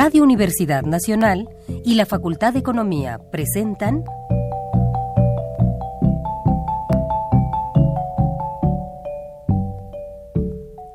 Radio 0.00 0.22
Universidad 0.22 0.84
Nacional 0.84 1.48
y 1.84 1.96
la 1.96 2.06
Facultad 2.06 2.52
de 2.52 2.60
Economía 2.60 3.18
presentan 3.32 4.04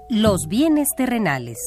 Los 0.08 0.47
bienes 0.47 0.88
terrenales. 0.95 1.58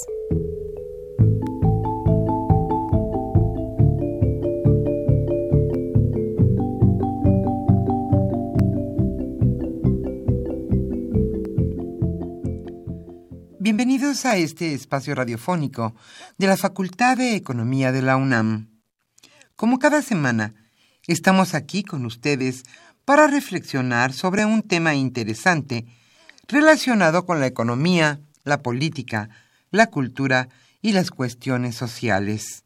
Bienvenidos 13.66 14.26
a 14.26 14.36
este 14.36 14.74
espacio 14.74 15.16
radiofónico 15.16 15.96
de 16.38 16.46
la 16.46 16.56
Facultad 16.56 17.16
de 17.16 17.34
Economía 17.34 17.90
de 17.90 18.00
la 18.00 18.16
UNAM. 18.16 18.68
Como 19.56 19.80
cada 19.80 20.02
semana, 20.02 20.54
estamos 21.08 21.52
aquí 21.52 21.82
con 21.82 22.06
ustedes 22.06 22.62
para 23.04 23.26
reflexionar 23.26 24.12
sobre 24.12 24.44
un 24.44 24.62
tema 24.62 24.94
interesante 24.94 25.84
relacionado 26.46 27.26
con 27.26 27.40
la 27.40 27.48
economía, 27.48 28.20
la 28.44 28.62
política, 28.62 29.30
la 29.72 29.88
cultura 29.88 30.48
y 30.80 30.92
las 30.92 31.10
cuestiones 31.10 31.74
sociales. 31.74 32.62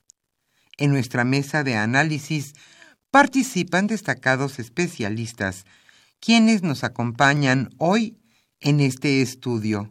En 0.76 0.90
nuestra 0.90 1.24
mesa 1.24 1.64
de 1.64 1.76
análisis 1.76 2.52
participan 3.10 3.86
destacados 3.86 4.58
especialistas, 4.58 5.64
quienes 6.20 6.62
nos 6.62 6.84
acompañan 6.84 7.70
hoy 7.78 8.18
en 8.60 8.80
este 8.80 9.22
estudio 9.22 9.90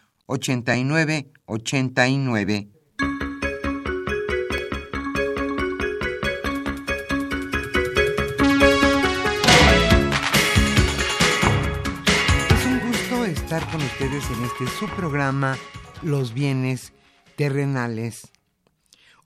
89 0.31 1.29
89. 1.45 2.69
Es 12.49 12.65
un 12.65 12.79
gusto 12.79 13.25
estar 13.25 13.69
con 13.71 13.81
ustedes 13.81 14.23
en 14.29 14.45
este 14.45 14.67
subprograma 14.79 15.57
Los 16.01 16.33
bienes 16.33 16.93
terrenales. 17.35 18.31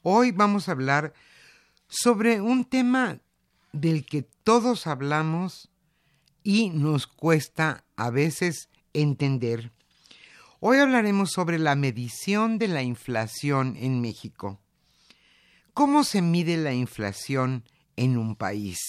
Hoy 0.02 0.32
vamos 0.32 0.68
a 0.68 0.72
hablar 0.72 1.14
sobre 1.88 2.42
un 2.42 2.66
tema 2.66 3.20
del 3.74 4.08
que 4.08 4.24
todos 4.44 4.88
hablamos 4.88 5.70
y 6.42 6.72
nos 6.72 7.06
cuesta 7.06 7.84
a 7.96 8.10
veces 8.10 8.70
entender. 8.94 9.75
Hoy 10.68 10.80
hablaremos 10.80 11.30
sobre 11.30 11.60
la 11.60 11.76
medición 11.76 12.58
de 12.58 12.68
la 12.68 12.82
inflación 12.82 13.78
en 13.80 14.02
México. 14.02 14.60
¿Cómo 15.76 16.04
se 16.04 16.24
mide 16.24 16.58
la 16.58 16.74
inflación 16.74 17.64
en 17.96 18.18
un 18.18 18.36
país? 18.36 18.80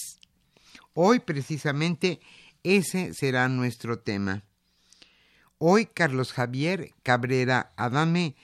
Hoy 0.94 1.18
precisamente 1.18 2.18
ese 2.62 3.12
será 3.12 3.50
nuestro 3.50 3.98
tema. 3.98 4.42
Hoy 5.58 5.84
Carlos 5.84 6.32
Javier 6.32 6.94
Cabrera 7.02 7.74
Adame 7.76 8.36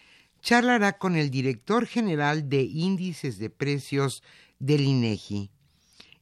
charlará 0.42 0.98
con 0.98 1.16
el 1.16 1.30
director 1.30 1.86
general 1.86 2.50
de 2.50 2.60
índices 2.64 3.38
de 3.38 3.48
precios 3.48 4.22
del 4.58 4.82
INEGI. 4.82 5.50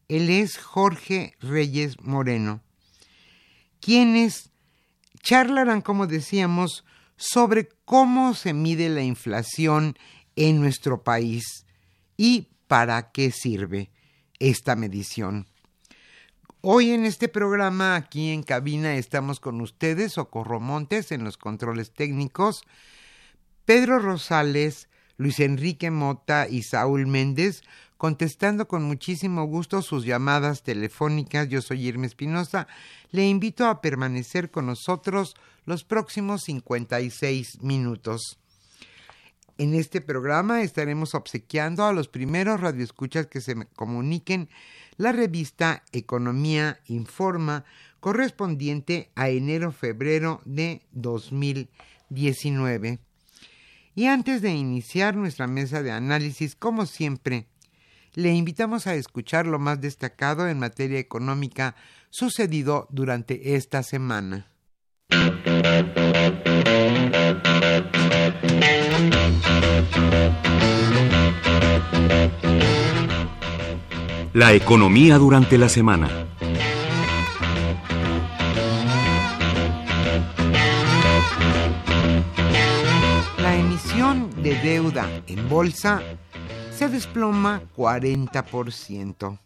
Él 0.06 0.30
es 0.30 0.58
Jorge 0.58 1.34
Reyes 1.40 2.00
Moreno, 2.00 2.62
quienes 3.80 4.52
charlarán, 5.24 5.80
como 5.80 6.06
decíamos, 6.06 6.84
sobre 7.20 7.68
cómo 7.84 8.34
se 8.34 8.54
mide 8.54 8.88
la 8.88 9.02
inflación 9.02 9.94
en 10.36 10.58
nuestro 10.58 11.02
país 11.02 11.66
y 12.16 12.48
para 12.66 13.12
qué 13.12 13.30
sirve 13.30 13.90
esta 14.38 14.74
medición. 14.74 15.46
Hoy 16.62 16.92
en 16.92 17.04
este 17.04 17.28
programa, 17.28 17.94
aquí 17.94 18.30
en 18.30 18.42
cabina, 18.42 18.94
estamos 18.94 19.38
con 19.38 19.60
ustedes, 19.60 20.14
Socorro 20.14 20.60
Montes, 20.60 21.12
en 21.12 21.22
los 21.22 21.36
controles 21.36 21.92
técnicos, 21.92 22.62
Pedro 23.66 23.98
Rosales, 23.98 24.88
Luis 25.18 25.40
Enrique 25.40 25.90
Mota 25.90 26.48
y 26.48 26.62
Saúl 26.62 27.06
Méndez, 27.06 27.62
contestando 27.98 28.66
con 28.66 28.82
muchísimo 28.82 29.44
gusto 29.44 29.82
sus 29.82 30.06
llamadas 30.06 30.62
telefónicas. 30.62 31.50
Yo 31.50 31.60
soy 31.60 31.86
Irma 31.86 32.06
Espinosa. 32.06 32.66
Le 33.10 33.28
invito 33.28 33.66
a 33.66 33.82
permanecer 33.82 34.50
con 34.50 34.64
nosotros 34.64 35.36
los 35.64 35.84
próximos 35.84 36.42
56 36.42 37.62
minutos. 37.62 38.38
En 39.58 39.74
este 39.74 40.00
programa 40.00 40.62
estaremos 40.62 41.14
obsequiando 41.14 41.84
a 41.84 41.92
los 41.92 42.08
primeros 42.08 42.60
radioescuchas 42.60 43.26
que 43.26 43.42
se 43.42 43.54
comuniquen 43.76 44.48
la 44.96 45.12
revista 45.12 45.84
Economía 45.92 46.80
Informa 46.86 47.64
correspondiente 48.00 49.10
a 49.14 49.28
enero-febrero 49.28 50.40
de 50.44 50.82
2019. 50.92 52.98
Y 53.94 54.06
antes 54.06 54.40
de 54.40 54.52
iniciar 54.52 55.14
nuestra 55.14 55.46
mesa 55.46 55.82
de 55.82 55.90
análisis, 55.90 56.54
como 56.54 56.86
siempre, 56.86 57.46
le 58.14 58.32
invitamos 58.32 58.86
a 58.86 58.94
escuchar 58.94 59.46
lo 59.46 59.58
más 59.58 59.80
destacado 59.80 60.48
en 60.48 60.58
materia 60.58 60.98
económica 60.98 61.76
sucedido 62.08 62.88
durante 62.90 63.54
esta 63.54 63.82
semana. 63.82 64.49
La 74.32 74.52
economía 74.52 75.18
durante 75.18 75.58
la 75.58 75.68
semana. 75.68 76.08
La 83.38 83.56
emisión 83.56 84.30
de 84.42 84.54
deuda 84.60 85.08
en 85.26 85.48
bolsa 85.48 86.00
se 86.70 86.88
desploma 86.88 87.62
40%. 87.76 89.38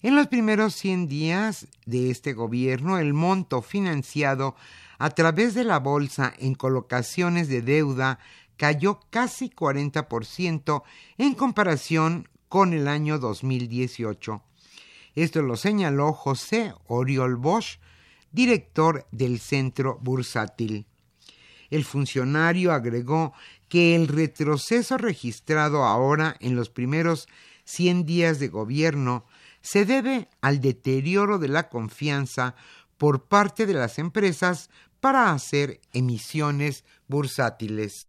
En 0.00 0.14
los 0.14 0.28
primeros 0.28 0.74
100 0.74 1.08
días 1.08 1.66
de 1.84 2.10
este 2.10 2.32
gobierno, 2.34 2.98
el 2.98 3.12
monto 3.12 3.62
financiado 3.62 4.54
a 4.98 5.10
través 5.10 5.54
de 5.54 5.64
la 5.64 5.80
bolsa 5.80 6.32
en 6.38 6.54
colocaciones 6.54 7.48
de 7.48 7.62
deuda 7.62 8.20
cayó 8.58 9.00
casi 9.08 9.48
40% 9.48 10.82
en 11.16 11.34
comparación 11.34 12.28
con 12.48 12.74
el 12.74 12.88
año 12.88 13.18
2018. 13.18 14.42
Esto 15.14 15.42
lo 15.42 15.56
señaló 15.56 16.12
José 16.12 16.74
Oriol 16.86 17.36
Bosch, 17.36 17.78
director 18.30 19.06
del 19.10 19.38
Centro 19.38 19.98
Bursátil. 20.02 20.86
El 21.70 21.84
funcionario 21.84 22.72
agregó 22.72 23.32
que 23.68 23.94
el 23.94 24.08
retroceso 24.08 24.98
registrado 24.98 25.84
ahora 25.84 26.36
en 26.40 26.56
los 26.56 26.68
primeros 26.68 27.28
100 27.64 28.06
días 28.06 28.38
de 28.38 28.48
gobierno 28.48 29.24
se 29.60 29.84
debe 29.84 30.28
al 30.40 30.60
deterioro 30.60 31.38
de 31.38 31.48
la 31.48 31.68
confianza 31.68 32.54
por 32.96 33.24
parte 33.24 33.66
de 33.66 33.74
las 33.74 33.98
empresas 33.98 34.70
para 35.00 35.32
hacer 35.32 35.80
emisiones 35.92 36.84
bursátiles. 37.06 38.07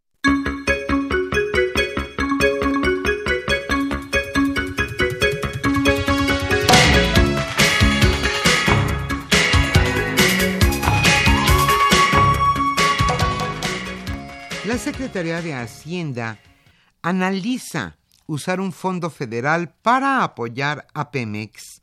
Secretaría 14.79 15.41
de 15.41 15.53
Hacienda 15.53 16.39
analiza 17.01 17.97
usar 18.27 18.61
un 18.61 18.71
fondo 18.71 19.09
federal 19.09 19.73
para 19.81 20.23
apoyar 20.23 20.87
a 20.93 21.11
Pemex. 21.11 21.81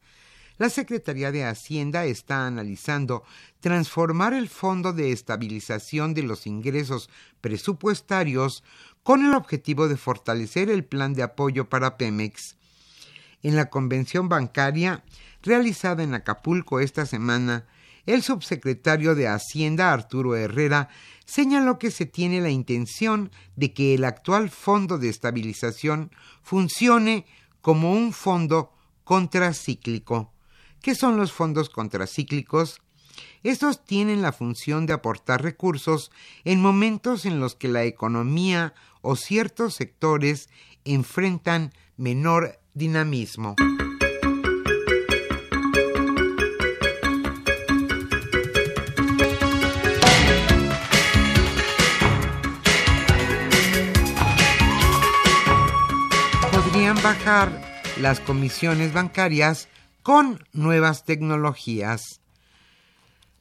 La 0.56 0.70
Secretaría 0.70 1.30
de 1.30 1.44
Hacienda 1.44 2.06
está 2.06 2.46
analizando 2.46 3.22
transformar 3.60 4.32
el 4.32 4.48
Fondo 4.48 4.94
de 4.94 5.12
Estabilización 5.12 6.14
de 6.14 6.22
los 6.22 6.46
Ingresos 6.46 7.10
Presupuestarios 7.42 8.64
con 9.02 9.26
el 9.26 9.34
objetivo 9.34 9.88
de 9.88 9.98
fortalecer 9.98 10.70
el 10.70 10.82
plan 10.82 11.12
de 11.12 11.22
apoyo 11.22 11.68
para 11.68 11.98
Pemex. 11.98 12.56
En 13.42 13.56
la 13.56 13.68
convención 13.68 14.30
bancaria 14.30 15.04
realizada 15.42 16.02
en 16.02 16.14
Acapulco 16.14 16.80
esta 16.80 17.04
semana, 17.04 17.66
el 18.06 18.22
subsecretario 18.22 19.14
de 19.14 19.28
Hacienda 19.28 19.92
Arturo 19.92 20.36
Herrera 20.36 20.88
señaló 21.26 21.78
que 21.78 21.90
se 21.90 22.06
tiene 22.06 22.40
la 22.40 22.50
intención 22.50 23.30
de 23.56 23.72
que 23.72 23.94
el 23.94 24.04
actual 24.04 24.48
Fondo 24.48 24.96
de 24.98 25.08
Estabilización 25.08 26.10
funcione 26.42 27.26
como 27.60 27.92
un 27.92 28.12
fondo 28.12 28.72
contracíclico. 29.04 30.32
¿Qué 30.80 30.94
son 30.94 31.16
los 31.16 31.32
fondos 31.32 31.68
contracíclicos? 31.68 32.80
Estos 33.42 33.84
tienen 33.84 34.22
la 34.22 34.32
función 34.32 34.86
de 34.86 34.92
aportar 34.92 35.42
recursos 35.42 36.10
en 36.44 36.60
momentos 36.60 37.26
en 37.26 37.40
los 37.40 37.54
que 37.54 37.68
la 37.68 37.84
economía 37.84 38.74
o 39.02 39.16
ciertos 39.16 39.74
sectores 39.74 40.48
enfrentan 40.84 41.72
menor 41.96 42.58
dinamismo. 42.74 43.56
Bajar 57.06 57.62
las 58.00 58.18
comisiones 58.18 58.92
bancarias 58.92 59.68
con 60.02 60.44
nuevas 60.52 61.04
tecnologías. 61.04 62.20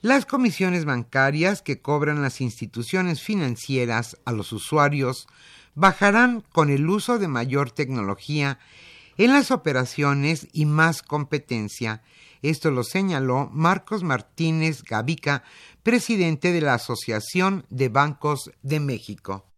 Las 0.01 0.27
comisiones 0.27 0.85
bancarias 0.85 1.63
que 1.63 1.81
cobran 1.81 2.21
las 2.21 2.41
instituciones 2.41 3.23
financieras 3.23 4.17
a 4.23 4.33
los 4.33 4.53
usuarios 4.53 5.27
bajarán 5.73 6.41
con 6.51 6.69
el 6.69 6.87
uso 6.87 7.17
de 7.17 7.27
mayor 7.27 7.71
tecnología 7.71 8.59
en 9.17 9.33
las 9.33 9.49
operaciones 9.49 10.47
y 10.53 10.67
más 10.67 11.01
competencia. 11.01 12.03
Esto 12.43 12.69
lo 12.69 12.83
señaló 12.83 13.49
Marcos 13.51 14.03
Martínez 14.03 14.83
Gavica, 14.83 15.43
presidente 15.81 16.51
de 16.51 16.61
la 16.61 16.75
Asociación 16.75 17.65
de 17.71 17.89
Bancos 17.89 18.51
de 18.61 18.79
México. 18.79 19.54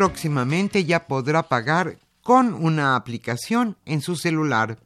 Próximamente 0.00 0.86
ya 0.86 1.06
podrá 1.06 1.42
pagar 1.42 1.98
con 2.22 2.54
una 2.54 2.96
aplicación 2.96 3.76
en 3.84 4.00
su 4.00 4.16
celular. 4.16 4.78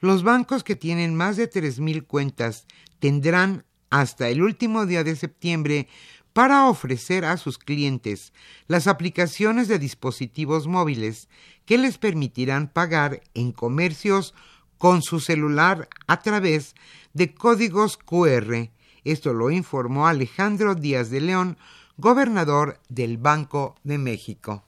Los 0.00 0.24
bancos 0.24 0.64
que 0.64 0.74
tienen 0.74 1.14
más 1.14 1.36
de 1.36 1.48
3.000 1.48 2.04
cuentas 2.08 2.66
tendrán 2.98 3.64
hasta 3.88 4.30
el 4.30 4.42
último 4.42 4.84
día 4.84 5.04
de 5.04 5.14
septiembre 5.14 5.86
para 6.32 6.66
ofrecer 6.66 7.24
a 7.24 7.36
sus 7.36 7.56
clientes 7.56 8.32
las 8.66 8.88
aplicaciones 8.88 9.68
de 9.68 9.78
dispositivos 9.78 10.66
móviles 10.66 11.28
que 11.64 11.78
les 11.78 11.98
permitirán 11.98 12.66
pagar 12.66 13.22
en 13.34 13.52
comercios 13.52 14.34
con 14.76 15.02
su 15.02 15.20
celular 15.20 15.88
a 16.08 16.20
través 16.20 16.74
de 17.12 17.32
códigos 17.32 17.96
QR. 17.96 18.70
Esto 19.04 19.34
lo 19.34 19.52
informó 19.52 20.08
Alejandro 20.08 20.74
Díaz 20.74 21.10
de 21.10 21.20
León, 21.20 21.58
gobernador 22.02 22.80
del 22.88 23.16
Banco 23.16 23.76
de 23.84 23.96
México. 23.96 24.64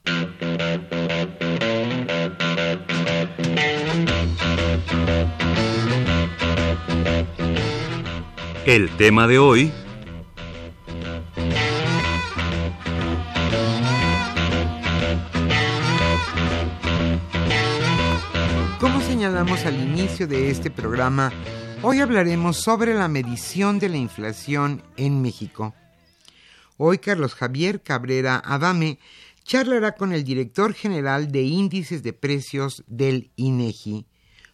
El 8.65 8.89
tema 8.97 9.27
de 9.27 9.41
hoy 9.41 9.73
Como 18.79 19.01
señalamos 19.01 19.67
al 19.67 19.75
inicio 19.75 20.29
de 20.29 20.51
este 20.53 20.71
programa, 20.71 21.33
hoy 21.83 21.99
hablaremos 21.99 22.59
sobre 22.59 22.95
la 22.95 23.09
medición 23.09 23.81
de 23.81 23.89
la 23.89 23.97
inflación 23.97 24.85
en 24.97 25.21
México. 25.21 25.75
Hoy 26.77 26.99
Carlos 26.99 27.37
Javier 27.37 27.83
Cabrera 27.83 28.43
Adame 28.45 28.99
charlará 29.45 29.95
con 29.95 30.13
el 30.13 30.25
director 30.25 30.75
general 30.75 31.31
de 31.31 31.43
índices 31.43 32.03
de 32.03 32.13
precios 32.13 32.83
del 32.89 33.31
INEGI, 33.37 34.07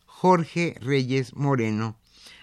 Jorge 0.05 0.77
Reyes 0.83 1.35
Moreno, 1.35 1.97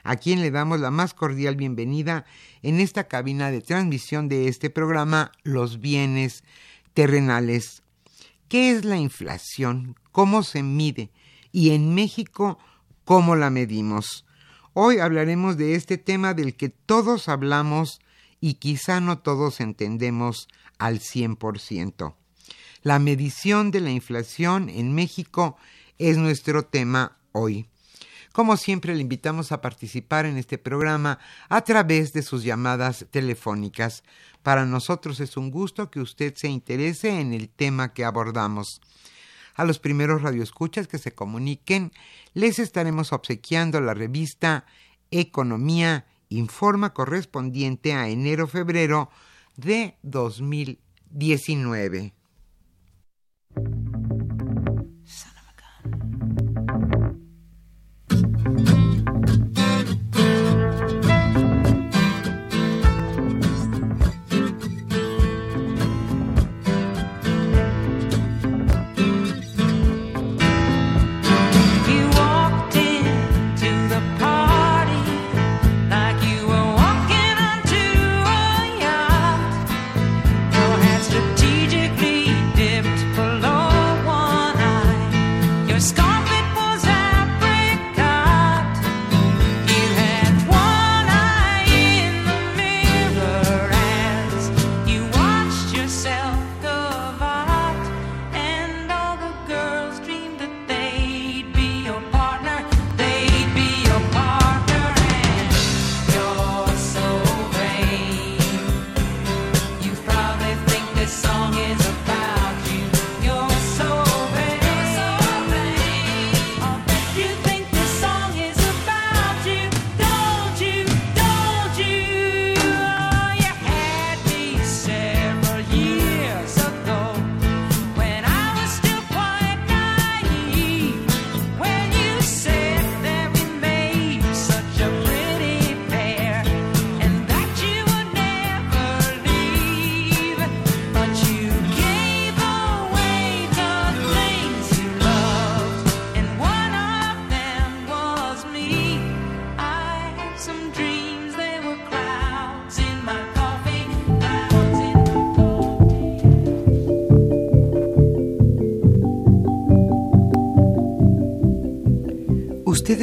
a 0.03 0.15
quien 0.15 0.41
le 0.41 0.49
damos 0.49 0.79
la 0.79 0.89
más 0.89 1.13
cordial 1.13 1.55
bienvenida 1.55 2.25
en 2.63 2.79
esta 2.79 3.07
cabina 3.07 3.51
de 3.51 3.61
transmisión 3.61 4.29
de 4.29 4.47
este 4.47 4.71
programa 4.71 5.31
Los 5.43 5.79
bienes 5.79 6.43
terrenales. 6.95 7.83
¿Qué 8.49 8.71
es 8.71 8.83
la 8.83 8.97
inflación? 8.97 9.95
¿Cómo 10.11 10.41
se 10.41 10.63
mide? 10.63 11.11
Y 11.51 11.69
en 11.69 11.93
México, 11.93 12.57
¿cómo 13.05 13.35
la 13.35 13.51
medimos? 13.51 14.25
Hoy 14.73 14.97
hablaremos 14.97 15.55
de 15.55 15.75
este 15.75 15.99
tema 15.99 16.33
del 16.33 16.55
que 16.55 16.69
todos 16.69 17.29
hablamos 17.29 17.99
y 18.39 18.55
quizá 18.55 18.99
no 18.99 19.19
todos 19.19 19.59
entendemos 19.59 20.47
al 20.77 20.99
100%. 20.99 22.15
La 22.83 22.99
medición 22.99 23.71
de 23.71 23.81
la 23.81 23.91
inflación 23.91 24.69
en 24.69 24.93
México 24.93 25.57
es 25.97 26.17
nuestro 26.17 26.63
tema 26.63 27.17
hoy. 27.31 27.67
Como 28.31 28.55
siempre, 28.55 28.93
le 28.93 29.01
invitamos 29.01 29.51
a 29.51 29.61
participar 29.61 30.27
en 30.27 30.37
este 30.37 30.59
programa 30.59 31.17
a 31.49 31.61
través 31.61 32.13
de 32.13 32.21
sus 32.21 32.43
llamadas 32.43 33.07
telefónicas. 33.09 34.03
Para 34.43 34.65
nosotros 34.65 35.19
es 35.19 35.37
un 35.37 35.49
gusto 35.49 35.89
que 35.89 35.99
usted 35.99 36.35
se 36.35 36.47
interese 36.47 37.19
en 37.19 37.33
el 37.33 37.49
tema 37.49 37.93
que 37.93 38.05
abordamos. 38.05 38.79
A 39.55 39.65
los 39.65 39.79
primeros 39.79 40.21
radioescuchas 40.21 40.87
que 40.87 40.99
se 40.99 41.15
comuniquen, 41.15 41.91
les 42.35 42.59
estaremos 42.59 43.11
obsequiando 43.11 43.81
la 43.81 43.95
revista 43.95 44.67
Economía 45.09 46.05
informa 46.29 46.93
correspondiente 46.93 47.93
a 47.93 48.09
enero-febrero 48.09 49.09
de 49.55 49.95
2019. 50.03 52.13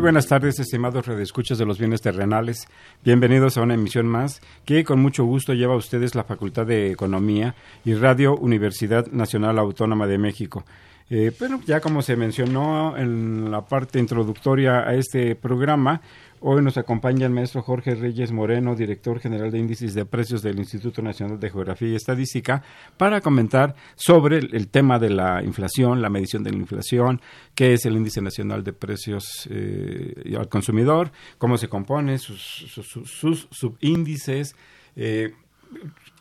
Muy 0.00 0.06
buenas 0.06 0.28
tardes, 0.28 0.58
estimados 0.58 1.06
redescuchas 1.06 1.58
de 1.58 1.66
los 1.66 1.78
bienes 1.78 2.00
terrenales. 2.00 2.66
Bienvenidos 3.04 3.58
a 3.58 3.60
una 3.60 3.74
emisión 3.74 4.06
más 4.06 4.40
que 4.64 4.82
con 4.82 4.98
mucho 4.98 5.26
gusto 5.26 5.52
lleva 5.52 5.74
a 5.74 5.76
ustedes 5.76 6.14
la 6.14 6.24
Facultad 6.24 6.64
de 6.64 6.90
Economía 6.90 7.54
y 7.84 7.92
Radio 7.92 8.34
Universidad 8.34 9.08
Nacional 9.08 9.58
Autónoma 9.58 10.06
de 10.06 10.16
México. 10.16 10.64
Eh, 11.10 11.32
bueno, 11.38 11.60
ya 11.66 11.80
como 11.82 12.00
se 12.00 12.16
mencionó 12.16 12.96
en 12.96 13.50
la 13.50 13.66
parte 13.66 13.98
introductoria 13.98 14.88
a 14.88 14.94
este 14.94 15.34
programa, 15.34 16.00
Hoy 16.42 16.62
nos 16.62 16.78
acompaña 16.78 17.26
el 17.26 17.32
maestro 17.32 17.60
Jorge 17.60 17.94
Reyes 17.94 18.32
Moreno, 18.32 18.74
director 18.74 19.20
general 19.20 19.50
de 19.50 19.58
índices 19.58 19.92
de 19.92 20.06
precios 20.06 20.40
del 20.40 20.58
Instituto 20.58 21.02
Nacional 21.02 21.38
de 21.38 21.50
Geografía 21.50 21.88
y 21.88 21.94
Estadística, 21.94 22.62
para 22.96 23.20
comentar 23.20 23.74
sobre 23.94 24.38
el, 24.38 24.68
tema 24.68 24.98
de 24.98 25.10
la 25.10 25.42
inflación, 25.44 26.00
la 26.00 26.08
medición 26.08 26.42
de 26.42 26.52
la 26.52 26.56
inflación, 26.56 27.20
qué 27.54 27.74
es 27.74 27.84
el 27.84 27.94
índice 27.94 28.22
nacional 28.22 28.64
de 28.64 28.72
precios 28.72 29.46
eh, 29.50 30.34
al 30.38 30.48
consumidor, 30.48 31.12
cómo 31.36 31.58
se 31.58 31.68
compone, 31.68 32.16
sus, 32.16 32.40
sus, 32.40 33.48
subíndices. 33.50 34.56
Eh, 34.96 35.34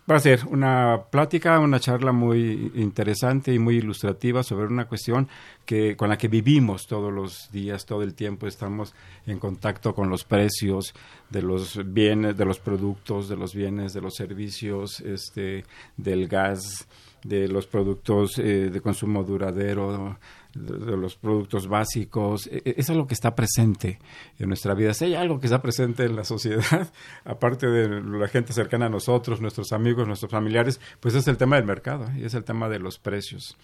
Va 0.09 0.15
a 0.15 0.19
ser 0.19 0.47
una 0.49 1.03
plática, 1.11 1.59
una 1.59 1.79
charla 1.79 2.11
muy 2.11 2.71
interesante 2.73 3.53
y 3.53 3.59
muy 3.59 3.75
ilustrativa 3.75 4.41
sobre 4.41 4.65
una 4.65 4.87
cuestión 4.87 5.27
que 5.67 5.95
con 5.95 6.09
la 6.09 6.17
que 6.17 6.27
vivimos 6.27 6.87
todos 6.87 7.13
los 7.13 7.51
días, 7.51 7.85
todo 7.85 8.01
el 8.01 8.15
tiempo. 8.15 8.47
Estamos 8.47 8.95
en 9.27 9.37
contacto 9.37 9.93
con 9.93 10.09
los 10.09 10.23
precios 10.23 10.95
de 11.29 11.43
los 11.43 11.79
bienes, 11.93 12.35
de 12.35 12.45
los 12.45 12.57
productos, 12.57 13.29
de 13.29 13.37
los 13.37 13.53
bienes, 13.53 13.93
de 13.93 14.01
los 14.01 14.15
servicios, 14.15 14.99
este, 15.01 15.63
del 15.95 16.27
gas, 16.27 16.87
de 17.23 17.47
los 17.47 17.67
productos 17.67 18.39
eh, 18.39 18.71
de 18.71 18.81
consumo 18.81 19.23
duradero, 19.23 20.17
de, 20.53 20.97
los 20.97 21.15
productos 21.15 21.67
básicos, 21.67 22.47
e, 22.47 22.61
e, 22.65 22.75
es 22.77 22.89
algo 22.89 23.07
que 23.07 23.13
está 23.13 23.35
presente 23.35 23.99
en 24.37 24.47
nuestra 24.47 24.73
vida. 24.73 24.93
Si 24.93 25.05
hay 25.05 25.15
algo 25.15 25.39
que 25.39 25.47
está 25.47 25.61
presente 25.61 26.05
en 26.05 26.15
la 26.15 26.23
sociedad, 26.23 26.91
aparte 27.25 27.67
de 27.67 28.01
la 28.01 28.27
gente 28.27 28.53
cercana 28.53 28.87
a 28.87 28.89
nosotros, 28.89 29.41
nuestros 29.41 29.71
amigos, 29.71 30.07
nuestros 30.07 30.31
familiares, 30.31 30.79
pues 30.99 31.15
es 31.15 31.27
el 31.27 31.37
tema 31.37 31.55
del 31.57 31.65
mercado 31.65 32.09
y 32.17 32.25
es 32.25 32.33
el 32.33 32.43
tema 32.43 32.69
de 32.69 32.79
los 32.79 32.97
precios. 32.97 33.55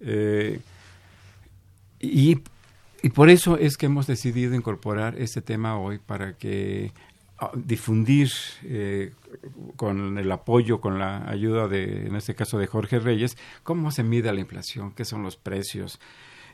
Eh, 0.00 0.60
y, 2.00 2.38
y 3.02 3.08
por 3.10 3.30
eso 3.30 3.56
es 3.56 3.76
que 3.76 3.86
hemos 3.86 4.06
decidido 4.06 4.54
incorporar 4.54 5.16
este 5.18 5.42
tema 5.42 5.78
hoy 5.78 5.98
para 5.98 6.34
que 6.34 6.92
difundir 7.54 8.30
eh, 8.64 9.12
con 9.76 10.18
el 10.18 10.30
apoyo, 10.32 10.80
con 10.80 10.98
la 10.98 11.28
ayuda 11.28 11.68
de, 11.68 12.06
en 12.06 12.16
este 12.16 12.34
caso 12.34 12.58
de 12.58 12.66
Jorge 12.66 12.98
Reyes, 12.98 13.36
cómo 13.62 13.90
se 13.90 14.02
mide 14.02 14.32
la 14.32 14.40
inflación, 14.40 14.92
qué 14.92 15.04
son 15.04 15.22
los 15.22 15.36
precios, 15.36 16.00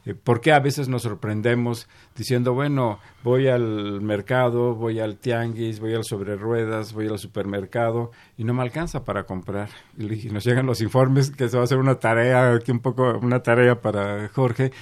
eh, 0.04 0.14
por 0.14 0.42
qué 0.42 0.52
a 0.52 0.60
veces 0.60 0.88
nos 0.88 1.02
sorprendemos 1.02 1.88
diciendo, 2.14 2.52
bueno, 2.52 2.98
voy 3.22 3.48
al 3.48 4.02
mercado, 4.02 4.74
voy 4.74 5.00
al 5.00 5.16
tianguis, 5.16 5.80
voy 5.80 5.94
al 5.94 6.04
sobre 6.04 6.36
ruedas, 6.36 6.92
voy 6.92 7.08
al 7.08 7.18
supermercado 7.18 8.10
y 8.36 8.44
no 8.44 8.52
me 8.52 8.62
alcanza 8.62 9.04
para 9.04 9.24
comprar. 9.24 9.70
Y, 9.96 10.28
nos 10.28 10.44
llegan 10.44 10.66
los 10.66 10.82
informes 10.82 11.30
que 11.30 11.48
se 11.48 11.56
va 11.56 11.62
a 11.62 11.64
hacer 11.64 11.78
una 11.78 11.94
tarea, 11.94 12.52
aquí 12.52 12.70
un 12.70 12.80
poco 12.80 13.18
una 13.18 13.42
tarea 13.42 13.80
para 13.80 14.28
Jorge 14.28 14.72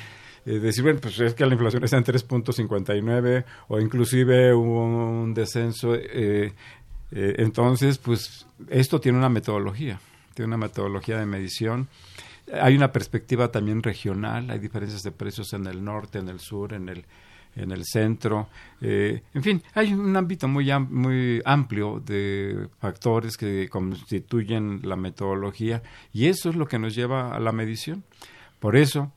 eh, 0.44 0.58
decir, 0.58 0.82
bueno, 0.82 0.99
pues 1.00 1.20
es 1.20 1.34
que 1.34 1.46
la 1.46 1.52
inflación 1.52 1.84
está 1.84 1.96
en 1.99 2.04
3.59 2.04 3.44
o 3.68 3.80
inclusive 3.80 4.54
un 4.54 5.32
descenso. 5.34 5.94
Eh, 5.94 6.52
eh, 7.12 7.34
entonces, 7.38 7.99
pues 7.99 8.46
esto 8.68 9.00
tiene 9.00 9.18
una 9.18 9.28
metodología, 9.28 10.00
tiene 10.34 10.49
una 10.49 10.56
metodología 10.56 11.18
de 11.18 11.26
medición. 11.26 11.88
Hay 12.61 12.75
una 12.75 12.90
perspectiva 12.90 13.52
también 13.52 13.82
regional, 13.82 14.50
hay 14.50 14.58
diferencias 14.58 15.02
de 15.02 15.12
precios 15.12 15.52
en 15.52 15.66
el 15.66 15.84
norte, 15.84 16.18
en 16.18 16.28
el 16.28 16.40
sur, 16.40 16.72
en 16.72 16.88
el, 16.88 17.04
en 17.54 17.70
el 17.70 17.84
centro. 17.84 18.49
en 18.80 19.42
fin, 19.42 19.62
hay 19.75 19.94
un 19.94 20.16
ámbito 20.16 20.49
muy, 20.49 20.68
muy 20.90 21.40
amplio 21.44 22.02
de 22.04 22.68
factores 22.80 23.37
que 23.37 23.68
constituyen 23.68 24.80
la 24.82 24.96
metodología 24.96 25.82
y 26.12 26.26
eso 26.26 26.50
es 26.50 26.56
lo 26.56 26.66
que 26.66 26.80
nos 26.80 26.96
lleva 26.96 27.32
a 27.32 27.38
la 27.38 27.52
medición. 27.52 28.02
Por 28.58 28.76
eso, 28.76 29.12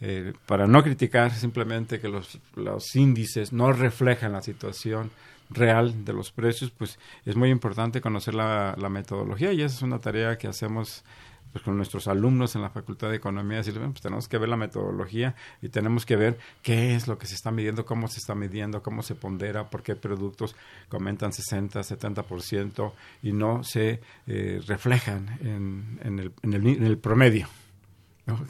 eh, 0.00 0.32
para 0.46 0.66
no 0.66 0.82
criticar 0.82 1.30
simplemente 1.32 2.00
que 2.00 2.08
los, 2.08 2.38
los 2.54 2.96
índices 2.96 3.52
no 3.52 3.72
reflejan 3.72 4.32
la 4.32 4.40
situación 4.40 5.10
real 5.50 6.04
de 6.04 6.12
los 6.12 6.30
precios, 6.30 6.70
pues 6.70 6.98
es 7.26 7.36
muy 7.36 7.50
importante 7.50 8.00
conocer 8.00 8.34
la, 8.34 8.74
metodología 8.90 9.52
y 9.52 9.62
esa 9.62 9.76
es 9.76 9.82
una 9.82 9.98
tarea 9.98 10.38
que 10.38 10.46
hacemos 10.46 11.04
pues, 11.52 11.64
con 11.64 11.76
nuestros 11.76 12.06
alumnos 12.06 12.54
en 12.54 12.62
la 12.62 12.70
Facultad 12.70 13.10
de 13.10 13.16
Economía, 13.16 13.58
decirles, 13.58 13.82
pues 13.90 14.00
tenemos 14.00 14.28
que 14.28 14.38
ver 14.38 14.48
la 14.48 14.56
metodología 14.56 15.34
y 15.60 15.68
tenemos 15.68 16.06
que 16.06 16.16
ver 16.16 16.38
qué 16.62 16.94
es 16.94 17.08
lo 17.08 17.18
que 17.18 17.26
se 17.26 17.34
está 17.34 17.50
midiendo, 17.50 17.84
cómo 17.84 18.08
se 18.08 18.20
está 18.20 18.34
midiendo, 18.34 18.82
cómo 18.82 19.02
se 19.02 19.16
pondera, 19.16 19.68
por 19.68 19.82
qué 19.82 19.96
productos 19.96 20.54
comentan 20.88 21.32
60, 21.32 21.80
70% 21.80 22.92
y 23.22 23.32
no 23.32 23.64
se 23.64 24.00
eh, 24.28 24.60
reflejan 24.66 25.38
en, 25.42 25.98
en, 26.02 26.18
el, 26.20 26.32
en, 26.42 26.54
el, 26.54 26.66
en 26.66 26.86
el 26.86 26.98
promedio 26.98 27.48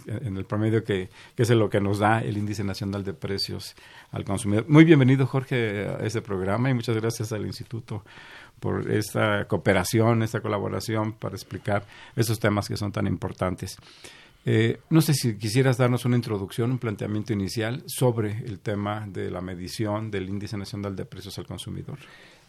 en 0.06 0.36
el 0.36 0.44
promedio 0.44 0.84
que, 0.84 1.08
es 1.36 1.50
lo 1.50 1.70
que 1.70 1.80
nos 1.80 1.98
da 1.98 2.20
el 2.20 2.36
índice 2.36 2.64
nacional 2.64 3.04
de 3.04 3.14
precios 3.14 3.74
al 4.10 4.24
consumidor. 4.24 4.66
Muy 4.68 4.84
bienvenido, 4.84 5.26
Jorge, 5.26 5.88
a 5.88 6.04
este 6.04 6.22
programa 6.22 6.70
y 6.70 6.74
muchas 6.74 6.96
gracias 6.96 7.32
al 7.32 7.46
Instituto 7.46 8.04
por 8.58 8.90
esta 8.90 9.46
cooperación, 9.46 10.22
esta 10.22 10.40
colaboración 10.40 11.12
para 11.12 11.34
explicar 11.34 11.84
esos 12.14 12.38
temas 12.38 12.68
que 12.68 12.76
son 12.76 12.92
tan 12.92 13.06
importantes. 13.06 13.78
Eh, 14.46 14.80
no 14.88 15.02
sé 15.02 15.12
si 15.14 15.36
quisieras 15.36 15.76
darnos 15.76 16.04
una 16.04 16.16
introducción, 16.16 16.70
un 16.70 16.78
planteamiento 16.78 17.32
inicial 17.32 17.82
sobre 17.86 18.38
el 18.44 18.58
tema 18.58 19.06
de 19.06 19.30
la 19.30 19.40
medición 19.40 20.10
del 20.10 20.28
índice 20.28 20.56
nacional 20.56 20.96
de 20.96 21.04
precios 21.04 21.38
al 21.38 21.46
consumidor. 21.46 21.98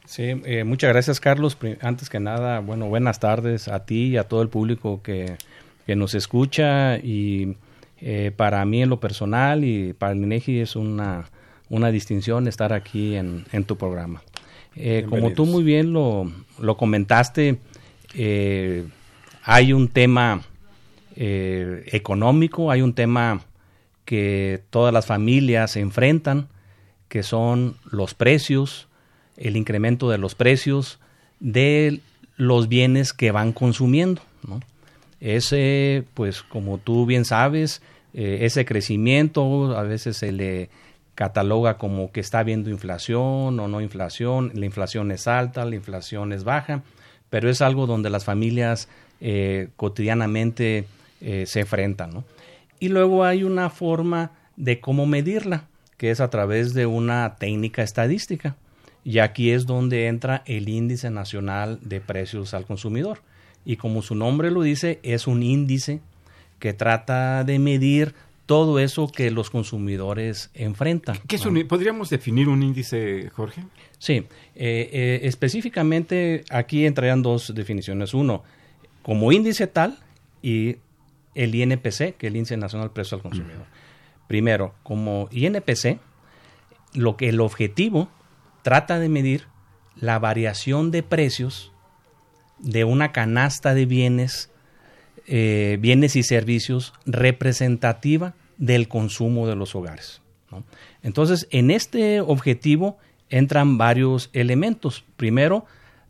Sí, 0.06 0.24
eh, 0.24 0.64
muchas 0.64 0.90
gracias, 0.92 1.20
Carlos. 1.20 1.58
Antes 1.82 2.10
que 2.10 2.20
nada, 2.20 2.60
bueno, 2.60 2.88
buenas 2.88 3.20
tardes 3.20 3.68
a 3.68 3.86
ti 3.86 4.08
y 4.08 4.18
a 4.18 4.24
todo 4.24 4.42
el 4.42 4.50
público 4.50 5.02
que 5.04 5.38
que 5.92 5.98
nos 5.98 6.16
escucha 6.16 7.00
y 7.00 7.58
eh, 8.00 8.32
para 8.34 8.64
mí 8.64 8.82
en 8.82 8.88
lo 8.88 9.02
personal 9.02 9.66
y 9.66 9.92
para 9.92 10.14
el 10.14 10.20
INEGI 10.20 10.62
es 10.62 10.78
una, 10.78 11.26
una 11.68 11.92
distinción 11.92 12.48
estar 12.48 12.72
aquí 12.72 13.18
en, 13.18 13.44
en 13.52 13.66
tu 13.66 13.76
programa. 13.76 14.24
Eh, 14.78 15.06
como 15.10 15.34
tú 15.34 15.46
muy 15.46 15.64
bien 15.64 15.92
lo, 15.92 16.32
lo 16.60 16.78
comentaste, 16.78 17.58
eh, 18.16 18.86
hay 19.44 19.74
un 19.74 19.90
tema 19.90 20.44
económico, 21.18 22.72
hay 22.72 22.82
un 22.82 22.94
tema 22.94 23.42
que 24.06 24.64
todas 24.70 24.94
las 24.94 25.06
familias 25.06 25.72
se 25.72 25.82
enfrentan, 25.82 26.48
que 27.10 27.22
son 27.22 27.76
los 27.92 28.14
precios, 28.14 28.88
el 29.36 29.58
incremento 29.58 30.10
de 30.10 30.20
los 30.20 30.36
precios 30.36 31.00
de 31.42 32.00
los 32.38 32.70
bienes 32.70 33.12
que 33.12 33.32
van 33.32 33.52
consumiendo. 33.52 34.22
¿no? 34.48 34.62
Ese, 35.22 36.04
pues 36.16 36.42
como 36.42 36.80
tú 36.80 37.06
bien 37.06 37.26
sabes, 37.26 37.84
eh, 38.14 38.40
ese 38.42 38.66
crecimiento 38.66 39.78
a 39.78 39.84
veces 39.84 40.18
se 40.18 40.32
le 40.32 40.70
cataloga 41.14 41.78
como 41.78 42.12
que 42.12 42.20
está 42.20 42.40
habiendo 42.40 42.72
inflación 42.72 43.60
o 43.60 43.68
no 43.68 43.82
inflación, 43.82 44.52
la 44.56 44.66
inflación 44.66 45.12
es 45.12 45.28
alta, 45.28 45.64
la 45.66 45.76
inflación 45.76 46.34
es 46.34 46.44
baja, 46.44 46.82
pero 47.30 47.50
es 47.50 47.62
algo 47.62 47.86
donde 47.86 48.10
las 48.10 48.26
familias 48.26 48.90
eh, 49.20 49.70
cotidianamente 49.76 50.86
eh, 51.22 51.46
se 51.46 51.60
enfrentan. 51.62 52.26
Y 52.80 52.90
luego 52.90 53.24
hay 53.24 53.44
una 53.44 53.70
forma 53.70 54.32
de 54.56 54.80
cómo 54.80 55.06
medirla, 55.06 55.68
que 55.98 56.10
es 56.10 56.20
a 56.20 56.32
través 56.32 56.74
de 56.74 56.88
una 56.88 57.36
técnica 57.36 57.84
estadística. 57.84 58.56
Y 59.04 59.20
aquí 59.20 59.52
es 59.52 59.68
donde 59.68 60.08
entra 60.08 60.42
el 60.48 60.68
índice 60.68 61.12
nacional 61.12 61.78
de 61.84 62.02
precios 62.02 62.56
al 62.56 62.66
consumidor 62.66 63.20
y 63.66 63.76
como 63.76 64.02
su 64.02 64.16
nombre 64.16 64.52
lo 64.52 64.62
dice, 64.62 65.00
es 65.04 65.28
un 65.28 65.44
índice 65.44 66.02
que 66.60 66.74
trata 66.74 67.44
de 67.44 67.60
medir 67.60 68.14
todo 68.46 68.80
eso 68.80 69.08
que 69.08 69.32
los 69.32 69.50
consumidores 69.50 70.50
enfrentan. 70.54 71.18
¿Qué 71.28 71.38
¿Podríamos 71.68 72.10
definir 72.10 72.50
un 72.50 72.64
índice, 72.64 73.30
Jorge? 73.30 73.64
Sí, 73.98 74.14
eh, 74.14 74.28
eh, 74.56 75.20
específicamente 75.24 76.44
aquí 76.50 76.86
entrarían 76.86 77.22
dos 77.22 77.54
definiciones. 77.56 78.14
Uno, 78.14 78.44
como 79.04 79.32
índice 79.32 79.68
tal 79.68 79.98
y 80.42 80.78
el 81.36 81.56
INPC, 81.56 82.18
que 82.18 82.28
es 82.28 82.32
el 82.32 82.36
Índice 82.36 82.58
Nacional 82.58 82.90
de 82.90 82.94
Precio 82.94 83.16
al 83.16 83.24
Consumidor. 83.24 83.66
Primero, 84.28 84.76
como 84.84 85.30
INPC, 85.32 86.00
lo 86.94 87.16
que 87.18 87.30
el 87.30 87.40
objetivo 87.40 88.10
trata 88.64 89.00
de 89.00 89.10
medir 89.10 89.46
la 89.96 90.20
variación 90.20 90.92
de 90.92 91.04
precios 91.04 91.71
de 92.62 92.84
una 92.84 93.12
canasta 93.12 93.74
de 93.74 93.86
bienes, 93.86 94.50
eh, 95.28 95.78
bienes 95.80 96.16
y 96.16 96.24
servicios 96.24 96.94
representativa 97.06 98.34
del 98.58 98.88
consumo 98.88 99.48
de 99.48 99.56
los 99.56 99.76
hogares. 99.76 100.22
Entonces, 101.02 101.48
en 101.50 101.72
este 101.72 102.20
objetivo 102.22 102.98
entran 103.30 103.78
varios 103.78 104.30
elementos. 104.34 105.04
Primero, 105.16 105.66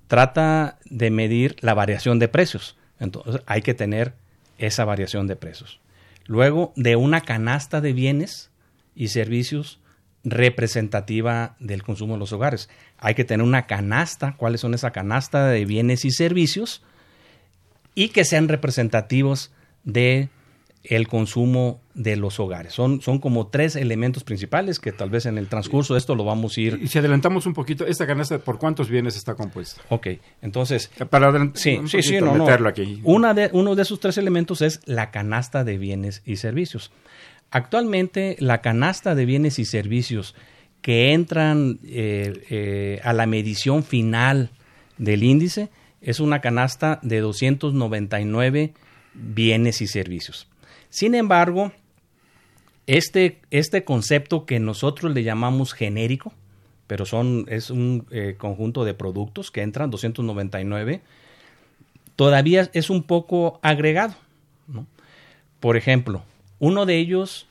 trata 0.07 0.79
de 0.85 1.11
medir 1.11 1.55
la 1.61 1.73
variación 1.73 2.19
de 2.19 2.27
precios. 2.27 2.75
Entonces, 2.99 3.41
hay 3.45 3.61
que 3.61 3.73
tener 3.73 4.13
esa 4.57 4.83
variación 4.85 5.27
de 5.27 5.35
precios. 5.35 5.79
Luego, 6.25 6.73
de 6.75 6.95
una 6.95 7.21
canasta 7.21 7.81
de 7.81 7.93
bienes 7.93 8.49
y 8.95 9.09
servicios 9.09 9.79
representativa 10.23 11.55
del 11.59 11.83
consumo 11.83 12.13
de 12.13 12.19
los 12.19 12.33
hogares. 12.33 12.69
Hay 12.97 13.15
que 13.15 13.23
tener 13.23 13.45
una 13.45 13.65
canasta, 13.67 14.35
cuáles 14.37 14.61
son 14.61 14.73
esa 14.73 14.91
canasta 14.91 15.47
de 15.47 15.65
bienes 15.65 16.05
y 16.05 16.11
servicios 16.11 16.83
y 17.95 18.09
que 18.09 18.25
sean 18.25 18.47
representativos 18.47 19.51
de 19.83 20.29
el 20.83 21.07
consumo 21.07 21.79
de 21.93 22.15
los 22.15 22.39
hogares. 22.39 22.73
Son, 22.73 23.01
son 23.01 23.19
como 23.19 23.47
tres 23.47 23.75
elementos 23.75 24.23
principales 24.23 24.79
que 24.79 24.91
tal 24.91 25.09
vez 25.09 25.25
en 25.25 25.37
el 25.37 25.47
transcurso 25.47 25.93
de 25.93 25.99
esto 25.99 26.15
lo 26.15 26.23
vamos 26.23 26.57
a 26.57 26.61
ir. 26.61 26.79
Y 26.81 26.87
si 26.87 26.97
adelantamos 26.97 27.45
un 27.45 27.53
poquito, 27.53 27.85
¿esta 27.85 28.07
canasta 28.07 28.39
por 28.39 28.57
cuántos 28.57 28.89
bienes 28.89 29.15
está 29.15 29.35
compuesta? 29.35 29.81
Ok, 29.89 30.07
entonces. 30.41 30.89
Para 31.09 31.31
sí, 31.53 31.79
sí, 31.85 32.01
sí, 32.01 32.19
no, 32.19 32.33
meterlo 32.33 32.69
aquí. 32.69 32.99
Una 33.03 33.33
de, 33.33 33.49
uno 33.53 33.75
de 33.75 33.83
esos 33.83 33.99
tres 33.99 34.17
elementos 34.17 34.61
es 34.61 34.81
la 34.85 35.11
canasta 35.11 35.63
de 35.63 35.77
bienes 35.77 36.23
y 36.25 36.37
servicios. 36.37 36.91
Actualmente 37.51 38.37
la 38.39 38.61
canasta 38.61 39.13
de 39.13 39.25
bienes 39.25 39.59
y 39.59 39.65
servicios 39.65 40.35
que 40.81 41.13
entran 41.13 41.79
eh, 41.83 42.43
eh, 42.49 43.01
a 43.03 43.13
la 43.13 43.25
medición 43.27 43.83
final 43.83 44.49
del 44.97 45.23
índice 45.23 45.69
es 46.01 46.19
una 46.19 46.39
canasta 46.41 46.99
de 47.03 47.19
299 47.19 48.73
bienes 49.13 49.81
y 49.81 49.87
servicios. 49.87 50.47
Sin 50.89 51.13
embargo, 51.13 51.71
este, 52.87 53.41
este 53.51 53.83
concepto 53.83 54.45
que 54.45 54.59
nosotros 54.59 55.13
le 55.13 55.23
llamamos 55.23 55.73
genérico, 55.73 56.33
pero 56.87 57.05
son, 57.05 57.45
es 57.49 57.69
un 57.69 58.07
eh, 58.11 58.35
conjunto 58.37 58.83
de 58.85 58.93
productos 58.93 59.51
que 59.51 59.61
entran, 59.61 59.91
299, 59.91 61.01
todavía 62.15 62.69
es 62.73 62.89
un 62.89 63.03
poco 63.03 63.59
agregado. 63.61 64.15
Por 65.59 65.77
ejemplo, 65.77 66.23
uno 66.61 66.85
de 66.85 66.97
ellos 66.97 67.47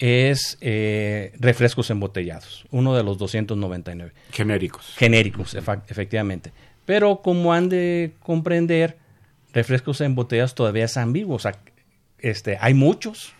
es 0.00 0.58
eh, 0.60 1.32
refrescos 1.38 1.90
embotellados, 1.90 2.66
uno 2.72 2.94
de 2.96 3.04
los 3.04 3.18
299. 3.18 4.12
Genéricos. 4.32 4.94
Genéricos, 4.96 5.54
efectivamente. 5.54 6.50
Pero 6.84 7.22
como 7.22 7.52
han 7.52 7.68
de 7.68 8.14
comprender, 8.20 8.98
refrescos 9.52 10.00
embotellados 10.00 10.56
todavía 10.56 10.86
es 10.86 10.96
ambiguo. 10.96 11.36
O 11.36 11.38
sea, 11.38 11.56
este, 12.18 12.58
hay 12.60 12.74
muchos, 12.74 13.32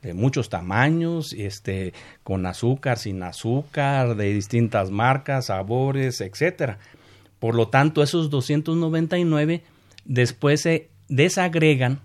de 0.00 0.14
muchos 0.14 0.48
tamaños, 0.48 1.34
este, 1.34 1.92
con 2.22 2.46
azúcar, 2.46 2.98
sin 2.98 3.22
azúcar, 3.22 4.16
de 4.16 4.32
distintas 4.32 4.90
marcas, 4.90 5.46
sabores, 5.46 6.22
etcétera. 6.22 6.78
Por 7.38 7.54
lo 7.54 7.68
tanto, 7.68 8.02
esos 8.02 8.30
299 8.30 9.62
después 10.06 10.62
se 10.62 10.88
desagregan 11.08 12.00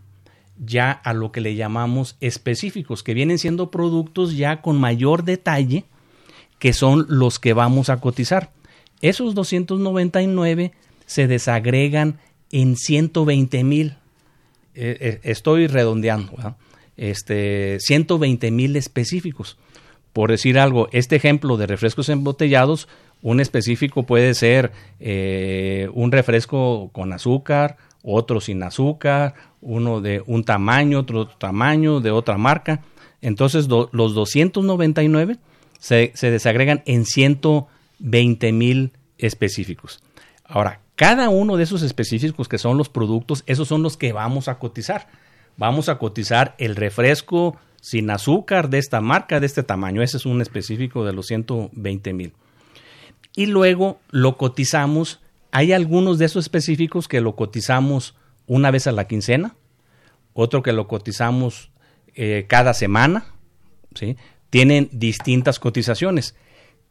ya 0.59 0.91
a 0.91 1.13
lo 1.13 1.31
que 1.31 1.41
le 1.41 1.55
llamamos 1.55 2.17
específicos, 2.19 3.03
que 3.03 3.13
vienen 3.13 3.39
siendo 3.39 3.71
productos 3.71 4.35
ya 4.35 4.61
con 4.61 4.79
mayor 4.79 5.23
detalle, 5.23 5.85
que 6.59 6.73
son 6.73 7.05
los 7.09 7.39
que 7.39 7.53
vamos 7.53 7.89
a 7.89 7.97
cotizar. 7.97 8.51
Esos 9.01 9.33
299 9.33 10.73
se 11.05 11.27
desagregan 11.27 12.19
en 12.51 12.75
120 12.75 13.63
mil. 13.63 13.95
Eh, 14.75 14.97
eh, 14.99 15.19
estoy 15.23 15.67
redondeando, 15.67 16.55
este, 16.97 17.77
120 17.79 18.51
mil 18.51 18.75
específicos. 18.75 19.57
Por 20.13 20.31
decir 20.31 20.59
algo, 20.59 20.89
este 20.91 21.15
ejemplo 21.15 21.55
de 21.57 21.67
refrescos 21.67 22.09
embotellados, 22.09 22.87
un 23.21 23.39
específico 23.39 24.03
puede 24.03 24.33
ser 24.33 24.71
eh, 24.99 25.89
un 25.93 26.11
refresco 26.11 26.89
con 26.91 27.13
azúcar, 27.13 27.77
otro 28.03 28.41
sin 28.41 28.63
azúcar, 28.63 29.33
uno 29.61 30.01
de 30.01 30.23
un 30.25 30.43
tamaño, 30.43 30.99
otro 30.99 31.27
tamaño, 31.27 31.99
de 31.99 32.11
otra 32.11 32.37
marca. 32.37 32.81
Entonces 33.21 33.67
los 33.67 34.13
299 34.13 35.37
se, 35.79 36.11
se 36.15 36.31
desagregan 36.31 36.81
en 36.85 37.05
120 37.05 38.51
mil 38.53 38.91
específicos. 39.17 40.01
Ahora, 40.45 40.81
cada 40.95 41.29
uno 41.29 41.57
de 41.57 41.63
esos 41.63 41.81
específicos 41.81 42.47
que 42.47 42.57
son 42.57 42.77
los 42.77 42.89
productos, 42.89 43.43
esos 43.45 43.67
son 43.67 43.83
los 43.83 43.97
que 43.97 44.11
vamos 44.13 44.47
a 44.47 44.59
cotizar. 44.59 45.07
Vamos 45.57 45.89
a 45.89 45.97
cotizar 45.97 46.55
el 46.57 46.75
refresco 46.75 47.57
sin 47.81 48.09
azúcar 48.09 48.69
de 48.69 48.77
esta 48.77 49.01
marca, 49.01 49.39
de 49.39 49.45
este 49.45 49.63
tamaño. 49.63 50.01
Ese 50.01 50.17
es 50.17 50.25
un 50.25 50.41
específico 50.41 51.05
de 51.05 51.13
los 51.13 51.27
120 51.27 52.13
mil. 52.13 52.33
Y 53.35 53.45
luego 53.45 53.99
lo 54.09 54.37
cotizamos 54.37 55.19
hay 55.51 55.73
algunos 55.73 56.19
de 56.19 56.25
esos 56.25 56.45
específicos 56.45 57.07
que 57.07 57.21
lo 57.21 57.35
cotizamos 57.35 58.15
una 58.47 58.71
vez 58.71 58.87
a 58.87 58.91
la 58.91 59.07
quincena, 59.07 59.55
otro 60.33 60.63
que 60.63 60.73
lo 60.73 60.87
cotizamos 60.87 61.71
eh, 62.15 62.45
cada 62.47 62.73
semana, 62.73 63.25
¿sí? 63.95 64.15
tienen 64.49 64.89
distintas 64.91 65.59
cotizaciones. 65.59 66.35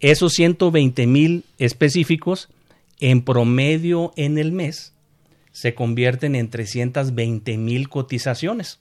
Esos 0.00 0.32
120 0.34 1.06
mil 1.06 1.44
específicos, 1.58 2.48
en 3.00 3.22
promedio 3.22 4.12
en 4.16 4.38
el 4.38 4.52
mes, 4.52 4.92
se 5.52 5.74
convierten 5.74 6.34
en 6.34 6.50
320 6.50 7.56
mil 7.58 7.88
cotizaciones 7.88 8.80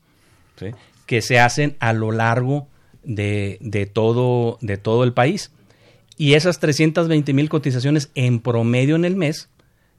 que 1.06 1.22
se 1.22 1.40
hacen 1.40 1.76
a 1.80 1.94
lo 1.94 2.12
largo 2.12 2.68
de, 3.04 3.58
de, 3.62 3.86
todo, 3.86 4.58
de 4.62 4.78
todo 4.78 5.04
el 5.04 5.14
país. 5.14 5.52
Y 6.18 6.34
esas 6.34 6.60
320 6.60 7.34
mil 7.34 7.50
cotizaciones 7.50 8.10
en 8.16 8.40
promedio 8.40 8.96
en 8.96 9.06
el 9.06 9.16
mes 9.16 9.50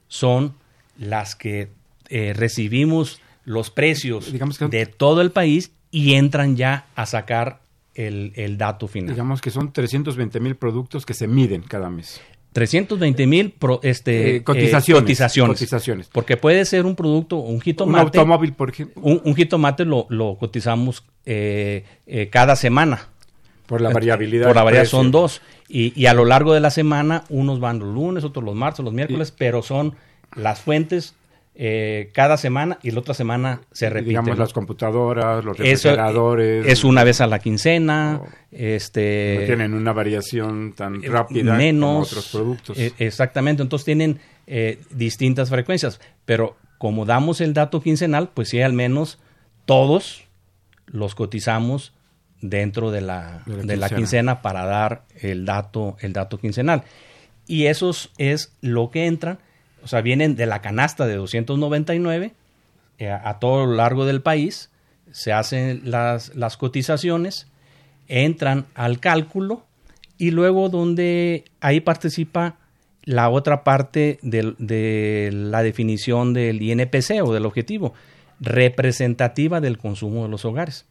son 0.09 0.55
las 0.97 1.35
que 1.35 1.69
eh, 2.09 2.33
recibimos 2.35 3.21
los 3.45 3.69
precios 3.69 4.33
de 4.69 4.85
todo 4.85 5.21
el 5.21 5.31
país 5.31 5.71
y 5.91 6.15
entran 6.15 6.57
ya 6.57 6.87
a 6.95 7.05
sacar 7.05 7.61
el, 7.95 8.57
dato 8.57 8.87
final. 8.87 9.13
Digamos 9.13 9.41
que 9.41 9.51
son 9.51 9.71
320 9.71 10.39
mil 10.39 10.55
productos 10.55 11.05
que 11.05 11.13
se 11.13 11.27
miden 11.27 11.61
cada 11.61 11.89
mes. 11.89 12.21
320 12.53 13.27
mil 13.27 13.53
este, 13.83 14.37
eh, 14.37 14.43
cotizaciones, 14.43 15.03
cotizaciones, 15.03 16.07
Porque 16.11 16.35
puede 16.35 16.65
ser 16.65 16.85
un 16.85 16.95
producto, 16.95 17.37
un 17.37 17.61
jitomate. 17.61 17.99
Un 17.99 18.05
automóvil, 18.05 18.53
por 18.53 18.69
ejemplo. 18.69 19.01
Un, 19.03 19.35
jitomate 19.35 19.85
lo, 19.85 20.07
cotizamos 20.39 21.03
eh, 21.25 21.85
cada 22.31 22.55
semana. 22.55 23.09
Por 23.67 23.81
la 23.81 23.91
variabilidad. 23.91 24.47
Por 24.47 24.55
la 24.55 24.63
variabilidad 24.63 24.89
son 24.89 25.11
dos. 25.11 25.41
Y, 25.71 26.07
a 26.07 26.15
lo 26.15 26.25
largo 26.25 26.53
de 26.53 26.59
la 26.59 26.71
semana, 26.71 27.23
unos 27.29 27.59
van 27.59 27.77
los 27.77 27.93
lunes, 27.93 28.23
otros 28.23 28.43
los 28.43 28.55
martes, 28.55 28.83
los 28.83 28.93
miércoles, 28.93 29.31
pero 29.31 29.61
son 29.61 29.95
las 30.35 30.61
fuentes 30.61 31.15
eh, 31.53 32.09
cada 32.13 32.37
semana 32.37 32.79
y 32.81 32.89
la 32.91 33.01
otra 33.01 33.13
semana 33.13 33.61
se 33.71 33.89
repite. 33.89 34.09
Digamos 34.09 34.37
las 34.37 34.51
computadoras, 34.51 35.43
los 35.43 35.57
refrigeradores. 35.57 36.65
es 36.65 36.83
una 36.83 37.03
vez 37.03 37.21
a 37.21 37.27
la 37.27 37.39
quincena. 37.39 38.21
este, 38.51 39.37
no 39.41 39.45
tienen 39.45 39.73
una 39.73 39.93
variación 39.93 40.73
tan 40.73 41.03
eh, 41.03 41.09
rápida 41.09 41.57
como 41.57 41.99
otros 41.99 42.29
productos. 42.29 42.79
Eh, 42.79 42.93
exactamente, 42.97 43.61
entonces 43.61 43.85
tienen 43.85 44.19
distintas 44.89 45.49
frecuencias, 45.49 46.01
pero 46.25 46.55
como 46.79 47.05
damos 47.05 47.41
el 47.41 47.53
dato 47.53 47.81
quincenal, 47.81 48.29
pues 48.33 48.49
sí, 48.49 48.61
al 48.61 48.73
menos 48.73 49.19
todos 49.65 50.23
los 50.87 51.13
cotizamos 51.13 51.93
dentro 52.41 52.91
de 52.91 53.01
la, 53.01 53.43
de 53.45 53.77
la, 53.77 53.89
quincena. 53.89 54.41
para 54.41 54.65
dar 54.65 55.03
el 55.21 55.45
dato, 55.45 55.97
el 56.01 56.13
dato 56.13 56.37
quincenal. 56.37 56.83
Y 57.47 57.65
eso 57.65 57.91
es 58.17 58.53
lo 58.61 58.91
que 58.91 59.05
entra, 59.05 59.39
o 59.83 59.87
sea, 59.87 60.01
vienen 60.01 60.35
de 60.35 60.45
la 60.45 60.61
canasta 60.61 61.07
de 61.07 61.15
299 61.15 62.33
eh, 62.99 63.09
a, 63.09 63.39
todo 63.39 63.65
lo 63.65 63.75
largo 63.75 64.05
del 64.05 64.21
país, 64.21 64.69
se 65.11 65.33
hacen 65.33 65.81
las, 65.85 66.35
las 66.35 66.57
cotizaciones, 66.57 67.47
entran 68.07 68.65
al 68.75 68.99
cálculo 68.99 69.65
y 70.17 70.31
luego 70.31 70.69
donde 70.69 71.45
ahí 71.61 71.79
participa 71.79 72.57
la 73.03 73.29
otra 73.29 73.63
parte 73.63 74.19
de, 74.21 74.53
de, 74.59 75.29
la 75.31 75.63
definición 75.63 76.33
del 76.33 76.61
INPC 76.61 77.23
o 77.23 77.33
del 77.33 77.45
objetivo, 77.45 77.93
representativa 78.39 79.61
del 79.61 79.77
consumo 79.77 80.23
de 80.23 80.29
los 80.29 80.45
hogares. 80.45 80.85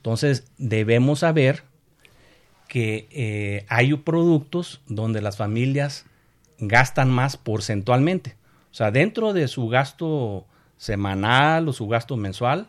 Entonces, 0.00 0.50
debemos 0.56 1.18
saber 1.18 1.62
que 2.68 3.06
eh, 3.10 3.66
hay 3.68 3.92
productos 3.96 4.80
donde 4.86 5.20
las 5.20 5.36
familias 5.36 6.06
gastan 6.58 7.10
más 7.10 7.36
porcentualmente. 7.36 8.36
O 8.70 8.74
sea, 8.74 8.90
dentro 8.90 9.34
de 9.34 9.46
su 9.46 9.68
gasto 9.68 10.46
semanal 10.78 11.68
o 11.68 11.74
su 11.74 11.86
gasto 11.86 12.16
mensual, 12.16 12.66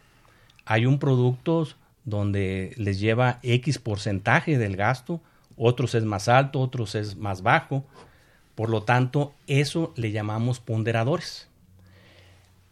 hay 0.65 0.86
un 0.86 1.00
producto 1.00 1.70
donde 2.04 2.74
les 2.76 3.00
lleva 3.00 3.39
X 3.44 3.80
porcentaje 3.80 4.58
del 4.58 4.76
gasto, 4.76 5.22
otros 5.56 5.96
es 5.96 6.04
más 6.04 6.28
alto, 6.28 6.60
otros 6.60 6.96
es 6.96 7.15
más 7.15 7.44
bajo. 7.44 7.86
Por 8.56 8.70
lo 8.70 8.84
tanto, 8.84 9.34
eso 9.48 9.94
le 9.96 10.12
llamamos 10.12 10.60
ponderadores. 10.60 11.48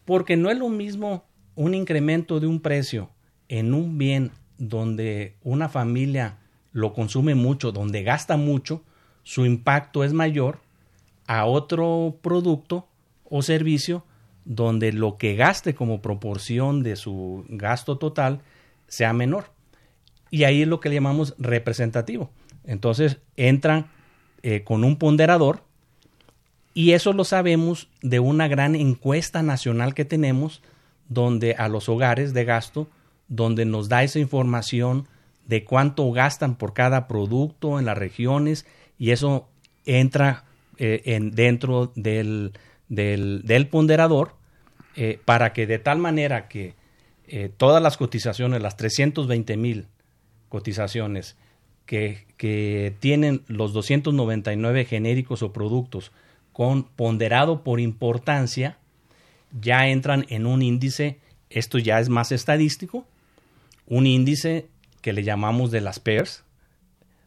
Porque 0.04 0.36
no 0.36 0.50
es 0.50 0.58
lo 0.58 0.68
mismo 0.68 1.24
un 1.56 1.76
incremento 1.76 2.42
de 2.42 2.48
un 2.48 2.60
precio 2.60 3.10
en 3.48 3.74
un 3.74 3.98
bien 3.98 4.32
donde 4.60 5.36
una 5.44 5.70
familia 5.70 6.38
lo 6.72 6.94
consume 6.94 7.34
mucho, 7.34 7.72
donde 7.72 8.04
gasta 8.04 8.38
mucho, 8.38 8.84
su 9.24 9.46
impacto 9.46 10.04
es 10.04 10.14
mayor 10.14 10.60
a 11.26 11.46
otro 11.46 12.18
producto 12.22 12.88
o 13.24 13.42
servicio 13.42 14.04
donde 14.46 14.92
lo 14.92 15.18
que 15.18 15.36
gaste 15.36 15.76
como 15.76 16.02
proporción 16.02 16.84
de 16.84 16.96
su 16.96 17.46
gasto 17.50 17.98
total 17.98 18.42
sea 18.88 19.14
menor. 19.14 19.52
Y 20.32 20.44
ahí 20.44 20.64
es 20.64 20.68
lo 20.68 20.80
que 20.80 20.90
le 20.90 20.96
llamamos 20.96 21.36
representativo. 21.38 22.32
Entonces 22.64 23.18
entran 23.36 23.88
eh, 24.42 24.64
con 24.64 24.84
un 24.84 24.98
ponderador 24.98 25.64
y 26.74 26.92
eso 26.92 27.14
lo 27.14 27.24
sabemos 27.24 27.90
de 28.02 28.20
una 28.20 28.48
gran 28.48 28.76
encuesta 28.76 29.44
nacional 29.44 29.94
que 29.94 30.06
tenemos 30.06 30.62
donde 31.08 31.56
a 31.56 31.68
los 31.68 31.90
hogares 31.90 32.34
de 32.34 32.46
gasto, 32.46 32.88
donde 33.30 33.66
nos 33.66 33.88
da 33.90 34.04
esa 34.04 34.20
información 34.20 35.08
de 35.48 35.64
cuánto 35.64 36.12
gastan 36.12 36.56
por 36.56 36.74
cada 36.74 37.08
producto 37.08 37.80
en 37.80 37.86
las 37.86 37.98
regiones 37.98 38.66
y 38.98 39.12
eso 39.12 39.48
entra 39.86 40.46
eh, 40.78 41.02
en, 41.06 41.32
dentro 41.32 41.92
del, 41.96 42.54
del, 42.88 43.68
ponderador 43.68 44.36
eh, 44.96 45.20
para 45.24 45.54
que 45.54 45.66
de 45.66 45.80
tal 45.80 46.00
manera 46.00 46.48
que 46.48 46.78
todas 47.58 47.82
las 47.82 47.96
cotizaciones, 47.96 48.60
las 48.60 48.76
320 48.76 49.56
mil 49.56 49.86
cotizaciones 50.50 51.38
que, 51.86 52.26
que 52.38 52.96
tienen 53.00 53.44
los 53.48 53.72
299 53.74 54.86
genéricos 54.86 55.44
o 55.44 55.54
productos 55.54 56.12
con 56.60 56.84
ponderado 56.84 57.64
por 57.64 57.80
importancia, 57.80 58.78
ya 59.62 59.88
entran 59.88 60.26
en 60.30 60.46
un 60.46 60.62
índice, 60.62 61.20
esto 61.50 61.78
ya 61.78 62.00
es 62.00 62.10
más 62.10 62.32
estadístico, 62.32 63.06
un 63.90 64.08
índice 64.08 64.68
que 65.02 65.14
le 65.14 65.24
llamamos 65.24 65.72
de 65.72 65.82
las 65.82 66.00
pairs, 66.00 66.44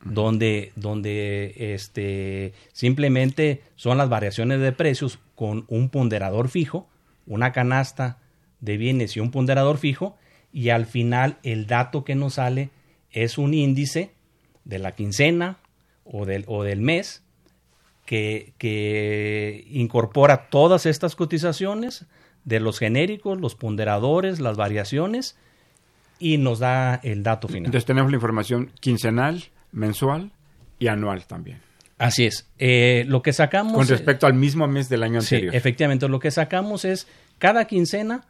donde, 0.05 0.73
donde 0.77 1.55
este, 1.57 2.55
simplemente 2.73 3.63
son 3.77 3.99
las 3.99 4.09
variaciones 4.09 4.61
de 4.61 4.73
precios 4.73 5.19
con 5.35 5.65
un 5.69 5.91
ponderador 5.91 6.49
fijo, 6.49 6.89
una 7.27 7.53
canasta 7.53 8.19
de 8.61 8.77
bienes 8.77 9.17
y 9.17 9.21
un 9.21 9.31
ponderador 9.31 9.79
fijo, 9.79 10.17
y 10.53 10.71
al 10.71 10.87
final 10.87 11.39
el 11.43 11.67
dato 11.67 12.05
que 12.05 12.15
nos 12.15 12.35
sale 12.35 12.71
es 13.11 13.39
un 13.39 13.55
índice 13.55 14.13
de 14.65 14.79
la 14.79 14.93
quincena 14.93 15.59
o 16.05 16.27
del, 16.27 16.45
o 16.47 16.63
del 16.63 16.81
mes 16.81 17.23
que, 18.07 18.53
que 18.59 19.67
incorpora 19.71 20.49
todas 20.49 20.87
estas 20.87 21.17
cotizaciones 21.17 22.07
de 22.45 22.61
los 22.61 22.79
genéricos, 22.79 23.41
los 23.41 23.55
ponderadores, 23.55 24.41
las 24.41 24.57
variaciones 24.57 25.37
y 26.23 26.39
nos 26.39 26.61
da 26.61 27.01
el 27.03 27.25
dato 27.25 27.49
final. 27.49 27.67
Entonces 27.67 27.85
tenemos 27.85 28.13
la 28.13 28.17
información 28.17 28.71
quincenal, 28.79 29.43
mensual 29.73 30.31
y 30.79 30.87
anual 30.87 31.27
también. 31.27 31.61
Así 31.99 32.25
es. 32.27 32.49
Eh, 32.59 33.05
lo 33.09 33.23
que 33.23 33.33
sacamos... 33.33 33.75
Con 33.75 33.89
respecto 33.89 34.27
al 34.27 34.35
mismo 34.35 34.67
mes 34.69 34.89
del 34.89 35.03
año 35.03 35.21
sí, 35.21 35.35
anterior. 35.35 35.55
Efectivamente, 35.57 36.09
lo 36.09 36.21
que 36.21 36.31
sacamos 36.31 36.85
es 36.85 37.09
cada 37.39 37.67
quincena, 37.67 38.25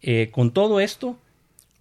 eh, 0.00 0.30
con 0.30 0.52
todo 0.52 0.78
esto, 0.78 1.18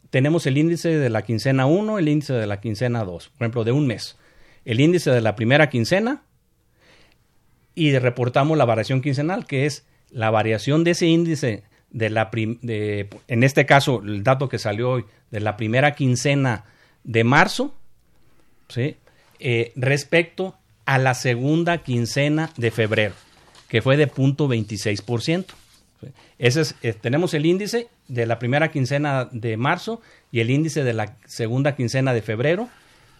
tenemos 0.09 0.47
el 0.47 0.57
índice 0.57 0.97
de 0.97 1.09
la 1.09 1.21
quincena 1.21 1.67
1, 1.67 1.99
el 1.99 2.09
índice 2.09 2.33
de 2.33 2.47
la 2.47 2.59
quincena 2.59 3.03
2, 3.03 3.29
por 3.29 3.45
ejemplo, 3.45 3.63
de 3.63 3.71
un 3.71 3.85
mes. 3.85 4.17
El 4.65 4.79
índice 4.79 5.11
de 5.11 5.21
la 5.21 5.35
primera 5.35 5.69
quincena 5.69 6.23
y 7.75 7.97
reportamos 7.97 8.57
la 8.57 8.65
variación 8.65 9.01
quincenal, 9.01 9.45
que 9.45 9.67
es 9.67 9.85
la 10.09 10.31
variación 10.31 10.83
de 10.83 10.91
ese 10.91 11.05
índice 11.05 11.63
de 11.91 12.09
la 12.09 12.29
de, 12.33 13.09
en 13.27 13.43
este 13.43 13.65
caso 13.65 14.01
el 14.03 14.23
dato 14.23 14.49
que 14.49 14.57
salió 14.57 14.91
hoy 14.91 15.05
de 15.29 15.39
la 15.39 15.57
primera 15.57 15.93
quincena 15.93 16.65
de 17.03 17.23
marzo 17.23 17.75
¿sí? 18.69 18.97
Eh, 19.39 19.73
respecto 19.75 20.55
a 20.85 20.97
la 20.97 21.13
segunda 21.13 21.79
quincena 21.79 22.49
de 22.57 22.71
febrero 22.71 23.13
que 23.67 23.81
fue 23.81 23.97
de 23.97 24.09
0.26% 24.09 25.45
ese 26.39 26.61
es, 26.61 26.75
eh, 26.81 26.93
tenemos 26.93 27.33
el 27.33 27.45
índice 27.45 27.87
de 28.07 28.25
la 28.25 28.39
primera 28.39 28.71
quincena 28.71 29.29
de 29.31 29.57
marzo 29.57 30.01
y 30.31 30.39
el 30.39 30.49
índice 30.49 30.83
de 30.83 30.93
la 30.93 31.15
segunda 31.25 31.75
quincena 31.75 32.13
de 32.13 32.21
febrero 32.21 32.69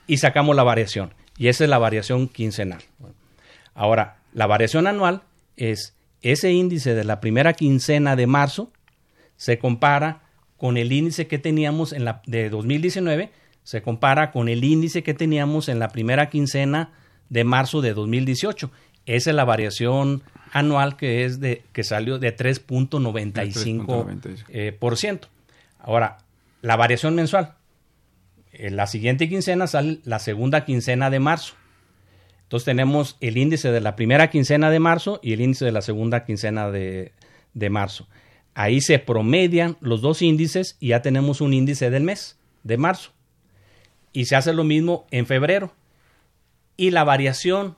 y 0.07 0.17
sacamos 0.17 0.55
la 0.55 0.63
variación. 0.63 1.13
Y 1.37 1.47
esa 1.47 1.63
es 1.63 1.69
la 1.69 1.77
variación 1.77 2.27
quincenal. 2.27 2.81
Ahora, 3.73 4.17
la 4.33 4.47
variación 4.47 4.87
anual 4.87 5.21
es 5.55 5.93
ese 6.21 6.51
índice 6.51 6.93
de 6.93 7.03
la 7.03 7.19
primera 7.19 7.53
quincena 7.53 8.15
de 8.15 8.27
marzo 8.27 8.71
se 9.35 9.57
compara 9.57 10.21
con 10.57 10.77
el 10.77 10.91
índice 10.91 11.27
que 11.27 11.39
teníamos 11.39 11.93
en 11.93 12.05
la 12.05 12.21
de 12.27 12.49
2019, 12.49 13.31
se 13.63 13.81
compara 13.81 14.31
con 14.31 14.49
el 14.49 14.63
índice 14.63 15.01
que 15.01 15.15
teníamos 15.15 15.69
en 15.69 15.79
la 15.79 15.89
primera 15.89 16.29
quincena 16.29 16.91
de 17.29 17.43
marzo 17.43 17.81
de 17.81 17.93
2018. 17.93 18.69
Esa 19.07 19.29
es 19.31 19.35
la 19.35 19.45
variación 19.45 20.21
anual 20.51 20.97
que 20.97 21.25
es 21.25 21.39
de 21.39 21.63
que 21.73 21.83
salió 21.83 22.19
de 22.19 22.35
3.95 22.35 24.43
eh, 24.49 24.77
por 24.77 24.97
ciento. 24.97 25.29
Ahora, 25.79 26.19
la 26.61 26.75
variación 26.75 27.15
mensual. 27.15 27.55
En 28.51 28.75
la 28.75 28.85
siguiente 28.85 29.29
quincena 29.29 29.65
sale 29.65 29.99
la 30.03 30.19
segunda 30.19 30.65
quincena 30.65 31.09
de 31.09 31.19
marzo. 31.19 31.55
Entonces 32.51 32.65
tenemos 32.65 33.15
el 33.21 33.37
índice 33.37 33.71
de 33.71 33.79
la 33.79 33.95
primera 33.95 34.29
quincena 34.29 34.69
de 34.69 34.81
marzo 34.81 35.21
y 35.23 35.31
el 35.31 35.39
índice 35.39 35.63
de 35.63 35.71
la 35.71 35.81
segunda 35.81 36.25
quincena 36.25 36.69
de, 36.69 37.13
de 37.53 37.69
marzo. 37.69 38.09
Ahí 38.55 38.81
se 38.81 38.99
promedian 38.99 39.77
los 39.79 40.01
dos 40.01 40.21
índices 40.21 40.75
y 40.81 40.89
ya 40.89 41.01
tenemos 41.01 41.39
un 41.39 41.53
índice 41.53 41.89
del 41.89 42.03
mes 42.03 42.37
de 42.63 42.75
marzo. 42.75 43.11
Y 44.11 44.25
se 44.25 44.35
hace 44.35 44.51
lo 44.51 44.65
mismo 44.65 45.07
en 45.11 45.27
febrero. 45.27 45.71
Y 46.75 46.91
la 46.91 47.05
variación 47.05 47.77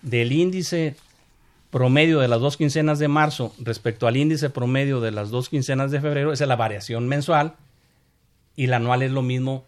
del 0.00 0.32
índice 0.32 0.96
promedio 1.70 2.20
de 2.20 2.28
las 2.28 2.40
dos 2.40 2.56
quincenas 2.56 2.98
de 2.98 3.08
marzo 3.08 3.54
respecto 3.58 4.06
al 4.06 4.16
índice 4.16 4.48
promedio 4.48 5.02
de 5.02 5.10
las 5.10 5.28
dos 5.28 5.50
quincenas 5.50 5.90
de 5.90 6.00
febrero, 6.00 6.32
esa 6.32 6.44
es 6.44 6.48
la 6.48 6.56
variación 6.56 7.08
mensual 7.08 7.56
y 8.56 8.68
la 8.68 8.76
anual 8.76 9.02
es 9.02 9.10
lo 9.10 9.20
mismo 9.20 9.66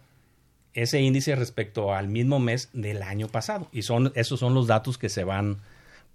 ese 0.77 1.01
índice 1.01 1.35
respecto 1.35 1.91
al 1.93 2.07
mismo 2.07 2.39
mes 2.39 2.69
del 2.71 3.01
año 3.01 3.27
pasado. 3.27 3.67
Y 3.71 3.81
son, 3.81 4.11
esos 4.13 4.39
son 4.39 4.53
los 4.53 4.67
datos 4.67 4.99
que 4.99 5.09
se 5.09 5.23
van 5.23 5.57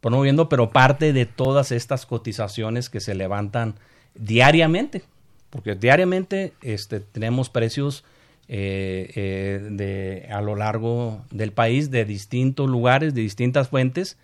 promoviendo, 0.01 0.48
pero 0.48 0.70
parte 0.70 1.12
de 1.12 1.27
todas 1.27 1.72
estas 1.72 2.07
cotizaciones 2.07 2.88
que 2.88 3.01
se 3.01 3.16
levantan 3.16 3.75
diariamente, 4.14 5.03
porque 5.51 5.75
diariamente 5.75 6.53
este, 6.62 7.01
tenemos 7.01 7.51
precios 7.51 8.05
eh, 8.46 9.11
eh, 9.16 9.68
de, 9.68 10.29
a 10.33 10.40
lo 10.40 10.55
largo 10.55 11.25
del 11.33 11.51
país 11.53 11.90
de 11.90 12.05
distintos 12.05 12.70
lugares, 12.70 13.14
de 13.14 13.20
distintas 13.20 13.68
fuentes, 13.68 14.16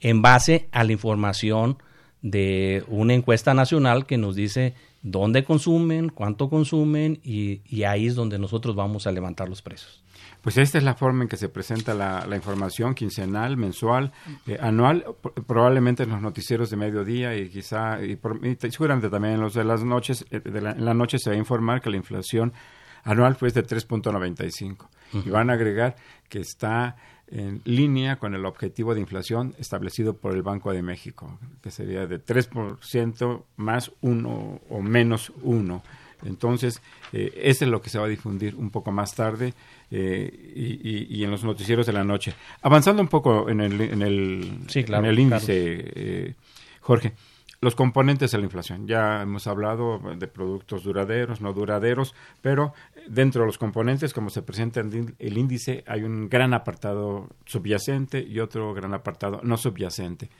en 0.00 0.22
base 0.22 0.68
a 0.72 0.82
la 0.82 0.90
información 0.90 1.78
de 2.24 2.82
una 2.88 3.12
encuesta 3.12 3.52
nacional 3.52 4.06
que 4.06 4.16
nos 4.16 4.34
dice 4.34 4.74
dónde 5.02 5.44
consumen, 5.44 6.08
cuánto 6.08 6.48
consumen 6.48 7.20
y, 7.22 7.60
ahí 7.84 8.06
es 8.06 8.14
donde 8.14 8.38
nosotros 8.38 8.74
vamos 8.74 9.06
a 9.06 9.12
levantar 9.12 9.50
los 9.50 9.60
precios. 9.60 10.02
Pues 10.40 10.56
esta 10.56 10.78
es 10.78 10.84
la 10.84 10.94
forma 10.94 11.24
en 11.24 11.28
que 11.28 11.36
se 11.36 11.50
presenta 11.50 11.92
la, 11.92 12.34
información 12.34 12.94
quincenal, 12.94 13.58
mensual, 13.58 14.10
eh, 14.46 14.56
anual, 14.58 15.04
probablemente 15.46 16.04
en 16.04 16.10
los 16.10 16.22
noticieros 16.22 16.70
de 16.70 16.78
mediodía 16.78 17.36
y 17.36 17.50
quizá, 17.50 18.02
y, 18.02 18.18
seguramente 18.70 19.10
también 19.10 19.34
en 19.34 19.40
los 19.42 19.52
de 19.52 19.64
las 19.64 19.84
noches, 19.84 20.24
eh, 20.30 20.40
en 20.42 20.84
la 20.84 20.94
noche 20.94 21.18
se 21.18 21.28
va 21.28 21.36
a 21.36 21.38
informar 21.38 21.82
que 21.82 21.90
la 21.90 21.98
inflación 21.98 22.54
anual 23.02 23.36
fue 23.36 23.50
de 23.50 23.66
3.95. 23.66 24.88
Y 25.26 25.28
van 25.28 25.50
a 25.50 25.52
agregar 25.52 25.94
que 26.30 26.40
está 26.40 26.96
en 27.28 27.62
línea 27.64 28.16
con 28.16 28.34
el 28.34 28.44
objetivo 28.46 28.94
de 28.94 29.00
inflación 29.00 29.54
establecido 29.58 30.16
por 30.16 30.34
el 30.34 30.42
Banco 30.42 30.72
de 30.72 30.82
México, 30.82 31.38
que 31.62 31.70
sería 31.70 32.06
de 32.06 32.24
3% 32.24 33.42
más 33.56 33.92
1 34.00 34.60
o 34.68 34.82
menos 34.82 35.32
1. 35.42 35.82
Entonces, 36.24 36.80
eh, 37.12 37.32
eso 37.36 37.64
es 37.64 37.70
lo 37.70 37.82
que 37.82 37.90
se 37.90 37.98
va 37.98 38.06
a 38.06 38.08
difundir 38.08 38.54
un 38.54 38.70
poco 38.70 38.90
más 38.90 39.14
tarde 39.14 39.52
eh, 39.90 41.06
y, 41.08 41.22
en 41.22 41.30
los 41.30 41.44
noticieros 41.44 41.86
de 41.86 41.92
la 41.92 42.04
noche. 42.04 42.34
Avanzando 42.62 43.02
un 43.02 43.08
poco 43.08 43.48
en 43.48 43.60
el, 43.60 43.80
en 43.80 44.02
el, 44.02 44.58
en 44.74 45.04
el 45.04 45.18
índice, 45.18 45.52
eh, 45.56 46.34
Jorge, 46.80 47.12
los 47.64 47.74
componentes 47.74 48.30
de 48.30 48.38
la 48.38 48.44
inflación. 48.44 48.86
Ya 48.86 49.22
hemos 49.22 49.46
hablado 49.46 50.00
de 50.16 50.28
productos 50.28 50.84
duraderos, 50.84 51.40
no 51.40 51.52
duraderos, 51.52 52.14
pero 52.40 52.74
dentro 53.08 53.42
de 53.42 53.46
los 53.46 53.58
componentes, 53.58 54.12
como 54.12 54.30
se 54.30 54.42
presenta 54.42 54.80
en 54.80 55.16
el 55.18 55.38
índice, 55.38 55.82
hay 55.86 56.02
un 56.02 56.28
gran 56.28 56.54
apartado 56.54 57.28
subyacente 57.44 58.20
y 58.20 58.38
otro 58.38 58.74
gran 58.74 58.94
apartado 58.94 59.40
no 59.42 59.56
subyacente. 59.56 60.30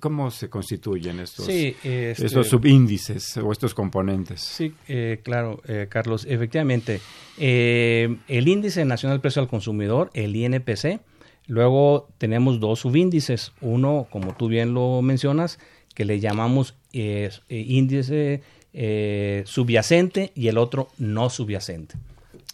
¿Cómo 0.00 0.30
se 0.30 0.50
constituyen 0.50 1.18
estos, 1.20 1.48
este 1.48 2.44
subíndices 2.44 3.38
o 3.38 3.50
estos 3.52 3.72
componentes? 3.72 4.42
Sí, 4.42 4.74
eh, 4.86 5.20
claro, 5.22 5.62
eh, 5.66 5.86
Carlos. 5.88 6.26
Efectivamente, 6.28 7.00
eh, 7.38 8.18
el 8.28 8.48
Índice 8.48 8.84
Nacional 8.84 9.16
del 9.16 9.22
Precio 9.22 9.40
al 9.40 9.48
Consumidor, 9.48 10.10
el 10.12 10.36
INPC, 10.36 11.00
luego 11.46 12.08
tenemos 12.18 12.60
dos 12.60 12.80
subíndices. 12.80 13.52
Uno, 13.62 14.08
como 14.10 14.34
tú 14.36 14.48
bien 14.48 14.74
lo 14.74 15.00
mencionas, 15.00 15.58
que 15.94 16.04
le 16.04 16.20
llamamos 16.20 16.74
eh, 16.92 17.30
índice 17.48 18.42
eh, 18.74 19.42
subyacente 19.46 20.32
y 20.34 20.48
el 20.48 20.58
otro 20.58 20.88
no 20.98 21.28
subyacente. 21.30 21.94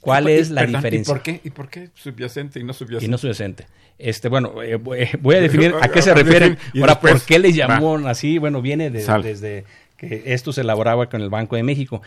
¿Cuál 0.01 0.29
es 0.29 0.51
la 0.51 0.65
diferencia? 0.65 1.01
¿y 1.01 1.15
por, 1.15 1.23
qué, 1.23 1.41
¿Y 1.45 1.51
por 1.51 1.69
qué 1.69 1.91
subyacente 1.95 2.61
y 2.61 2.65
no 2.65 2.73
subyacente? 2.73 3.05
Y 3.05 3.09
no 3.09 3.19
subyacente. 3.19 3.67
Este, 3.99 4.29
bueno, 4.29 4.63
eh, 4.63 4.77
voy 4.77 5.37
a 5.37 5.41
definir 5.41 5.75
a 5.81 5.89
qué 5.89 6.03
se 6.03 6.15
refiere. 6.15 6.57
Ahora, 6.81 7.01
¿por 7.01 7.21
qué 7.23 7.39
le 7.39 7.53
llamó 7.53 7.97
así? 8.09 8.39
Bueno, 8.39 8.63
viene 8.63 8.91
desde 8.91 9.65
que 9.97 10.23
esto 10.27 10.53
se 10.53 10.61
elaboraba 10.61 11.09
con 11.09 11.21
el 11.21 11.31
Banco 11.31 11.57
de 11.57 11.65
México. 11.65 12.03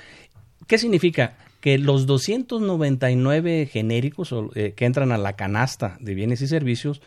¿Qué 0.67 0.77
significa? 0.77 1.33
Que 1.59 1.77
los 1.77 2.05
299 2.05 3.69
genéricos 3.71 4.33
eh, 4.55 4.73
que 4.75 4.85
entran 4.85 5.11
a 5.11 5.17
la 5.17 5.33
canasta 5.33 5.97
de 5.99 6.15
bienes 6.15 6.41
y 6.41 6.47
servicios, 6.47 7.01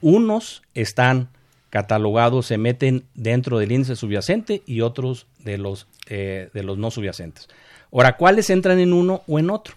unos 0.00 0.62
están 0.74 1.28
catalogados, 1.76 2.46
se 2.46 2.56
meten 2.56 3.04
dentro 3.12 3.58
del 3.58 3.70
índice 3.70 3.96
subyacente 3.96 4.62
y 4.64 4.80
otros 4.80 5.26
de 5.44 5.58
los, 5.58 5.86
eh, 6.08 6.48
de 6.54 6.62
los 6.62 6.78
no 6.78 6.90
subyacentes. 6.90 7.48
Ahora, 7.92 8.16
¿cuáles 8.16 8.48
entran 8.48 8.78
en 8.78 8.94
uno 8.94 9.20
o 9.26 9.38
en 9.38 9.50
otro? 9.50 9.74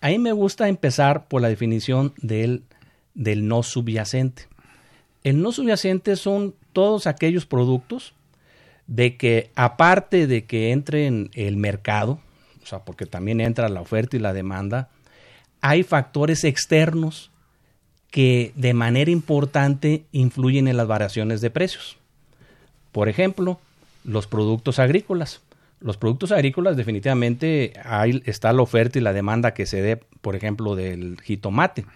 A 0.00 0.10
mí 0.10 0.20
me 0.20 0.30
gusta 0.30 0.68
empezar 0.68 1.26
por 1.26 1.42
la 1.42 1.48
definición 1.48 2.14
del, 2.18 2.62
del 3.14 3.48
no 3.48 3.64
subyacente. 3.64 4.46
El 5.24 5.42
no 5.42 5.50
subyacente 5.50 6.14
son 6.14 6.54
todos 6.72 7.08
aquellos 7.08 7.46
productos 7.46 8.14
de 8.86 9.16
que 9.16 9.50
aparte 9.56 10.28
de 10.28 10.44
que 10.44 10.70
entre 10.70 11.08
en 11.08 11.30
el 11.34 11.56
mercado, 11.56 12.20
o 12.62 12.66
sea, 12.66 12.84
porque 12.84 13.06
también 13.06 13.40
entra 13.40 13.68
la 13.68 13.80
oferta 13.80 14.16
y 14.16 14.20
la 14.20 14.32
demanda, 14.32 14.88
hay 15.60 15.82
factores 15.82 16.44
externos 16.44 17.29
que 18.10 18.52
de 18.56 18.74
manera 18.74 19.10
importante 19.10 20.04
influyen 20.12 20.68
en 20.68 20.76
las 20.76 20.86
variaciones 20.86 21.40
de 21.40 21.50
precios. 21.50 21.96
Por 22.92 23.08
ejemplo, 23.08 23.60
los 24.04 24.26
productos 24.26 24.78
agrícolas. 24.78 25.40
Los 25.80 25.96
productos 25.96 26.32
agrícolas 26.32 26.76
definitivamente 26.76 27.72
hay, 27.84 28.22
está 28.26 28.52
la 28.52 28.62
oferta 28.62 28.98
y 28.98 29.02
la 29.02 29.12
demanda 29.12 29.54
que 29.54 29.64
se 29.64 29.80
dé, 29.80 29.96
por 29.96 30.36
ejemplo, 30.36 30.74
del 30.74 31.18
jitomate. 31.22 31.86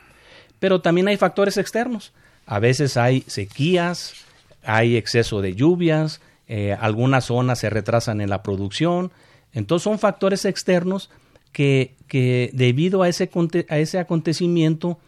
Pero 0.59 0.81
también 0.81 1.09
hay 1.09 1.17
factores 1.17 1.57
externos. 1.57 2.13
A 2.47 2.61
veces 2.61 2.97
hay 2.97 3.25
sequías, 3.27 4.15
hay 4.63 4.97
exceso 4.97 5.43
de 5.43 5.55
lluvias, 5.55 6.21
eh, 6.47 6.77
algunas 6.79 7.27
zonas 7.27 7.59
se 7.59 7.71
retrasan 7.71 8.21
en 8.21 8.31
la 8.31 8.43
producción. 8.43 9.11
Entonces 9.53 9.85
son 9.85 9.99
factores 9.99 10.45
externos 10.45 11.11
que, 11.53 11.95
que 12.09 12.51
debido 12.53 13.03
a 13.03 13.09
ese 13.09 13.99
acontecimiento 13.99 14.99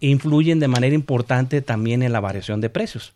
influyen 0.00 0.60
de 0.60 0.68
manera 0.68 0.94
importante 0.94 1.62
también 1.62 2.02
en 2.02 2.12
la 2.12 2.20
variación 2.20 2.60
de 2.60 2.70
precios. 2.70 3.12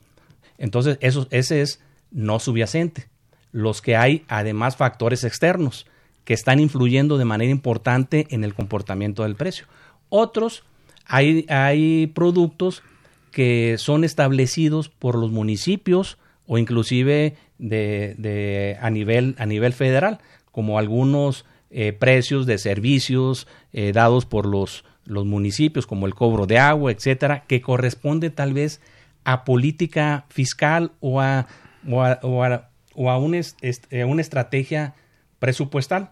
Entonces, 0.58 0.98
eso, 1.00 1.26
ese 1.30 1.62
es 1.62 1.80
no 2.10 2.38
subyacente. 2.38 3.08
Los 3.52 3.82
que 3.82 3.96
hay, 3.96 4.24
además, 4.28 4.76
factores 4.76 5.24
externos 5.24 5.86
que 6.24 6.34
están 6.34 6.60
influyendo 6.60 7.18
de 7.18 7.24
manera 7.24 7.50
importante 7.50 8.26
en 8.30 8.44
el 8.44 8.54
comportamiento 8.54 9.24
del 9.24 9.34
precio. 9.34 9.66
Otros, 10.08 10.64
hay, 11.04 11.46
hay 11.48 12.06
productos 12.08 12.82
que 13.30 13.76
son 13.78 14.04
establecidos 14.04 14.88
por 14.88 15.16
los 15.16 15.32
municipios 15.32 16.18
o 16.46 16.58
inclusive 16.58 17.36
de, 17.58 18.78
a, 18.80 18.90
nivel, 18.90 19.34
a 19.38 19.46
nivel 19.46 19.72
federal, 19.72 20.18
como 20.50 20.78
algunos 20.78 21.44
eh, 21.70 21.92
precios 21.92 22.46
de 22.46 22.58
servicios 22.58 23.46
eh, 23.72 23.92
dados 23.92 24.26
por 24.26 24.46
los, 24.46 24.84
los 25.04 25.26
municipios, 25.26 25.86
como 25.86 26.06
el 26.06 26.14
cobro 26.14 26.46
de 26.46 26.58
agua, 26.58 26.92
etcétera, 26.92 27.44
que 27.46 27.60
corresponde 27.60 28.30
tal 28.30 28.52
vez 28.52 28.80
a 29.24 29.44
política 29.44 30.26
fiscal 30.28 30.92
o 31.00 31.20
a, 31.20 31.46
o 31.88 32.02
a, 32.02 32.20
o 32.22 33.10
a, 33.10 33.18
una 33.18 34.20
estrategia 34.20 34.94
presupuestal. 35.38 36.10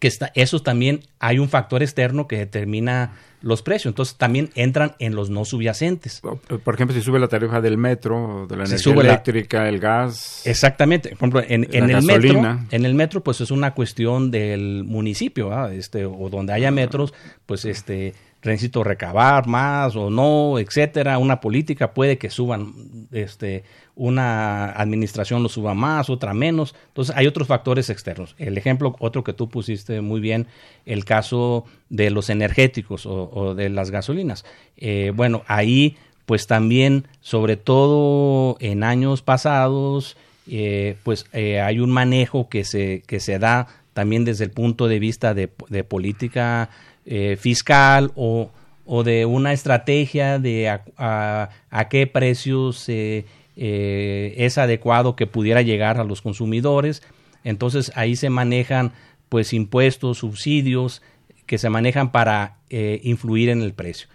Que 0.00 0.08
está, 0.08 0.30
eso 0.34 0.60
también 0.60 1.00
hay 1.18 1.38
un 1.38 1.48
factor 1.48 1.82
externo 1.82 2.28
que 2.28 2.36
determina 2.36 3.16
los 3.46 3.62
precios. 3.62 3.92
Entonces 3.92 4.16
también 4.16 4.50
entran 4.54 4.94
en 4.98 5.14
los 5.14 5.30
no 5.30 5.44
subyacentes. 5.44 6.20
Por 6.20 6.74
ejemplo, 6.74 6.94
si 6.94 7.02
sube 7.02 7.18
la 7.18 7.28
tarifa 7.28 7.60
del 7.60 7.78
metro, 7.78 8.46
de 8.48 8.56
la 8.56 8.64
energía 8.64 8.92
eléctrica, 8.92 9.68
el 9.68 9.78
gas. 9.78 10.46
Exactamente. 10.46 11.10
Por 11.10 11.28
ejemplo, 11.28 11.42
en, 11.48 11.66
el 11.72 12.02
metro, 12.02 12.58
en 12.70 12.84
el 12.84 12.94
metro, 12.94 13.22
pues 13.22 13.40
es 13.40 13.50
una 13.50 13.72
cuestión 13.72 14.30
del 14.30 14.84
municipio, 14.84 15.68
este, 15.68 16.04
o 16.04 16.28
donde 16.28 16.52
haya 16.52 16.70
metros, 16.70 17.14
pues 17.46 17.64
este 17.64 18.14
necesito 18.50 18.84
recabar 18.84 19.46
más 19.46 19.96
o 19.96 20.10
no, 20.10 20.58
etcétera. 20.58 21.18
Una 21.18 21.40
política 21.40 21.92
puede 21.92 22.18
que 22.18 22.30
suban, 22.30 23.08
este, 23.12 23.64
una 23.94 24.66
administración 24.72 25.42
lo 25.42 25.48
suba 25.48 25.74
más, 25.74 26.10
otra 26.10 26.34
menos. 26.34 26.74
Entonces 26.88 27.16
hay 27.16 27.26
otros 27.26 27.48
factores 27.48 27.90
externos. 27.90 28.34
El 28.38 28.58
ejemplo, 28.58 28.94
otro 28.98 29.24
que 29.24 29.32
tú 29.32 29.48
pusiste 29.48 30.00
muy 30.00 30.20
bien, 30.20 30.46
el 30.84 31.04
caso 31.04 31.64
de 31.88 32.10
los 32.10 32.30
energéticos 32.30 33.06
o, 33.06 33.54
de 33.54 33.68
las 33.70 33.90
gasolinas. 33.90 34.44
Eh, 34.76 35.12
bueno, 35.14 35.42
ahí 35.46 35.96
pues 36.26 36.46
también, 36.46 37.06
sobre 37.20 37.56
todo 37.56 38.56
en 38.60 38.82
años 38.82 39.22
pasados, 39.22 40.16
eh, 40.48 40.96
pues 41.04 41.26
eh, 41.32 41.60
hay 41.60 41.78
un 41.78 41.90
manejo 41.90 42.48
que 42.48 42.64
se, 42.64 43.02
que 43.06 43.20
se 43.20 43.38
da 43.38 43.68
también 43.94 44.24
desde 44.24 44.44
el 44.44 44.50
punto 44.50 44.88
de 44.88 44.98
vista 44.98 45.32
de, 45.32 45.48
de 45.68 45.84
política 45.84 46.68
eh, 47.08 47.36
fiscal 47.38 48.10
o, 48.16 48.50
o, 48.84 49.04
de 49.04 49.26
una 49.26 49.52
estrategia 49.52 50.40
de 50.40 50.68
a, 50.68 51.50
a, 51.70 51.88
qué 51.88 52.08
precios 52.08 52.84
eh, 52.88 53.24
es 53.56 54.58
adecuado 54.58 55.14
que 55.14 55.28
pudiera 55.28 55.62
llegar 55.62 56.00
a 56.00 56.04
los 56.04 56.20
consumidores. 56.20 57.04
Entonces 57.44 57.92
ahí 57.94 58.16
se 58.16 58.28
manejan 58.28 58.92
pues 59.28 59.52
impuestos, 59.52 60.18
subsidios 60.18 61.00
que 61.46 61.58
se 61.58 61.70
manejan 61.70 62.10
para 62.10 62.56
eh, 62.70 63.00
influir 63.04 63.50
en 63.50 63.62
el 63.62 63.72
precio. 63.72 64.08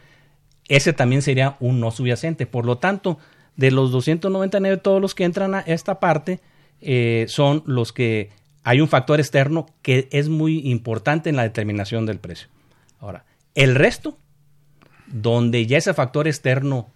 Ese 0.67 0.91
también 0.91 1.21
sería 1.21 1.55
un 1.61 1.79
no 1.79 1.91
subyacente. 1.91 2.45
Por 2.45 2.65
lo 2.65 2.77
tanto, 2.77 3.19
de 3.55 3.71
los 3.71 3.93
299, 3.93 4.77
todos 4.77 5.01
los 5.01 5.15
que 5.15 5.23
entran 5.23 5.55
a 5.55 5.61
esta 5.61 6.01
parte 6.01 6.41
son 7.27 7.63
los 7.65 7.93
que 7.93 8.31
hay 8.63 8.81
un 8.81 8.89
factor 8.89 9.19
externo 9.21 9.67
que 9.81 10.09
es 10.11 10.27
muy 10.27 10.59
importante 10.69 11.29
en 11.29 11.37
la 11.37 11.43
determinación 11.43 12.05
del 12.05 12.19
precio. 12.19 12.49
Ahora, 13.01 13.25
el 13.55 13.75
resto, 13.75 14.17
donde 15.07 15.65
ya 15.65 15.77
ese 15.77 15.93
factor 15.93 16.27
externo 16.27 16.89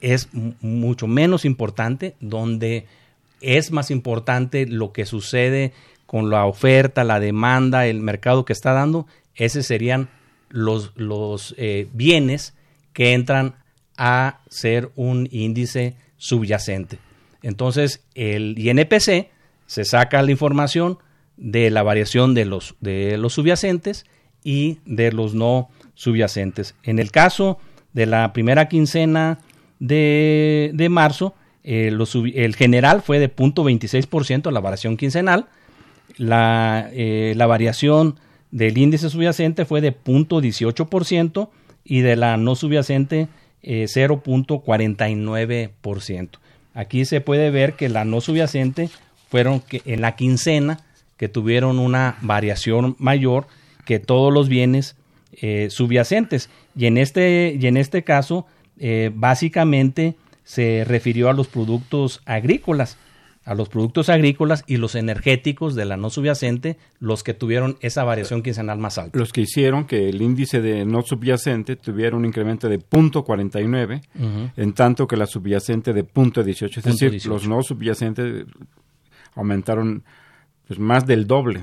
es 0.00 0.28
mucho 0.32 1.06
menos 1.06 1.44
importante, 1.44 2.14
donde 2.20 2.86
es 3.40 3.72
más 3.72 3.90
importante 3.90 4.66
lo 4.66 4.92
que 4.92 5.06
sucede 5.06 5.72
con 6.06 6.30
la 6.30 6.44
oferta, 6.44 7.02
la 7.04 7.18
demanda, 7.20 7.86
el 7.86 8.00
mercado 8.00 8.44
que 8.44 8.52
está 8.52 8.72
dando, 8.72 9.06
esos 9.34 9.66
serían 9.66 10.10
los, 10.50 10.92
los 10.94 11.54
eh, 11.56 11.88
bienes 11.92 12.54
que 12.92 13.14
entran 13.14 13.56
a 13.96 14.40
ser 14.48 14.92
un 14.94 15.26
índice 15.32 15.96
subyacente. 16.16 16.98
Entonces, 17.42 18.04
el 18.14 18.58
INPC 18.58 19.30
se 19.66 19.84
saca 19.84 20.22
la 20.22 20.30
información 20.30 20.98
de 21.36 21.70
la 21.70 21.82
variación 21.82 22.34
de 22.34 22.44
los, 22.44 22.76
de 22.80 23.16
los 23.18 23.32
subyacentes 23.32 24.06
y 24.44 24.78
de 24.84 25.10
los 25.10 25.34
no 25.34 25.68
subyacentes. 25.94 26.76
En 26.84 27.00
el 27.00 27.10
caso 27.10 27.58
de 27.92 28.06
la 28.06 28.32
primera 28.32 28.68
quincena 28.68 29.40
de, 29.80 30.70
de 30.74 30.88
marzo, 30.88 31.34
eh, 31.64 31.90
el 32.34 32.54
general 32.54 33.02
fue 33.02 33.18
de 33.18 33.34
0.26% 33.34 34.52
la 34.52 34.60
variación 34.60 34.98
quincenal, 34.98 35.46
la, 36.18 36.90
eh, 36.92 37.32
la 37.36 37.46
variación 37.46 38.20
del 38.50 38.76
índice 38.78 39.08
subyacente 39.10 39.64
fue 39.64 39.80
de 39.80 39.96
0.18% 39.96 41.48
y 41.82 42.00
de 42.00 42.16
la 42.16 42.36
no 42.36 42.54
subyacente 42.54 43.28
0.49%. 43.62 46.22
Eh, 46.22 46.28
Aquí 46.74 47.04
se 47.04 47.20
puede 47.20 47.50
ver 47.50 47.74
que 47.74 47.88
la 47.88 48.04
no 48.04 48.20
subyacente 48.20 48.90
fueron 49.30 49.60
que 49.60 49.80
en 49.86 50.00
la 50.00 50.16
quincena 50.16 50.80
que 51.16 51.28
tuvieron 51.28 51.78
una 51.78 52.16
variación 52.20 52.96
mayor 52.98 53.46
que 53.84 53.98
todos 53.98 54.32
los 54.32 54.48
bienes 54.48 54.96
eh, 55.40 55.68
subyacentes. 55.70 56.50
Y 56.76 56.86
en 56.86 56.98
este, 56.98 57.56
y 57.60 57.66
en 57.66 57.76
este 57.76 58.04
caso, 58.04 58.46
eh, 58.78 59.10
básicamente 59.14 60.16
se 60.44 60.84
refirió 60.86 61.28
a 61.28 61.32
los 61.32 61.48
productos 61.48 62.20
agrícolas, 62.24 62.98
a 63.44 63.54
los 63.54 63.68
productos 63.68 64.08
agrícolas 64.08 64.64
y 64.66 64.76
los 64.76 64.94
energéticos 64.94 65.74
de 65.74 65.84
la 65.84 65.96
no 65.96 66.10
subyacente, 66.10 66.76
los 66.98 67.22
que 67.22 67.34
tuvieron 67.34 67.76
esa 67.80 68.04
variación 68.04 68.42
quincenal 68.42 68.78
más 68.78 68.96
alta. 68.96 69.18
Los 69.18 69.32
que 69.32 69.42
hicieron 69.42 69.86
que 69.86 70.08
el 70.08 70.22
índice 70.22 70.60
de 70.60 70.84
no 70.84 71.02
subyacente 71.02 71.76
tuviera 71.76 72.16
un 72.16 72.24
incremento 72.24 72.68
de 72.68 72.78
0.49, 72.78 74.52
en 74.56 74.72
tanto 74.72 75.06
que 75.06 75.16
la 75.16 75.26
subyacente 75.26 75.92
de 75.92 76.06
0.18. 76.06 76.78
Es 76.78 76.84
decir, 76.84 77.26
los 77.26 77.48
no 77.48 77.62
subyacentes 77.62 78.46
aumentaron 79.34 80.04
pues 80.74 80.78
más 80.84 81.06
del 81.06 81.26
doble 81.26 81.62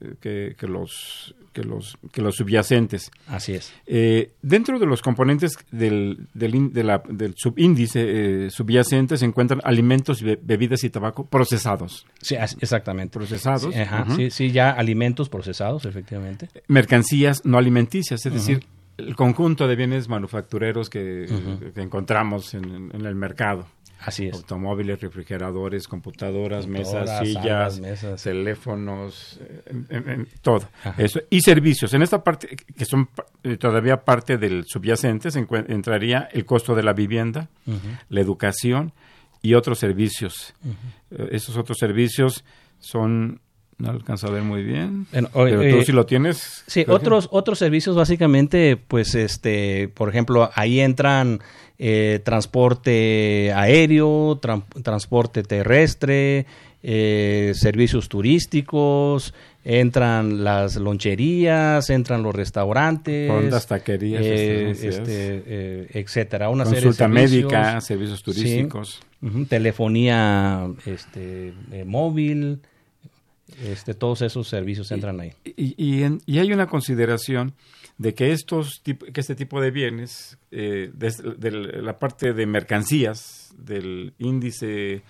eh, 0.00 0.54
que, 0.58 0.66
los 0.66 1.34
que 1.52 1.62
los, 1.64 1.96
que 2.12 2.20
los 2.22 2.36
subyacentes. 2.36 3.10
Así 3.26 3.52
es. 3.54 3.72
Eh, 3.86 4.30
dentro 4.42 4.78
de 4.78 4.86
los 4.86 5.02
componentes 5.02 5.56
del, 5.72 6.26
del, 6.34 6.54
in- 6.54 6.72
de 6.72 6.84
la- 6.84 7.02
del 7.08 7.34
subíndice 7.36 8.46
eh, 8.46 8.50
subyacente 8.50 9.16
se 9.16 9.24
encuentran 9.24 9.60
alimentos, 9.64 10.22
be- 10.22 10.38
bebidas 10.40 10.84
y 10.84 10.90
tabaco 10.90 11.24
procesados, 11.26 12.06
Sí, 12.20 12.36
exactamente. 12.60 13.12
Procesados, 13.18 13.74
Sí, 13.74 13.80
ajá, 13.80 14.06
sí, 14.14 14.30
sí, 14.30 14.52
ya 14.52 14.70
alimentos 14.70 15.28
procesados, 15.28 15.84
efectivamente. 15.84 16.48
mercancías 16.68 17.44
no 17.44 17.58
alimenticias, 17.58 18.24
es 18.24 18.32
decir, 18.32 18.64
el 18.96 19.16
conjunto 19.16 19.66
de 19.68 19.74
bienes 19.76 20.08
manufactureros 20.08 20.90
que, 20.90 21.26
que 21.74 21.80
encontramos 21.80 22.54
en, 22.54 22.90
en 22.92 23.04
el 23.06 23.14
mercado. 23.14 23.66
Así 24.00 24.26
es. 24.28 24.34
Automóviles, 24.34 25.00
refrigeradores, 25.00 25.88
computadoras, 25.88 26.66
mesas, 26.66 27.18
sillas, 27.20 27.42
salas, 27.44 27.80
mesas. 27.80 28.22
teléfonos, 28.22 29.38
eh, 29.42 29.62
en- 29.66 29.86
en- 29.90 30.08
en 30.10 30.28
todo. 30.42 30.68
Ajá. 30.84 31.02
Eso. 31.02 31.20
Y 31.30 31.40
servicios. 31.40 31.92
En 31.94 32.02
esta 32.02 32.22
parte, 32.22 32.56
que 32.76 32.84
son 32.84 33.08
eh, 33.42 33.56
todavía 33.56 34.04
parte 34.04 34.36
del 34.38 34.64
subyacente, 34.66 35.30
se 35.30 35.46
entraría 35.68 36.28
el 36.32 36.44
costo 36.44 36.74
de 36.74 36.82
la 36.82 36.92
vivienda, 36.92 37.48
la 38.08 38.20
educación 38.20 38.92
y 39.42 39.54
otros 39.54 39.78
servicios. 39.78 40.54
Eh, 41.10 41.28
esos 41.32 41.56
otros 41.56 41.78
servicios 41.78 42.44
son, 42.78 43.40
no 43.78 43.90
alcanzo 43.90 44.26
a 44.26 44.30
ver 44.30 44.42
muy 44.42 44.62
bien, 44.62 45.06
Bueno, 45.12 45.28
pero 45.32 45.60
tú 45.60 45.76
eh, 45.78 45.84
si 45.84 45.92
lo 45.92 46.04
tienes. 46.04 46.64
Sí, 46.66 46.84
otros, 46.88 47.28
otros 47.30 47.58
servicios 47.58 47.94
básicamente, 47.96 48.76
pues 48.76 49.14
este, 49.14 49.88
por 49.88 50.08
ejemplo, 50.08 50.50
ahí 50.54 50.80
entran 50.80 51.40
eh, 51.78 52.20
transporte 52.24 53.52
aéreo, 53.54 54.40
tran- 54.40 54.64
transporte 54.82 55.42
terrestre, 55.44 56.46
eh, 56.82 57.52
servicios 57.54 58.08
turísticos, 58.08 59.32
entran 59.64 60.42
las 60.44 60.76
loncherías, 60.76 61.88
entran 61.90 62.22
los 62.22 62.34
restaurantes, 62.34 63.28
Fondas, 63.30 63.66
taquerías, 63.66 64.22
eh, 64.24 64.70
este, 64.70 65.42
eh, 65.46 65.86
etcétera, 65.94 66.48
una 66.48 66.64
serie 66.64 66.80
de 66.80 66.86
Consulta 66.86 67.04
servicios. 67.14 67.52
médica, 67.52 67.80
servicios 67.80 68.18
Sí. 68.18 68.24
turísticos. 68.24 69.00
Telefonía 69.48 70.68
este, 70.86 71.52
móvil, 71.84 72.60
este, 73.64 73.94
todos 73.94 74.22
esos 74.22 74.48
servicios 74.48 74.90
entran 74.92 75.20
ahí. 75.20 75.32
Y, 75.44 75.74
y, 75.76 76.02
en- 76.02 76.20
y 76.26 76.38
hay 76.38 76.52
una 76.52 76.66
consideración 76.66 77.54
de 77.98 78.14
que 78.14 78.32
estos 78.32 78.80
que 78.84 78.96
este 79.20 79.34
tipo 79.34 79.60
de 79.60 79.70
bienes, 79.70 80.38
eh, 80.50 80.90
de, 80.94 81.50
la 81.82 81.98
parte 81.98 82.32
de 82.32 82.46
mercancías 82.46 83.52
del 83.58 84.12
índice 84.18 85.02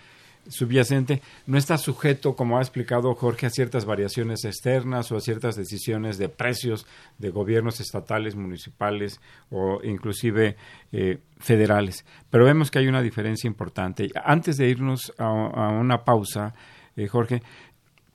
subyacente, 0.49 1.21
no 1.47 1.59
está 1.59 1.77
sujeto, 1.77 2.35
como 2.35 2.57
ha 2.57 2.63
explicado 2.63 3.15
Jorge, 3.15 3.45
a 3.45 3.51
ciertas 3.51 3.85
variaciones 3.85 4.45
externas 4.47 5.13
o 5.13 5.17
a 5.17 5.21
ciertas 5.21 5.57
decisiones 5.57 6.17
de 6.17 6.31
precios 6.31 6.87
de 7.19 7.29
gobiernos 7.29 7.81
estatales, 7.81 8.35
municipales 8.35 9.21
o 9.51 9.81
inclusive 9.85 10.57
eh, 10.93 11.19
federales. 11.39 12.07
Pero 12.31 12.47
vemos 12.47 12.71
que 12.71 12.79
hay 12.79 12.87
una 12.89 13.03
diferencia 13.03 13.47
importante. 13.47 14.09
Antes 14.25 14.57
de 14.57 14.71
irnos 14.71 15.13
a, 15.19 15.25
a 15.27 15.69
una 15.79 16.03
pausa, 16.05 16.55
eh, 16.97 17.07
Jorge, 17.09 17.43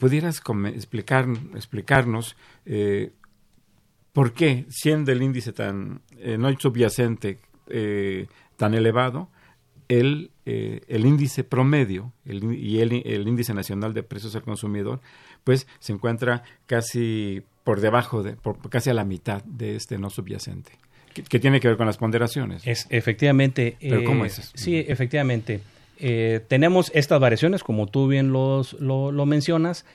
¿pudieras 0.04 0.42
explicar, 0.76 1.30
explicarnos 1.56 2.36
eh, 2.66 3.14
por 4.12 4.34
qué, 4.34 4.66
siendo 4.68 5.14
el 5.14 5.22
índice 5.22 5.54
tan 5.54 6.02
eh, 6.18 6.38
no 6.38 6.54
subyacente 6.60 7.40
eh, 7.68 8.28
tan 8.58 8.74
elevado, 8.74 9.30
el, 9.88 10.32
eh, 10.46 10.82
el 10.90 11.06
índice 11.06 11.46
promedio 11.46 12.12
el 12.26 12.44
y 12.54 12.82
el, 12.82 13.02
el 13.06 13.26
índice 13.30 13.54
nacional 13.54 13.94
de 13.94 14.04
precios 14.04 14.36
al 14.36 14.42
consumidor, 14.42 15.00
pues 15.46 15.68
se 15.80 15.94
encuentra 15.94 16.44
casi 16.66 17.42
por 17.64 17.80
debajo 17.80 18.24
de, 18.24 18.34
por, 18.34 18.60
casi 18.70 18.90
a 18.90 18.94
la 18.94 19.06
mitad 19.06 19.42
de 19.46 19.78
este 19.78 19.98
no 19.98 20.10
subyacente, 20.10 20.74
que, 21.14 21.24
que 21.24 21.40
tiene 21.40 21.62
que 21.62 21.70
ver 21.70 21.78
con 21.78 21.86
las 21.86 21.96
ponderaciones. 21.96 22.68
Es 22.68 22.88
efectivamente. 22.90 23.78
¿Pero 23.80 24.02
eh, 24.02 24.04
cómo 24.04 24.26
es? 24.26 24.52
Sí, 24.54 24.76
efectivamente. 24.86 25.62
Eh, 26.06 26.42
tenemos 26.50 26.92
estas 26.94 27.22
variaciones, 27.22 27.64
como 27.64 27.88
tú 27.88 28.10
bien 28.10 28.34
los, 28.34 28.74
lo, 28.74 29.14
lo 29.14 29.26
mencionas, 29.26 29.86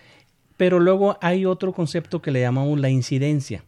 pero 0.57 0.81
luego 0.81 1.19
hay 1.21 1.45
otro 1.45 1.75
concepto 1.75 2.23
que 2.23 2.31
le 2.31 2.41
llamamos 2.41 2.81
la 2.81 2.89
incidencia, 2.89 3.63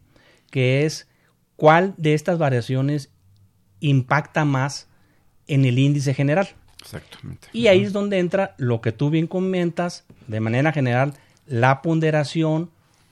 que 0.49 0.83
es 0.83 1.07
cuál 1.55 1.93
de 1.97 2.15
estas 2.15 2.39
variaciones 2.39 3.11
impacta 3.79 4.43
más 4.43 4.87
en 5.45 5.65
el 5.65 5.77
índice 5.77 6.15
general. 6.15 6.49
Exactamente. 6.81 7.47
Y 7.53 7.67
ahí 7.67 7.83
es 7.83 7.93
donde 7.93 8.17
entra 8.17 8.55
lo 8.57 8.81
que 8.81 8.91
tú 8.91 9.11
bien 9.11 9.27
comentas, 9.27 10.03
de 10.25 10.39
manera 10.39 10.71
general, 10.71 11.13
la 11.45 11.83
ponderación 11.83 12.71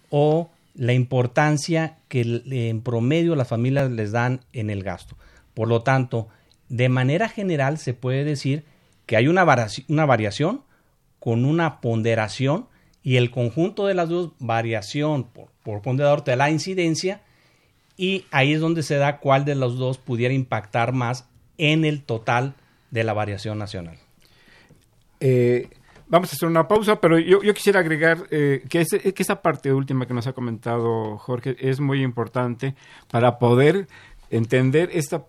o 0.09 0.49
la 0.73 0.93
importancia 0.93 1.99
que 2.07 2.41
en 2.49 2.81
promedio 2.81 3.35
las 3.35 3.47
familias 3.47 3.91
les 3.91 4.11
dan 4.11 4.39
en 4.53 4.71
el 4.71 4.81
gasto. 4.81 5.15
Por 5.53 5.67
lo 5.67 5.83
tanto, 5.83 6.29
de 6.67 6.89
manera 6.89 7.29
general 7.29 7.77
se 7.77 7.93
puede 7.93 8.23
decir 8.23 8.63
que 9.09 9.17
hay 9.17 9.27
una, 9.27 9.43
variaci- 9.43 9.85
una 9.87 10.05
variación 10.05 10.61
con 11.19 11.43
una 11.43 11.81
ponderación 11.81 12.67
y 13.01 13.15
el 13.15 13.31
conjunto 13.31 13.87
de 13.87 13.95
las 13.95 14.07
dos, 14.07 14.33
variación 14.37 15.23
por, 15.23 15.47
por 15.63 15.81
ponderador, 15.81 16.21
te 16.21 16.35
la 16.35 16.51
incidencia 16.51 17.23
y 17.97 18.25
ahí 18.29 18.53
es 18.53 18.61
donde 18.61 18.83
se 18.83 18.97
da 18.97 19.17
cuál 19.17 19.45
de 19.45 19.55
los 19.55 19.79
dos 19.79 19.97
pudiera 19.97 20.35
impactar 20.35 20.93
más 20.93 21.27
en 21.57 21.85
el 21.85 22.03
total 22.03 22.53
de 22.91 23.03
la 23.03 23.13
variación 23.13 23.57
nacional. 23.57 23.97
Eh, 25.21 25.69
vamos 26.07 26.31
a 26.31 26.35
hacer 26.35 26.47
una 26.47 26.67
pausa, 26.67 27.01
pero 27.01 27.17
yo, 27.17 27.41
yo 27.41 27.55
quisiera 27.55 27.79
agregar 27.79 28.27
eh, 28.29 28.63
que 28.69 28.85
esa 29.17 29.41
parte 29.41 29.73
última 29.73 30.05
que 30.05 30.13
nos 30.13 30.27
ha 30.27 30.33
comentado 30.33 31.17
Jorge 31.17 31.55
es 31.59 31.79
muy 31.79 32.03
importante 32.03 32.75
para 33.09 33.39
poder 33.39 33.87
entender 34.29 34.91
esta 34.93 35.25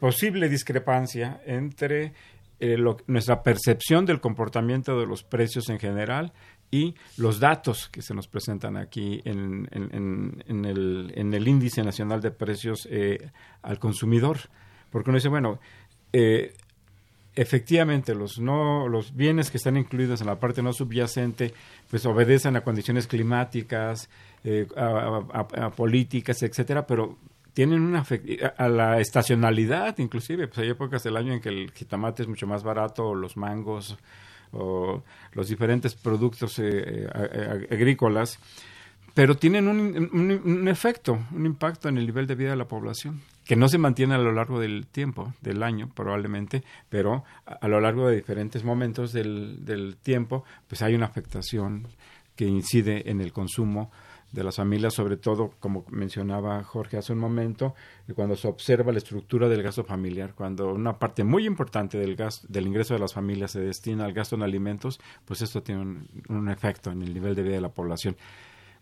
posible 0.00 0.48
discrepancia 0.48 1.42
entre 1.44 2.14
eh, 2.62 2.76
lo- 2.78 2.96
nuestra 3.08 3.42
percepción 3.42 4.06
del 4.06 4.20
comportamiento 4.20 4.98
de 5.00 5.06
los 5.06 5.22
precios 5.24 5.68
en 5.68 5.78
general 5.80 6.32
y 6.70 6.94
los 7.18 7.40
datos 7.40 7.88
que 7.90 8.00
se 8.02 8.14
nos 8.14 8.28
presentan 8.28 8.76
aquí 8.76 9.20
en, 9.24 9.68
en- 9.72 10.42
en- 10.46 10.64
el, 10.64 11.12
en 11.16 11.34
el 11.34 11.46
índice 11.48 11.82
nacional 11.82 12.20
de 12.22 12.30
precios 12.30 12.86
eh, 12.90 13.30
al 13.62 13.78
consumidor. 13.78 14.38
Porque 14.90 15.10
uno 15.10 15.18
dice, 15.18 15.28
bueno, 15.28 15.58
eh, 16.12 16.54
efectivamente 17.34 18.14
los 18.14 18.38
no 18.38 18.88
los 18.88 19.14
bienes 19.16 19.50
que 19.50 19.56
están 19.56 19.76
incluidos 19.78 20.20
en 20.20 20.26
la 20.26 20.38
parte 20.38 20.62
no 20.62 20.72
subyacente 20.74 21.54
pues 21.90 22.04
obedecen 22.04 22.56
a 22.56 22.60
condiciones 22.60 23.06
climáticas 23.06 24.10
eh, 24.44 24.66
a 24.76 25.70
políticas 25.74 26.42
etcétera 26.42 26.86
pero 26.86 27.16
tienen 27.54 27.82
una 27.82 28.04
a, 28.56 28.68
la 28.68 28.98
estacionalidad 29.00 29.98
inclusive 29.98 30.46
pues 30.48 30.58
hay 30.58 30.70
épocas 30.70 31.02
del 31.02 31.16
año 31.16 31.32
en 31.34 31.40
que 31.40 31.48
el 31.50 31.70
jitomate 31.72 32.22
es 32.22 32.28
mucho 32.28 32.46
más 32.46 32.62
barato 32.62 33.04
o 33.08 33.14
los 33.14 33.36
mangos 33.36 33.96
o 34.52 35.02
los 35.32 35.48
diferentes 35.48 35.94
productos 35.94 36.58
eh, 36.58 37.06
eh, 37.14 37.66
agrícolas 37.70 38.38
pero 39.14 39.34
tienen 39.36 39.68
un, 39.68 39.78
un- 40.12 40.40
un 40.42 40.68
efecto, 40.68 41.18
un 41.32 41.44
impacto 41.44 41.90
en 41.90 41.98
el 41.98 42.06
nivel 42.06 42.26
de 42.26 42.34
vida 42.34 42.48
de 42.48 42.56
la 42.56 42.66
población, 42.66 43.20
que 43.44 43.56
no 43.56 43.68
se 43.68 43.76
mantiene 43.76 44.14
a 44.14 44.18
lo 44.18 44.32
largo 44.32 44.58
del 44.58 44.86
tiempo, 44.86 45.34
del 45.42 45.62
año 45.62 45.90
probablemente, 45.94 46.62
pero 46.88 47.22
a, 47.44 47.52
a 47.52 47.68
lo 47.68 47.78
largo 47.78 48.08
de 48.08 48.16
diferentes 48.16 48.64
momentos 48.64 49.12
del, 49.12 49.66
del 49.66 49.96
tiempo, 50.02 50.44
pues 50.66 50.80
hay 50.80 50.94
una 50.94 51.04
afectación 51.04 51.88
que 52.36 52.46
incide 52.46 53.10
en 53.10 53.20
el 53.20 53.34
consumo 53.34 53.90
de 54.32 54.42
las 54.42 54.56
familias, 54.56 54.94
sobre 54.94 55.16
todo, 55.16 55.52
como 55.60 55.84
mencionaba 55.90 56.64
Jorge 56.64 56.96
hace 56.96 57.12
un 57.12 57.18
momento, 57.18 57.74
cuando 58.14 58.34
se 58.34 58.48
observa 58.48 58.90
la 58.90 58.98
estructura 58.98 59.48
del 59.48 59.62
gasto 59.62 59.84
familiar, 59.84 60.34
cuando 60.34 60.72
una 60.72 60.98
parte 60.98 61.22
muy 61.22 61.46
importante 61.46 61.98
del 61.98 62.16
gasto, 62.16 62.46
del 62.48 62.66
ingreso 62.66 62.94
de 62.94 63.00
las 63.00 63.12
familias 63.12 63.52
se 63.52 63.60
destina 63.60 64.04
al 64.04 64.12
gasto 64.12 64.36
en 64.36 64.42
alimentos, 64.42 65.00
pues 65.24 65.42
esto 65.42 65.62
tiene 65.62 66.06
un 66.28 66.48
efecto 66.48 66.90
en 66.90 67.02
el 67.02 67.12
nivel 67.12 67.34
de 67.34 67.42
vida 67.42 67.54
de 67.54 67.60
la 67.60 67.72
población. 67.72 68.16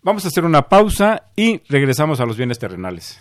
Vamos 0.02 0.24
a 0.24 0.28
hacer 0.28 0.44
una 0.44 0.68
pausa 0.68 1.24
y 1.36 1.60
regresamos 1.68 2.20
a 2.20 2.26
los 2.26 2.36
bienes 2.36 2.58
terrenales. 2.58 3.20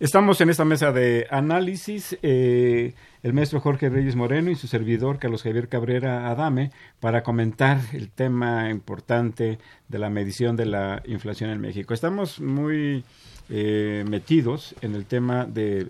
Estamos 0.00 0.40
en 0.40 0.48
esta 0.48 0.64
mesa 0.64 0.92
de 0.92 1.26
análisis, 1.28 2.16
eh, 2.22 2.94
el 3.24 3.32
maestro 3.32 3.60
Jorge 3.60 3.88
Reyes 3.88 4.14
Moreno 4.14 4.48
y 4.48 4.54
su 4.54 4.68
servidor 4.68 5.18
Carlos 5.18 5.42
Javier 5.42 5.68
Cabrera 5.68 6.30
Adame, 6.30 6.70
para 7.00 7.24
comentar 7.24 7.80
el 7.92 8.08
tema 8.08 8.70
importante 8.70 9.58
de 9.88 9.98
la 9.98 10.08
medición 10.08 10.54
de 10.54 10.66
la 10.66 11.02
inflación 11.04 11.50
en 11.50 11.60
México. 11.60 11.94
Estamos 11.94 12.38
muy 12.40 13.02
eh, 13.50 14.04
metidos 14.08 14.76
en 14.82 14.94
el 14.94 15.06
tema 15.06 15.46
de, 15.46 15.88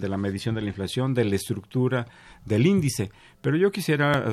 la 0.00 0.16
medición 0.16 0.54
de 0.54 0.62
la 0.62 0.68
inflación, 0.68 1.12
de 1.12 1.26
la 1.26 1.36
estructura 1.36 2.06
del 2.46 2.66
índice, 2.66 3.10
pero 3.42 3.58
yo 3.58 3.70
quisiera 3.70 4.24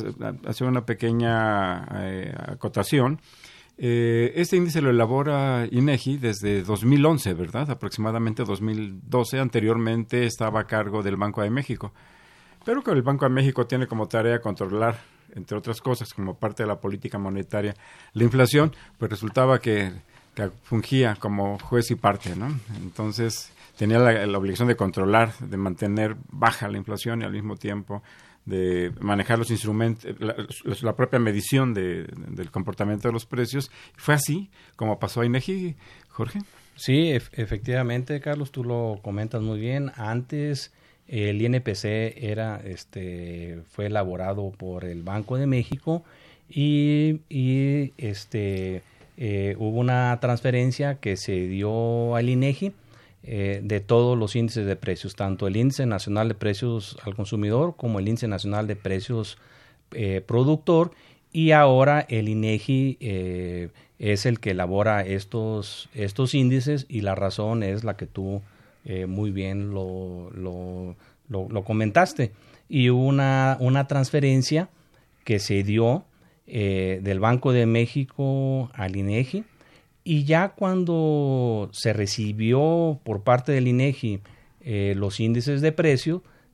hacer 0.46 0.68
una 0.68 0.86
pequeña 0.86 1.86
eh, 1.96 2.34
acotación. 2.48 3.20
Eh, 3.80 4.34
este 4.36 4.58
índice 4.58 4.82
lo 4.82 4.90
elabora 4.90 5.68
INEGI 5.70 6.18
desde 6.18 6.64
2011, 6.64 7.34
¿verdad? 7.36 7.70
Aproximadamente 7.70 8.44
2012. 8.44 9.40
Anteriormente 9.40 10.26
estaba 10.26 10.62
a 10.62 10.68
cargo 10.68 11.04
del 11.04 11.16
Banco 11.16 11.44
de 11.44 11.52
México. 11.52 11.94
Pero 12.66 12.84
que 12.84 12.92
el 12.92 13.04
Banco 13.04 13.26
de 13.26 13.32
México 13.32 13.68
tiene 13.68 13.88
como 13.88 14.08
tarea 14.08 14.42
controlar, 14.42 15.00
entre 15.36 15.58
otras 15.58 15.80
cosas, 15.80 16.14
como 16.14 16.34
parte 16.34 16.64
de 16.64 16.68
la 16.68 16.80
política 16.80 17.20
monetaria, 17.20 17.76
la 18.14 18.24
inflación, 18.24 18.76
pues 18.98 19.12
resultaba 19.12 19.60
que, 19.60 19.92
fungía 20.64 21.16
como 21.16 21.58
juez 21.58 21.90
y 21.90 21.96
parte, 21.96 22.36
¿no? 22.36 22.48
Entonces 22.82 23.52
tenía 23.76 23.98
la, 23.98 24.26
la 24.26 24.38
obligación 24.38 24.68
de 24.68 24.76
controlar, 24.76 25.34
de 25.40 25.58
mantener 25.58 26.16
baja 26.30 26.68
la 26.68 26.78
inflación 26.78 27.22
y 27.22 27.26
al 27.26 27.32
mismo 27.32 27.56
tiempo 27.56 28.04
de 28.48 28.92
manejar 29.00 29.38
los 29.38 29.52
instrumentos, 29.52 30.10
la, 30.82 30.96
propia 30.96 31.20
medición 31.20 31.74
de- 31.76 32.06
del 32.30 32.50
comportamiento 32.50 33.08
de 33.08 33.14
los 33.14 33.26
precios. 33.26 33.70
Fue 33.96 34.16
así 34.16 34.50
como 34.76 34.98
pasó 35.00 35.22
a 35.22 35.26
INEGI, 35.26 35.76
Jorge. 36.10 36.40
Sí, 36.76 37.12
ef- 37.12 37.30
efectivamente, 37.34 38.20
Carlos, 38.20 38.52
tú 38.52 38.64
lo 38.64 39.00
comentas 39.04 39.42
muy 39.42 39.60
bien. 39.60 39.92
Antes 39.98 40.74
el 41.08 41.42
INPC 41.42 42.16
era, 42.18 42.60
este, 42.66 43.60
fue 43.72 43.86
elaborado 43.88 44.52
por 44.58 44.86
el 44.86 45.04
Banco 45.04 45.38
de 45.38 45.46
México 45.48 46.04
y, 46.50 47.20
y, 47.30 47.94
este, 47.98 48.82
eh, 49.18 49.56
hubo 49.58 49.80
una 49.80 50.18
transferencia 50.22 50.96
que 51.00 51.18
se 51.18 51.48
dio 51.48 52.16
al 52.16 52.30
INEGI 52.30 52.72
eh, 53.30 53.60
de 53.62 53.82
todos 53.82 54.18
los 54.18 54.36
índices 54.38 54.66
de 54.66 54.78
precios, 54.78 55.16
tanto 55.16 55.48
el 55.48 55.58
índice 55.58 55.86
nacional 55.86 56.30
de 56.30 56.34
precios 56.34 56.98
al 57.04 57.14
consumidor 57.14 57.76
como 57.76 58.00
el 58.00 58.08
índice 58.08 58.28
nacional 58.30 58.68
de 58.68 58.78
precios 58.78 59.38
eh, 59.92 60.22
productor 60.26 60.92
y 61.34 61.52
ahora 61.52 62.06
el 62.08 62.30
INEGI 62.30 62.98
eh, 63.02 63.70
es 64.00 64.26
el 64.26 64.40
que 64.40 64.52
elabora 64.52 65.02
estos, 65.06 65.90
estos 65.94 66.34
índices 66.34 66.86
y 66.88 67.02
la 67.02 67.16
razón 67.16 67.64
es 67.64 67.84
la 67.84 67.98
que 67.98 68.06
tú 68.08 68.42
eh, 68.86 69.08
muy 69.08 69.32
bien 69.32 69.72
lo, 69.72 70.30
lo, 70.32 70.96
lo- 71.28 71.64
comentaste. 71.66 72.32
Y 72.70 72.88
una, 72.90 73.58
una 73.60 73.88
transferencia 73.88 74.70
que 75.26 75.40
se 75.40 75.64
dio 75.64 76.06
del 76.46 77.20
Banco 77.20 77.52
de 77.52 77.66
México 77.66 78.70
al 78.74 78.96
INEGI 78.96 79.44
y 80.08 80.24
ya 80.24 80.54
cuando 80.56 81.70
se 81.74 81.92
recibió 81.92 82.98
por 83.04 83.24
parte 83.24 83.52
del 83.52 83.68
INEGI 83.68 84.22
eh, 84.62 84.94
los 84.96 85.20
índices 85.20 85.60
de 85.60 85.74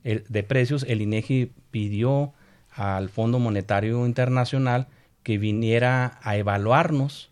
de 0.02 0.42
precios, 0.42 0.84
el 0.88 1.00
INEGI 1.00 1.52
pidió 1.70 2.32
al 2.72 3.10
Fondo 3.10 3.38
Monetario 3.38 4.06
Internacional 4.06 4.88
que 5.22 5.38
viniera 5.38 6.18
a 6.22 6.36
evaluarnos 6.36 7.30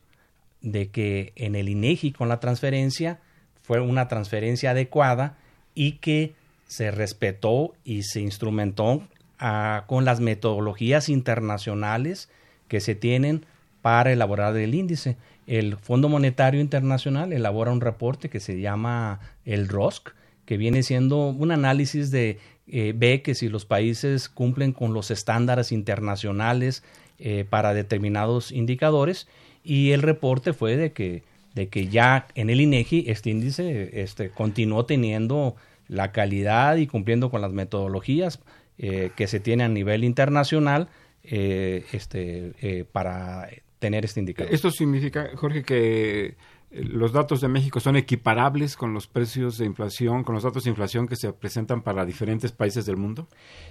de 0.61 0.91
que 0.91 1.33
en 1.35 1.57
el 1.57 1.69
INEGI 1.69 2.13
con 2.13 2.29
la 2.29 2.39
transferencia 2.39 3.19
fue 3.61 3.81
una 3.81 4.07
transferencia 4.07 4.71
adecuada 4.71 5.37
y 5.75 5.95
que 5.95 6.37
se 6.69 6.93
respetó 6.93 7.75
y 7.83 8.05
se 8.05 8.21
instrumentó 8.21 9.03
ah, 9.41 9.87
con 9.89 10.05
las 10.05 10.21
metodologías 10.21 11.09
internacionales 11.09 12.31
que 12.69 12.79
se 12.79 12.95
tienen 12.95 13.45
para 13.83 14.13
elaborar 14.13 14.57
el 14.57 14.77
índice. 14.77 15.17
El 15.53 15.77
Fondo 15.77 16.09
Monetario 16.09 16.63
Internacional 16.63 17.31
elabora 17.35 17.73
un 17.73 17.83
reporte 17.83 18.31
que 18.31 18.41
se 18.41 18.59
llama 18.59 19.21
el 19.45 19.69
ROSC, 19.69 20.15
que 20.47 20.57
viene 20.57 20.83
siendo 20.83 21.29
un 21.29 21.51
análisis 21.51 22.11
de 22.11 22.39
eh, 22.67 22.95
ve 22.97 23.21
que 23.21 23.35
si 23.35 23.51
los 23.51 23.67
países 23.67 24.31
cumplen 24.31 24.73
con 24.73 24.95
los 24.95 25.11
estándares 25.11 25.71
internacionales 25.71 26.83
eh, 27.19 27.45
para 27.47 27.75
determinados 27.75 28.51
indicadores 28.51 29.29
y 29.63 29.91
el 29.91 30.01
reporte 30.01 30.55
fue 30.55 30.79
de 30.79 30.93
que 30.93 31.23
de 31.55 31.69
que 31.69 31.89
ya 31.89 32.29
en 32.35 32.49
el 32.49 32.63
INEGI 32.63 33.05
este 33.09 33.29
índice 33.29 34.01
este 34.01 34.31
continuó 34.31 34.87
teniendo 34.87 35.55
la 35.87 36.13
calidad 36.13 36.77
y 36.77 36.87
cumpliendo 36.87 37.31
con 37.31 37.43
las 37.43 37.53
metodologías 37.53 38.41
eh, 38.79 39.11
que 39.17 39.27
se 39.27 39.39
tiene 39.39 39.65
a 39.65 39.69
nivel 39.69 40.03
internacional 40.03 40.89
eh, 41.25 41.85
este 41.93 42.87
para 42.91 43.51
tener 43.83 44.03
este 44.05 44.21
indicador. 44.21 44.55
Esto 44.55 44.71
significa, 44.71 45.31
Jorge, 45.35 45.63
que 45.63 45.81
eh, 46.27 46.35
los 46.71 47.13
datos 47.13 47.41
de 47.41 47.49
México 47.49 47.81
son 47.81 47.97
equiparables 47.97 48.77
con 48.77 48.95
los 48.95 49.07
precios 49.07 49.59
de 49.59 49.67
inflación, 49.67 50.25
con 50.25 50.35
los 50.35 50.45
datos 50.45 50.63
de 50.65 50.71
inflación 50.71 51.07
que 51.07 51.17
se 51.17 51.33
presentan 51.33 51.83
para 51.83 52.07
diferentes 52.07 52.51
países 52.53 52.87
del 52.87 52.97
mundo. 52.97 53.27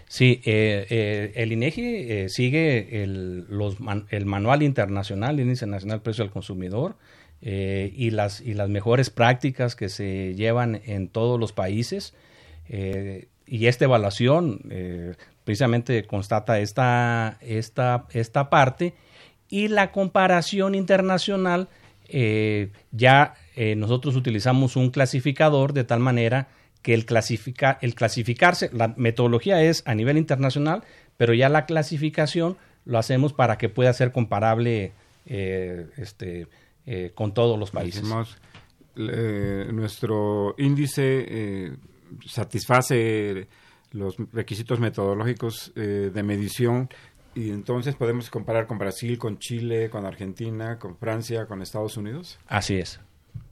Sí, 0.07 0.41
eh, 0.45 0.85
eh, 0.89 1.31
el 1.35 1.51
INEGI 1.51 1.81
eh, 1.85 2.25
sigue 2.29 3.01
el, 3.01 3.47
los 3.49 3.79
man- 3.79 4.05
el 4.09 4.25
manual 4.25 4.61
internacional, 4.61 5.39
el 5.39 5.45
Índice 5.45 5.65
Nacional 5.65 5.97
de 5.99 6.03
Precio 6.03 6.23
al 6.23 6.31
Consumidor, 6.31 6.95
y, 7.43 8.11
las, 8.11 8.39
y 8.39 8.53
las 8.53 8.69
mejores 8.69 9.09
prácticas 9.09 9.75
que 9.75 9.89
se 9.89 10.35
llevan 10.35 10.79
en 10.85 11.07
todos 11.07 11.39
los 11.39 11.53
países. 11.53 12.13
Y 13.47 13.65
esta 13.65 13.85
evaluación 13.85 14.59
precisamente 15.43 16.03
constata 16.05 16.59
esta, 16.59 17.39
esta, 17.41 18.05
esta 18.13 18.41
parte 18.51 18.93
y 19.51 19.67
la 19.67 19.91
comparación 19.91 20.73
internacional 20.73 21.67
eh, 22.07 22.71
ya 22.91 23.35
eh, 23.55 23.75
nosotros 23.75 24.15
utilizamos 24.15 24.75
un 24.75 24.89
clasificador 24.89 25.73
de 25.73 25.83
tal 25.83 25.99
manera 25.99 26.47
que 26.81 26.93
el, 26.95 27.05
clasifica, 27.05 27.77
el 27.81 27.93
clasificarse, 27.93 28.71
la 28.73 28.93
metodología 28.97 29.61
es 29.61 29.83
a 29.85 29.93
nivel 29.93 30.17
internacional, 30.17 30.83
pero 31.17 31.33
ya 31.35 31.47
la 31.49 31.65
clasificación 31.65 32.57
lo 32.85 32.97
hacemos 32.97 33.33
para 33.33 33.57
que 33.57 33.69
pueda 33.69 33.93
ser 33.93 34.11
comparable 34.11 34.93
eh, 35.27 35.87
este, 35.97 36.47
con 37.13 37.33
todos 37.33 37.59
los 37.59 37.69
países. 37.69 38.03
Nuestro 38.95 40.55
índice 40.57 41.77
satisface 42.25 43.47
los 43.91 44.15
requisitos 44.33 44.79
metodológicos 44.79 45.71
de 45.75 46.23
medición 46.23 46.89
y 47.35 47.51
entonces 47.51 47.95
podemos 47.95 48.29
comparar 48.29 48.67
con 48.67 48.77
Brasil, 48.77 49.17
con 49.17 49.39
Chile, 49.39 49.89
con 49.89 50.05
Argentina, 50.05 50.79
con 50.79 50.97
Francia, 50.97 51.45
con 51.45 51.61
Estados 51.61 51.97
Unidos. 51.97 52.39
Así 52.47 52.75
es. 52.75 52.99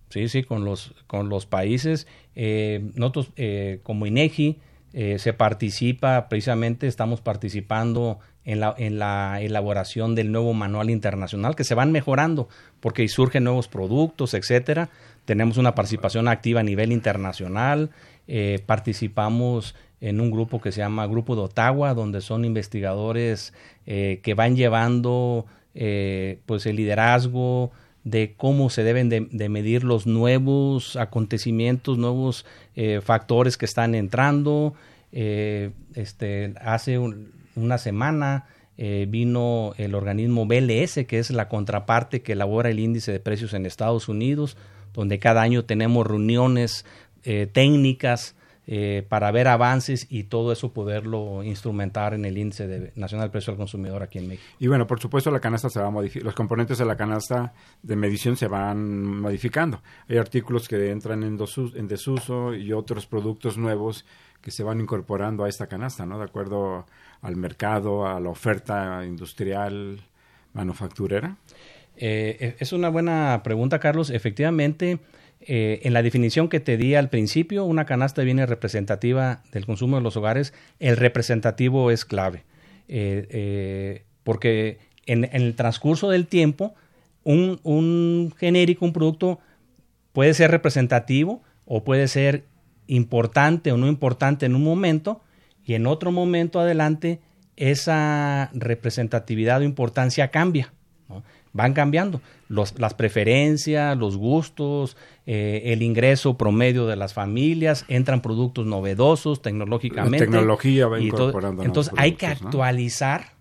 Sí, 0.09 0.27
sí, 0.27 0.43
con 0.43 0.65
los, 0.65 0.95
con 1.07 1.29
los 1.29 1.45
países. 1.45 2.07
Eh, 2.35 2.91
nosotros, 2.95 3.31
eh, 3.35 3.79
como 3.83 4.05
INEGI, 4.05 4.57
eh, 4.91 5.19
se 5.19 5.33
participa, 5.33 6.27
precisamente 6.29 6.87
estamos 6.87 7.21
participando 7.21 8.19
en 8.43 8.59
la, 8.59 8.73
en 8.77 8.97
la 8.97 9.39
elaboración 9.41 10.15
del 10.15 10.31
nuevo 10.31 10.53
manual 10.53 10.89
internacional, 10.89 11.55
que 11.55 11.63
se 11.63 11.75
van 11.75 11.91
mejorando, 11.91 12.49
porque 12.79 13.07
surgen 13.07 13.43
nuevos 13.43 13.67
productos, 13.67 14.33
etcétera. 14.33 14.89
Tenemos 15.25 15.57
una 15.57 15.75
participación 15.75 16.27
activa 16.27 16.61
a 16.61 16.63
nivel 16.63 16.91
internacional. 16.91 17.91
Eh, 18.27 18.63
participamos 18.65 19.75
en 20.01 20.21
un 20.21 20.31
grupo 20.31 20.61
que 20.61 20.71
se 20.71 20.79
llama 20.79 21.05
Grupo 21.07 21.35
de 21.35 21.41
Ottawa, 21.41 21.93
donde 21.93 22.21
son 22.21 22.45
investigadores 22.45 23.53
eh, 23.85 24.19
que 24.23 24.33
van 24.33 24.55
llevando 24.55 25.45
eh, 25.75 26.39
pues 26.45 26.65
el 26.65 26.77
liderazgo 26.77 27.71
de 28.05 28.33
cómo 28.37 28.69
se 28.69 28.83
deben 28.83 29.09
de, 29.09 29.49
medir 29.49 29.83
los 29.83 30.07
nuevos 30.07 30.95
acontecimientos, 30.95 31.97
nuevos 31.97 32.45
eh, 32.75 33.01
factores 33.03 33.57
que 33.57 33.65
están 33.65 33.93
entrando. 33.93 34.73
Este, 35.11 36.53
hace 36.61 36.97
un- 36.97 37.31
una 37.55 37.77
semana 37.77 38.45
vino 39.09 39.73
el 39.77 39.93
organismo 39.95 40.45
BLS, 40.45 41.05
que 41.05 41.19
es 41.19 41.29
la 41.31 41.49
contraparte 41.49 42.21
que 42.21 42.31
elabora 42.31 42.69
el 42.69 42.79
índice 42.79 43.11
de 43.11 43.19
precios 43.19 43.53
en 43.53 43.65
Estados 43.65 44.07
Unidos, 44.07 44.55
donde 44.93 45.19
cada 45.19 45.41
año 45.41 45.65
tenemos 45.65 46.07
reuniones 46.07 46.85
técnicas 47.51 48.35
eh, 48.71 49.03
para 49.09 49.31
ver 49.31 49.47
avances 49.47 50.05
y 50.11 50.25
todo 50.25 50.51
eso 50.51 50.73
poderlo 50.73 51.41
instrumentar 51.43 52.13
en 52.13 52.23
el 52.23 52.37
índice 52.37 52.67
de- 52.67 52.91
nacional 52.95 53.31
precio 53.31 53.49
al 53.51 53.57
consumidor 53.57 54.03
aquí 54.03 54.19
en 54.19 54.27
México. 54.27 54.47
Y 54.59 54.67
bueno, 54.67 54.85
por 54.85 54.99
supuesto 54.99 55.31
la 55.31 55.39
canasta 55.39 55.69
se 55.71 55.79
va 55.79 55.87
a 55.87 55.89
modificar, 55.89 56.23
los 56.23 56.35
componentes 56.35 56.77
de 56.77 56.85
la 56.85 56.95
canasta 56.95 57.53
de 57.81 57.95
medición 57.95 58.37
se 58.37 58.47
van 58.47 59.21
modificando. 59.21 59.81
Hay 60.07 60.17
artículos 60.17 60.67
que 60.67 60.91
entran 60.91 61.23
en, 61.23 61.35
dosu- 61.39 61.75
en 61.75 61.87
desuso 61.87 62.53
y 62.53 62.71
otros 62.71 63.07
productos 63.07 63.57
nuevos 63.57 64.05
que 64.41 64.51
se 64.51 64.61
van 64.61 64.79
incorporando 64.79 65.45
a 65.45 65.49
esta 65.49 65.65
canasta, 65.65 66.05
¿no? 66.05 66.19
De 66.19 66.25
acuerdo 66.25 66.85
al 67.21 67.35
mercado, 67.37 68.05
a 68.07 68.19
la 68.19 68.29
oferta 68.29 69.03
industrial, 69.03 69.99
manufacturera. 70.53 71.37
Eh, 71.97 72.55
es 72.59 72.71
una 72.71 72.89
buena 72.89 73.41
pregunta, 73.43 73.79
Carlos. 73.79 74.09
Efectivamente, 74.09 74.99
eh, 75.41 75.79
en 75.83 75.93
la 75.93 76.03
definición 76.03 76.49
que 76.49 76.59
te 76.59 76.77
di 76.77 76.95
al 76.95 77.09
principio, 77.09 77.63
una 77.63 77.85
canasta 77.85 78.23
viene 78.23 78.45
representativa 78.45 79.41
del 79.51 79.65
consumo 79.65 79.97
de 79.97 80.03
los 80.03 80.17
hogares. 80.17 80.53
El 80.79 80.97
representativo 80.97 81.91
es 81.91 82.05
clave, 82.05 82.43
Eh, 82.91 83.27
eh, 83.29 84.03
porque 84.23 84.79
en, 85.05 85.29
el 85.31 85.55
transcurso 85.55 86.09
del 86.09 86.25
tiempo, 86.25 86.73
un, 87.23 87.59
un 87.63 88.33
genérico, 88.37 88.85
un 88.85 88.93
producto, 88.93 89.39
puede 90.11 90.33
ser 90.33 90.51
representativo 90.51 91.41
o 91.65 91.83
puede 91.83 92.07
ser 92.07 92.45
importante 92.87 93.71
o 93.71 93.77
no 93.77 93.87
importante 93.87 94.45
en 94.45 94.55
un 94.55 94.63
momento 94.63 95.21
y 95.63 95.75
en 95.75 95.85
otro 95.85 96.11
momento 96.11 96.59
adelante 96.59 97.19
esa 97.55 98.49
representatividad 98.53 99.61
o 99.61 99.63
importancia 99.63 100.31
cambia. 100.31 100.73
¿no? 101.07 101.23
Van 101.53 101.73
cambiando 101.73 102.21
Los- 102.47 102.79
las 102.79 102.93
preferencias, 102.95 103.95
los 103.97 104.17
gustos, 104.17 104.97
eh, 105.27 105.61
el 105.65 105.81
ingreso 105.83 106.35
promedio 106.37 106.87
de 106.87 106.95
las 106.95 107.13
familias, 107.13 107.85
entran 107.87 108.21
productos 108.21 108.65
novedosos 108.65 109.41
tecnológicamente. 109.41 110.19
La 110.25 110.31
tecnología 110.31 110.87
va 110.87 110.99
incorporando 110.99 111.63
Entonces 111.63 111.93
hay 111.97 112.13
que 112.13 112.25
actualizar 112.27 113.33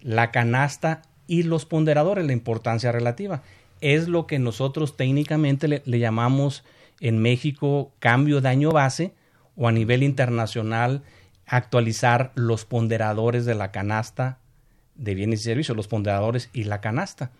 la 0.00 0.30
canasta 0.30 1.02
y 1.26 1.42
los 1.42 1.66
ponderadores, 1.66 2.24
la 2.26 2.32
importancia 2.32 2.90
relativa. 2.92 3.42
Es 3.80 4.08
lo 4.08 4.26
que 4.26 4.38
nosotros 4.38 4.96
técnicamente 4.96 5.68
le, 5.68 5.82
le 5.84 5.98
llamamos 5.98 6.64
en 7.00 7.18
México 7.18 7.92
cambio 7.98 8.40
de 8.40 8.48
año 8.48 8.70
base 8.70 9.12
o 9.56 9.68
a 9.68 9.72
nivel 9.72 10.02
internacional 10.02 11.02
actualizar 11.46 12.32
los 12.34 12.64
ponderadores 12.64 13.44
de 13.44 13.54
la 13.54 13.70
canasta 13.72 14.38
de 14.98 15.14
bienes 15.14 15.40
y 15.40 15.44
servicios, 15.44 15.76
los 15.76 15.88
ponderadores 15.88 16.50
y 16.52 16.64
la 16.64 16.80
canasta. 16.82 17.30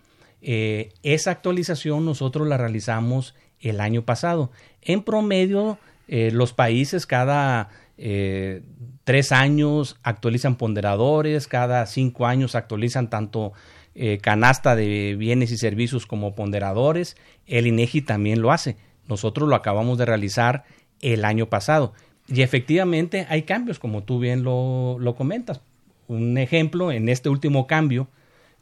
Eh, 0.41 0.93
esa 1.03 1.33
actualización 1.33 2.05
nosotros 2.05 2.49
la 2.49 2.57
realizamos 2.57 3.35
el 3.61 3.81
año 3.81 4.03
pasado. 4.03 4.51
En 4.81 5.03
promedio, 5.03 5.79
eh, 6.07 6.31
los 6.33 6.53
países 6.53 7.07
cada 7.07 7.69
eh, 7.99 8.63
tres 9.05 9.33
años 9.33 9.99
actualizan 10.03 10.57
ponderadores, 10.57 11.49
cada 11.49 11.85
cinco 11.87 12.27
años 12.27 12.55
actualizan 12.55 13.11
tanto 13.11 13.53
canasta 14.23 14.77
de 14.77 15.17
bienes 15.19 15.51
y 15.51 15.57
servicios 15.57 16.07
como 16.07 16.37
ponderadores. 16.37 17.17
El 17.47 17.67
INEGI 17.67 18.03
también 18.03 18.41
lo 18.41 18.53
hace. 18.53 18.77
Nosotros 19.09 19.49
lo 19.49 19.57
acabamos 19.57 19.99
de 19.99 20.05
realizar 20.05 20.63
el 21.01 21.25
año 21.25 21.49
pasado. 21.49 21.95
Y 22.29 22.43
efectivamente 22.43 23.27
hay 23.29 23.43
cambios, 23.43 23.81
como 23.81 24.05
tú 24.05 24.21
bien 24.21 24.45
lo, 24.45 24.99
lo 25.01 25.17
comentas. 25.17 25.63
Un 26.09 26.37
ejemplo, 26.39 26.91
en 26.91 27.09
este 27.09 27.29
último 27.29 27.67
cambio 27.67 28.09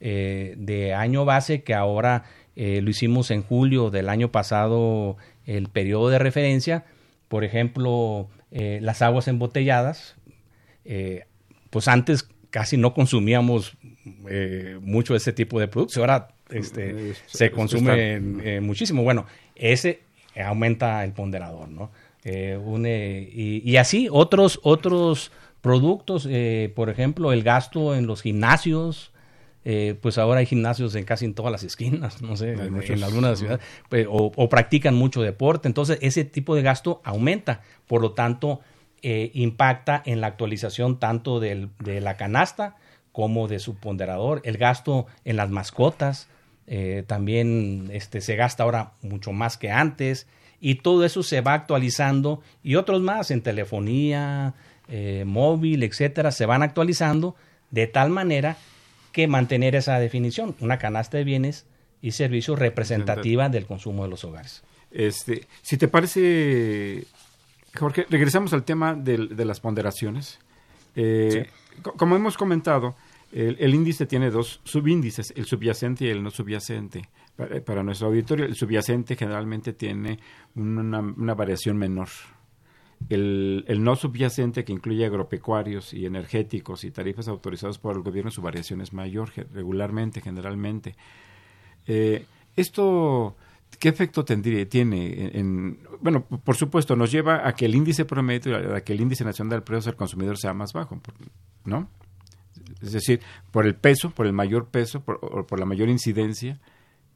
eh, 0.00 0.54
de 0.58 0.92
año 0.94 1.24
base, 1.24 1.62
que 1.62 1.72
ahora 1.74 2.24
eh, 2.54 2.80
lo 2.82 2.90
hicimos 2.90 3.30
en 3.30 3.42
julio 3.42 3.90
del 3.90 4.08
año 4.08 4.30
pasado, 4.30 5.16
el 5.46 5.68
periodo 5.68 6.10
de 6.10 6.18
referencia, 6.18 6.84
por 7.28 7.44
ejemplo, 7.44 8.28
eh, 8.50 8.78
las 8.82 9.00
aguas 9.02 9.26
embotelladas, 9.28 10.16
pues 11.70 11.88
antes 11.88 12.28
casi 12.50 12.76
no 12.76 12.94
consumíamos 12.94 13.76
mucho 14.80 15.16
ese 15.16 15.32
tipo 15.32 15.58
de 15.58 15.66
productos, 15.68 15.98
ahora 15.98 16.28
este, 16.50 17.10
Es- 17.10 17.22
se 17.26 17.50
consume 17.50 18.20
muchísimo. 18.60 19.02
Bueno, 19.02 19.26
ese 19.56 20.00
aumenta 20.36 21.02
el 21.04 21.12
ponderador, 21.12 21.68
¿no? 21.68 21.90
Une- 22.64 23.28
y, 23.32 23.68
y 23.68 23.76
así 23.76 24.08
otros, 24.10 24.60
otros 24.62 25.32
productos, 25.66 26.26
eh, 26.30 26.72
por 26.76 26.88
ejemplo, 26.90 27.32
el 27.32 27.42
gasto 27.42 27.94
en 27.96 28.06
los 28.06 28.22
gimnasios, 28.22 29.10
eh, 29.64 29.98
pues 30.00 30.16
ahora 30.16 30.38
hay 30.40 30.46
gimnasios 30.46 30.94
en 30.94 31.04
casi 31.04 31.24
en 31.24 31.34
todas 31.34 31.50
las 31.50 31.64
esquinas, 31.64 32.22
no 32.28 32.36
sé, 32.36 32.52
en, 32.52 33.02
algunas 33.02 33.38
ciudades, 33.40 33.60
pues, 33.88 34.06
o, 34.08 34.30
o 34.36 34.48
practican 34.48 34.94
mucho 34.94 35.22
deporte, 35.22 35.66
entonces 35.66 35.98
ese 36.02 36.24
tipo 36.24 36.54
de 36.54 36.62
gasto 36.62 37.00
aumenta, 37.04 37.62
por 37.88 38.00
lo 38.00 38.12
tanto 38.12 38.60
eh, 39.02 39.30
impacta 39.34 40.02
en 40.06 40.20
la 40.20 40.28
actualización 40.28 40.98
tanto 41.00 41.40
del- 41.40 41.68
de 41.80 42.00
la 42.00 42.16
canasta 42.16 42.76
como 43.12 43.48
de 43.48 43.58
su 43.58 43.74
ponderador, 43.74 44.40
el 44.44 44.56
gasto 44.58 45.06
en 45.24 45.36
las 45.36 45.50
mascotas, 45.50 46.28
eh, 46.68 47.02
también 47.06 47.88
este, 47.92 48.20
se 48.20 48.36
gasta 48.36 48.62
ahora 48.62 48.92
mucho 49.02 49.32
más 49.32 49.56
que 49.56 49.70
antes. 49.70 50.26
Y 50.58 50.76
todo 50.76 51.04
eso 51.04 51.22
se 51.22 51.42
va 51.42 51.52
actualizando 51.52 52.40
y 52.62 52.76
otros 52.76 53.02
más 53.02 53.30
en 53.30 53.42
telefonía, 53.42 54.54
eh, 54.88 55.24
móvil, 55.26 55.82
etcétera, 55.82 56.30
se 56.30 56.46
van 56.46 56.62
actualizando 56.62 57.34
de 57.70 57.86
tal 57.86 58.10
manera 58.10 58.56
que 59.12 59.26
mantener 59.28 59.74
esa 59.74 59.98
definición, 59.98 60.54
una 60.60 60.78
canasta 60.78 61.16
de 61.18 61.24
bienes 61.24 61.66
y 62.02 62.12
servicios 62.12 62.58
representativa 62.58 63.48
del 63.48 63.66
consumo 63.66 64.04
de 64.04 64.10
los 64.10 64.24
hogares. 64.24 64.62
Este, 64.92 65.46
si 65.62 65.76
te 65.76 65.88
parece, 65.88 67.04
Jorge, 67.78 68.06
regresamos 68.08 68.52
al 68.52 68.64
tema 68.64 68.94
del- 68.94 69.34
de 69.36 69.44
las 69.44 69.60
ponderaciones. 69.60 70.38
Eh, 70.94 71.48
co- 71.82 71.92
Como 71.94 72.14
hemos 72.16 72.36
comentado, 72.36 72.94
el, 73.32 73.56
el 73.58 73.74
índice 73.74 74.06
tiene 74.06 74.30
dos 74.30 74.60
subíndices, 74.64 75.32
el 75.36 75.46
subyacente 75.46 76.04
y 76.04 76.08
el 76.08 76.22
no 76.22 76.30
subyacente. 76.30 77.08
Para, 77.36 77.60
para 77.60 77.82
nuestro 77.82 78.06
auditorio, 78.08 78.46
el 78.46 78.54
subyacente 78.54 79.16
generalmente 79.16 79.72
tiene 79.74 80.18
una, 80.54 81.00
una 81.00 81.34
variación 81.34 81.76
menor. 81.76 82.08
El, 83.08 83.64
no 83.84 83.94
subyacente, 83.94 84.64
que 84.64 84.72
incluye 84.72 85.04
agropecuarios 85.06 85.94
y 85.94 86.06
energéticos 86.06 86.82
y 86.82 86.90
tarifas 86.90 87.28
autorizadas 87.28 87.78
por 87.78 87.94
el 87.94 88.02
gobierno, 88.02 88.30
su 88.30 88.42
variación 88.42 88.80
es 88.80 88.92
mayor 88.92 89.30
regularmente, 89.52 90.20
generalmente. 90.20 90.96
Eh, 91.86 92.24
esto, 92.56 93.36
¿qué 93.78 93.90
efecto 93.90 94.24
tendría, 94.24 94.68
tiene? 94.68 95.26
En, 95.26 95.36
en- 95.36 95.78
bueno, 96.00 96.24
por 96.24 96.56
supuesto, 96.56 96.96
nos 96.96 97.12
lleva 97.12 97.46
a 97.46 97.54
que 97.54 97.66
el 97.66 97.74
índice 97.76 98.04
promedio, 98.06 98.74
a 98.74 98.80
que 98.80 98.92
el 98.94 99.00
índice 99.00 99.24
nacional 99.24 99.50
del 99.50 99.62
precio 99.62 99.90
al 99.90 99.96
consumidor 99.96 100.36
sea 100.38 100.52
más 100.54 100.72
bajo, 100.72 101.00
¿no? 101.64 101.88
Es 102.82 102.92
decir, 102.92 103.20
por 103.52 103.66
el 103.66 103.74
peso, 103.76 104.10
por 104.10 104.26
el 104.26 104.32
mayor 104.32 104.66
peso, 104.68 105.00
por, 105.00 105.20
o 105.22 105.46
por 105.46 105.60
la 105.60 105.66
mayor 105.66 105.88
incidencia 105.88 106.58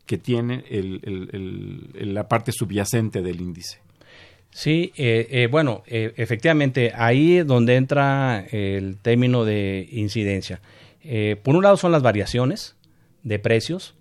que 0.06 0.18
tiene 0.18 0.64
el- 0.68 1.90
la 2.14 2.28
parte 2.28 2.52
subyacente 2.52 3.22
del 3.22 3.40
índice. 3.40 3.80
Sí, 4.50 4.92
eh, 4.96 5.28
eh, 5.30 5.48
bueno, 5.50 5.82
eh, 5.86 6.12
efectivamente, 6.16 6.92
ahí 6.94 7.38
es 7.38 7.46
donde 7.46 7.76
entra 7.76 8.44
el 8.50 8.96
término 8.98 9.44
de 9.44 9.88
incidencia. 9.92 10.60
Eh, 11.04 11.36
por 11.42 11.54
un 11.54 11.62
lado 11.62 11.76
son 11.76 11.92
las 11.92 12.02
variaciones 12.02 12.74
de 13.22 13.38
precios, 13.38 13.94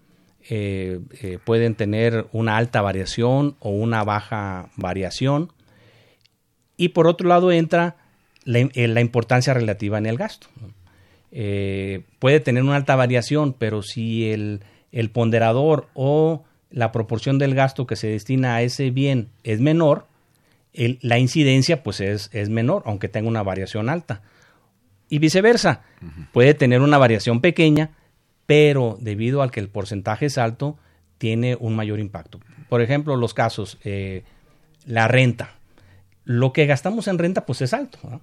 eh, 0.49 0.99
pueden 1.43 1.75
tener 1.75 2.25
una 2.31 2.57
alta 2.57 2.81
variación 2.81 3.55
o 3.59 3.69
una 3.69 4.03
baja 4.03 4.69
variación. 4.75 5.53
Y 6.77 6.89
por 6.89 7.07
otro 7.07 7.27
lado 7.27 7.51
entra 7.51 7.97
la, 8.43 8.67
la 8.73 9.01
importancia 9.01 9.53
relativa 9.53 9.97
en 9.99 10.07
el 10.07 10.17
gasto. 10.17 10.47
puede 12.19 12.39
tener 12.39 12.63
una 12.63 12.77
alta 12.77 12.95
variación, 12.95 13.53
pero 13.53 13.83
si 13.83 14.31
el 14.31 15.09
ponderador 15.11 15.87
o 15.93 16.43
la 16.71 16.91
proporción 16.91 17.37
del 17.37 17.53
gasto 17.53 17.85
que 17.85 17.95
se 17.95 18.07
destina 18.07 18.55
a 18.55 18.61
ese 18.63 18.89
bien 18.89 19.29
es 19.43 19.59
menor, 19.59 20.08
el- 20.85 20.99
la 21.01 21.17
incidencia 21.19 21.83
pues 21.83 21.99
es, 22.01 22.29
es 22.33 22.49
menor, 22.49 22.83
aunque 22.85 23.09
tenga 23.09 23.27
una 23.29 23.43
variación 23.43 23.89
alta. 23.89 24.21
Y 25.09 25.19
viceversa, 25.19 25.81
puede 26.33 26.53
tener 26.53 26.81
una 26.81 26.97
variación 26.97 27.41
pequeña, 27.41 27.91
pero 28.45 28.97
debido 29.01 29.41
al 29.41 29.51
que 29.51 29.59
el 29.59 29.69
porcentaje 29.69 30.27
es 30.27 30.37
alto, 30.37 30.77
tiene 31.17 31.55
un 31.59 31.75
mayor 31.75 31.99
impacto. 31.99 32.39
Por 32.69 32.81
ejemplo, 32.81 33.15
los 33.15 33.33
casos, 33.33 33.77
eh, 33.83 34.23
la 34.85 35.07
renta. 35.07 35.55
Lo 36.25 36.53
que 36.53 36.65
gastamos 36.67 37.07
en 37.07 37.17
renta 37.17 37.45
pues 37.45 37.61
es 37.61 37.73
alto, 37.73 37.97
¿no? 38.03 38.21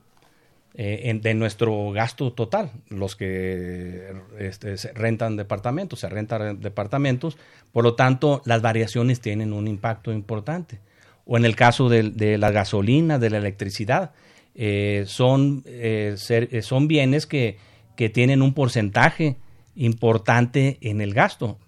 Eh, 0.79 1.09
en- 1.11 1.23
de 1.23 1.35
nuestro 1.35 1.91
gasto 1.93 2.33
total. 2.35 2.71
Los 2.91 3.17
que 3.17 4.13
este, 4.39 4.77
se 4.77 4.93
rentan 4.93 5.37
departamentos, 5.37 6.01
se 6.01 6.09
rentan 6.09 6.61
departamentos, 6.61 7.37
por 7.73 7.83
lo 7.83 7.95
tanto 7.95 8.43
las 8.45 8.61
variaciones 8.63 9.21
tienen 9.21 9.53
un 9.53 9.67
impacto 9.69 10.13
importante. 10.13 10.79
O 11.27 11.37
en 11.37 11.45
el 11.45 11.57
caso 11.57 11.89
de, 11.89 12.05
de 12.05 12.39
la 12.39 12.51
gasolina, 12.53 13.19
de 13.19 13.31
la 13.31 13.39
electricidad, 13.39 14.13
eh, 14.55 15.05
son, 15.07 15.63
eh, 15.67 16.17
eh, 16.31 16.63
son 16.63 16.89
bienes 16.89 17.27
que, 17.27 17.59
que 17.97 18.09
tienen 18.09 18.41
un 18.41 18.55
porcentaje 18.55 19.37
importante 19.75 20.79
en 20.81 21.01
el 21.03 21.13
gasto. 21.13 21.59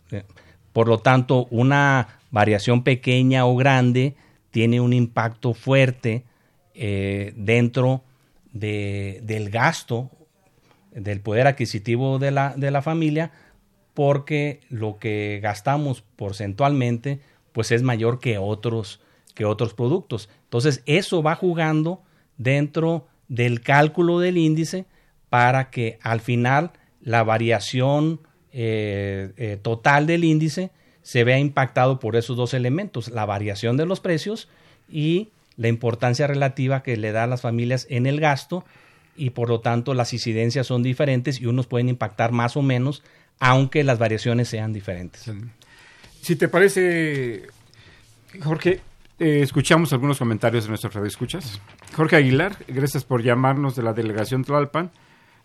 Por 0.73 0.89
lo 0.89 0.99
tanto, 0.99 1.47
una 1.51 2.21
variación 2.31 2.85
pequeña 2.85 3.45
o 3.47 3.57
grande 3.57 4.15
tiene 4.51 4.81
un 4.81 4.93
impacto 4.93 5.53
fuerte 5.53 6.25
dentro 7.37 8.03
de- 8.53 9.21
del 9.25 9.51
gasto, 9.51 10.11
del 10.93 11.21
poder 11.21 11.47
adquisitivo 11.49 12.19
de 12.19 12.31
la, 12.31 12.55
de 12.57 12.71
la 12.71 12.81
familia, 12.81 13.33
porque 13.95 14.61
lo 14.71 14.99
que 14.99 15.41
gastamos 15.43 16.03
porcentualmente 16.17 17.21
pues 17.53 17.73
es 17.73 17.83
mayor 17.83 18.21
que 18.21 18.39
otros, 18.39 19.01
que 19.39 19.45
otros 19.45 19.73
productos. 19.73 20.29
Entonces, 20.43 20.83
eso 20.85 21.23
va 21.23 21.37
jugando 21.37 22.03
dentro 22.39 23.07
del 23.29 23.61
cálculo 23.61 24.19
del 24.19 24.37
índice 24.37 24.85
para 25.29 25.71
que 25.71 26.01
al 26.03 26.21
final 26.21 26.73
la 27.01 27.23
variación 27.23 28.21
eh, 28.53 29.31
eh, 29.37 29.57
total 29.63 30.09
del 30.09 30.25
índice 30.25 30.73
se 31.03 31.23
vea 31.23 31.39
impactado 31.39 32.01
por 32.01 32.17
esos 32.17 32.37
dos 32.37 32.53
elementos, 32.53 33.11
la 33.11 33.27
variación 33.27 33.77
de 33.77 33.87
los 33.87 34.01
precios 34.01 34.49
y 34.91 35.29
la 35.57 35.69
importancia 35.69 36.27
relativa 36.27 36.83
que 36.83 36.97
le 36.97 37.13
da 37.13 37.23
a 37.23 37.29
las 37.29 37.43
familias 37.43 37.87
en 37.91 38.07
el 38.07 38.19
gasto 38.19 38.65
y 39.17 39.31
por 39.31 39.51
lo 39.51 39.61
tanto 39.61 39.95
las 39.95 40.13
incidencias 40.13 40.67
son 40.67 40.83
diferentes 40.83 41.41
y 41.41 41.47
unos 41.47 41.69
pueden 41.69 41.89
impactar 41.89 42.33
más 42.33 42.57
o 42.57 42.63
menos, 42.63 43.05
aunque 43.39 43.85
las 43.85 44.01
variaciones 44.01 44.49
sean 44.49 44.73
diferentes. 44.73 45.31
Si 46.23 46.35
te 46.35 46.49
parece, 46.49 47.47
Jorge, 48.43 48.81
eh, 49.19 49.41
escuchamos 49.43 49.93
algunos 49.93 50.19
comentarios 50.19 50.65
de 50.65 50.69
nuestros 50.71 50.95
radioescuchas. 50.95 51.61
Jorge 51.97 52.17
Aguilar, 52.17 52.57
gracias 52.69 53.05
por 53.05 53.23
llamarnos 53.23 53.77
de 53.77 53.83
la 53.83 53.93
delegación 53.93 54.45
Tlalpan. 54.45 54.91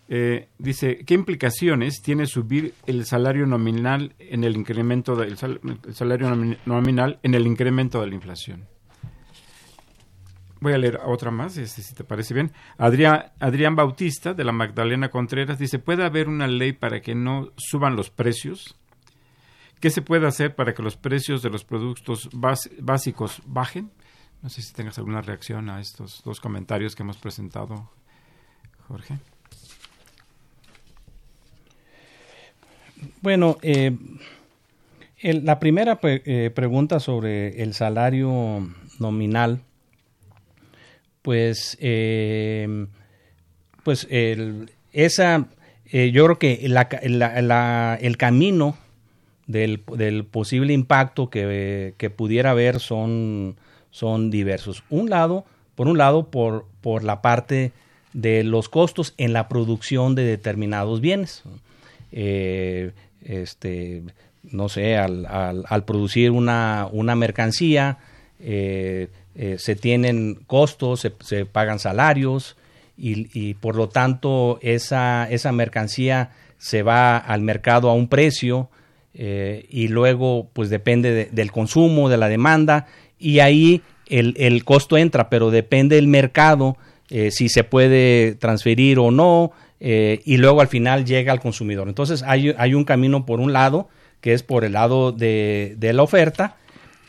Eh, 0.09 0.49
dice, 0.57 1.03
¿qué 1.05 1.13
implicaciones 1.13 2.01
tiene 2.01 2.26
subir 2.28 2.74
el 2.88 3.05
salario 3.05 3.45
nominal 3.45 4.13
en 4.19 4.43
el 4.43 4.55
incremento 4.57 5.15
del 5.15 5.38
sal- 5.38 5.61
el 5.88 5.95
salario 5.95 6.28
nomi- 6.30 6.57
nominal 6.65 7.19
en 7.24 7.34
el 7.36 7.47
incremento 7.47 8.01
de 8.01 8.07
la 8.07 8.15
inflación? 8.15 8.65
Voy 10.59 10.74
a 10.74 10.78
leer 10.78 10.99
otra 11.05 11.30
más, 11.32 11.57
este, 11.57 11.82
si 11.82 11.93
te 11.93 12.03
parece 12.05 12.34
bien. 12.34 12.51
Adrián, 12.78 13.32
Adrián 13.39 13.76
Bautista, 13.76 14.34
de 14.34 14.43
la 14.45 14.53
Magdalena 14.53 15.09
Contreras, 15.09 15.59
dice, 15.59 15.78
¿puede 15.80 16.05
haber 16.05 16.30
una 16.30 16.47
ley 16.47 16.71
para 16.71 17.01
que 17.01 17.15
no 17.15 17.51
suban 17.57 17.95
los 17.97 18.09
precios? 18.09 18.78
¿Qué 19.84 19.89
se 19.89 20.01
puede 20.01 20.25
hacer 20.25 20.55
para 20.55 20.73
que 20.73 20.81
los 20.81 20.95
precios 20.95 21.41
de 21.41 21.49
los 21.49 21.65
productos 21.65 22.29
básicos 22.31 23.41
bajen? 23.45 23.91
No 24.41 24.47
sé 24.47 24.61
si 24.61 24.71
tengas 24.71 24.97
alguna 24.97 25.21
reacción 25.21 25.69
a 25.69 25.81
estos 25.81 26.21
dos 26.23 26.39
comentarios 26.39 26.95
que 26.95 27.03
hemos 27.03 27.17
presentado, 27.17 27.91
Jorge. 28.88 29.17
Bueno, 33.21 33.57
eh, 33.61 33.97
la 35.21 35.59
primera 35.59 35.99
eh, 36.01 36.49
pregunta 36.55 37.01
sobre 37.01 37.61
el 37.61 37.73
salario 37.73 38.65
nominal, 38.99 39.63
pues, 41.21 41.77
eh, 41.81 42.88
pues 43.84 44.07
esa, 44.93 45.49
yo 45.91 46.23
creo 46.23 46.39
que 46.39 46.53
el 46.63 48.17
camino 48.17 48.77
del, 49.47 50.25
posible 50.25 50.73
impacto 50.73 51.29
que, 51.29 52.13
pudiera 52.15 52.51
haber 52.51 52.79
son, 52.79 53.55
son 53.91 54.31
diversos. 54.31 54.83
Un 54.89 55.09
lado, 55.09 55.45
por 55.75 55.87
un 55.87 55.97
lado, 55.97 56.29
por, 56.29 56.65
por 56.81 57.03
la 57.03 57.21
parte 57.21 57.71
de 58.13 58.43
los 58.43 58.69
costos 58.69 59.13
en 59.17 59.33
la 59.33 59.47
producción 59.47 60.15
de 60.15 60.23
determinados 60.23 61.01
bienes. 61.01 61.43
Eh, 62.11 62.91
este, 63.23 64.03
no 64.43 64.69
sé, 64.69 64.97
al, 64.97 65.83
producir 65.85 66.31
una, 66.31 66.87
una 66.91 67.15
mercancía, 67.15 67.97
eh, 68.39 69.09
eh, 69.35 69.55
se 69.57 69.75
tienen 69.75 70.35
costos, 70.47 71.01
se, 71.01 71.13
se 71.21 71.45
pagan 71.45 71.79
salarios 71.79 72.55
y, 72.97 73.27
y 73.33 73.55
por 73.55 73.75
lo 73.75 73.89
tanto 73.89 74.59
esa, 74.61 75.27
esa 75.31 75.51
mercancía 75.51 76.31
se 76.57 76.83
va 76.83 77.17
al 77.17 77.41
mercado 77.41 77.89
a 77.89 77.93
un 77.93 78.07
precio 78.07 78.69
eh, 79.14 79.66
y 79.70 79.88
luego 79.89 80.49
pues 80.53 80.70
depende 80.70 81.11
de- 81.11 81.26
del 81.32 81.51
consumo, 81.51 82.09
de 82.09 82.18
la 82.18 82.30
demanda 82.30 82.88
y 83.20 83.39
ahí 83.39 83.82
el, 84.07 84.36
el 84.38 84.64
costo 84.66 84.97
entra, 84.97 85.30
pero 85.30 85.51
depende 85.51 85.95
del 85.97 86.07
mercado 86.07 86.78
eh, 87.09 87.30
si 87.32 87.47
se 87.49 87.64
puede 87.64 88.36
transferir 88.36 88.99
o 88.99 89.11
no 89.11 89.51
eh, 89.80 90.22
y 90.26 90.38
luego 90.38 90.61
al 90.61 90.68
final 90.68 91.05
llega 91.05 91.32
al 91.32 91.39
consumidor. 91.39 91.88
Entonces 91.89 92.24
hay, 92.24 92.53
hay 92.57 92.74
un 92.74 92.86
camino 92.86 93.26
por 93.26 93.39
un 93.39 93.53
lado 93.53 93.88
que 94.22 94.34
es 94.34 94.41
por 94.43 94.64
el 94.64 94.74
lado 94.74 95.11
de, 95.11 95.76
de 95.78 95.93
la 95.93 96.01
oferta 96.03 96.55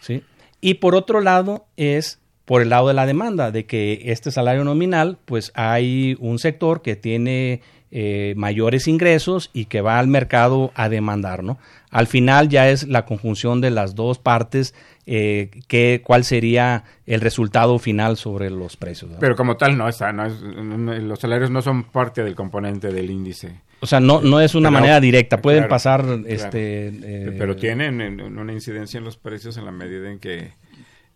¿sí? 0.01 0.23
y 0.61 0.75
por 0.75 0.95
otro 0.95 1.21
lado 1.21 1.67
es 1.77 2.21
por 2.45 2.61
el 2.61 2.69
lado 2.69 2.89
de 2.89 2.95
la 2.95 3.07
demanda, 3.07 3.51
de 3.51 3.65
que 3.65 4.03
este 4.13 4.31
salario 4.31 4.65
nominal, 4.65 5.17
pues 5.25 5.51
hay 5.55 6.15
un 6.21 6.39
sector 6.39 6.83
que 6.83 6.95
tiene 6.95 7.63
eh, 7.97 8.35
mayores 8.37 8.89
ingresos 8.89 9.51
y 9.53 9.67
que 9.67 9.81
va 9.81 10.01
al 10.01 10.09
mercado 10.09 10.73
a 10.75 10.89
demandar, 10.89 11.45
¿no? 11.45 11.59
Al 11.93 12.09
final 12.09 12.49
ya 12.49 12.69
es 12.69 12.89
la 12.89 13.05
conjunción 13.07 13.61
de 13.61 13.71
las 13.71 13.95
dos 13.95 14.19
partes, 14.19 14.75
eh, 15.07 15.49
que, 15.69 16.03
cuál 16.05 16.25
sería 16.25 16.83
el 17.07 17.21
resultado 17.21 17.79
final 17.79 18.17
sobre 18.17 18.51
los 18.51 18.77
precios. 18.77 19.13
¿no? 19.13 19.19
Pero 19.21 19.37
como 19.37 19.57
tal, 19.57 19.79
no 19.79 19.89
está, 19.89 20.13
no 20.13 20.27
es- 20.27 20.41
no- 20.43 20.93
los 20.93 21.21
salarios 21.21 21.51
no 21.51 21.63
son 21.63 21.85
parte 21.85 22.25
del 22.25 22.35
componente 22.35 22.91
del 22.93 23.11
índice. 23.11 23.61
o 23.81 23.87
sea, 23.87 24.01
no, 24.01 24.21
no 24.23 24.41
es 24.41 24.55
una 24.57 24.71
manera 24.73 24.99
directa, 24.99 25.41
pueden 25.41 25.61
claro, 25.61 25.71
pasar, 25.71 26.03
claro. 26.03 26.23
este, 26.27 26.89
eh, 26.89 27.35
Pero 27.39 27.55
tienen 27.55 28.01
en- 28.01 28.19
en 28.19 28.39
una 28.39 28.53
incidencia 28.53 28.99
en 28.99 29.05
los 29.05 29.17
precios 29.17 29.57
en 29.57 29.67
la 29.67 29.73
medida 29.73 30.11
en 30.11 30.19
que... 30.19 30.53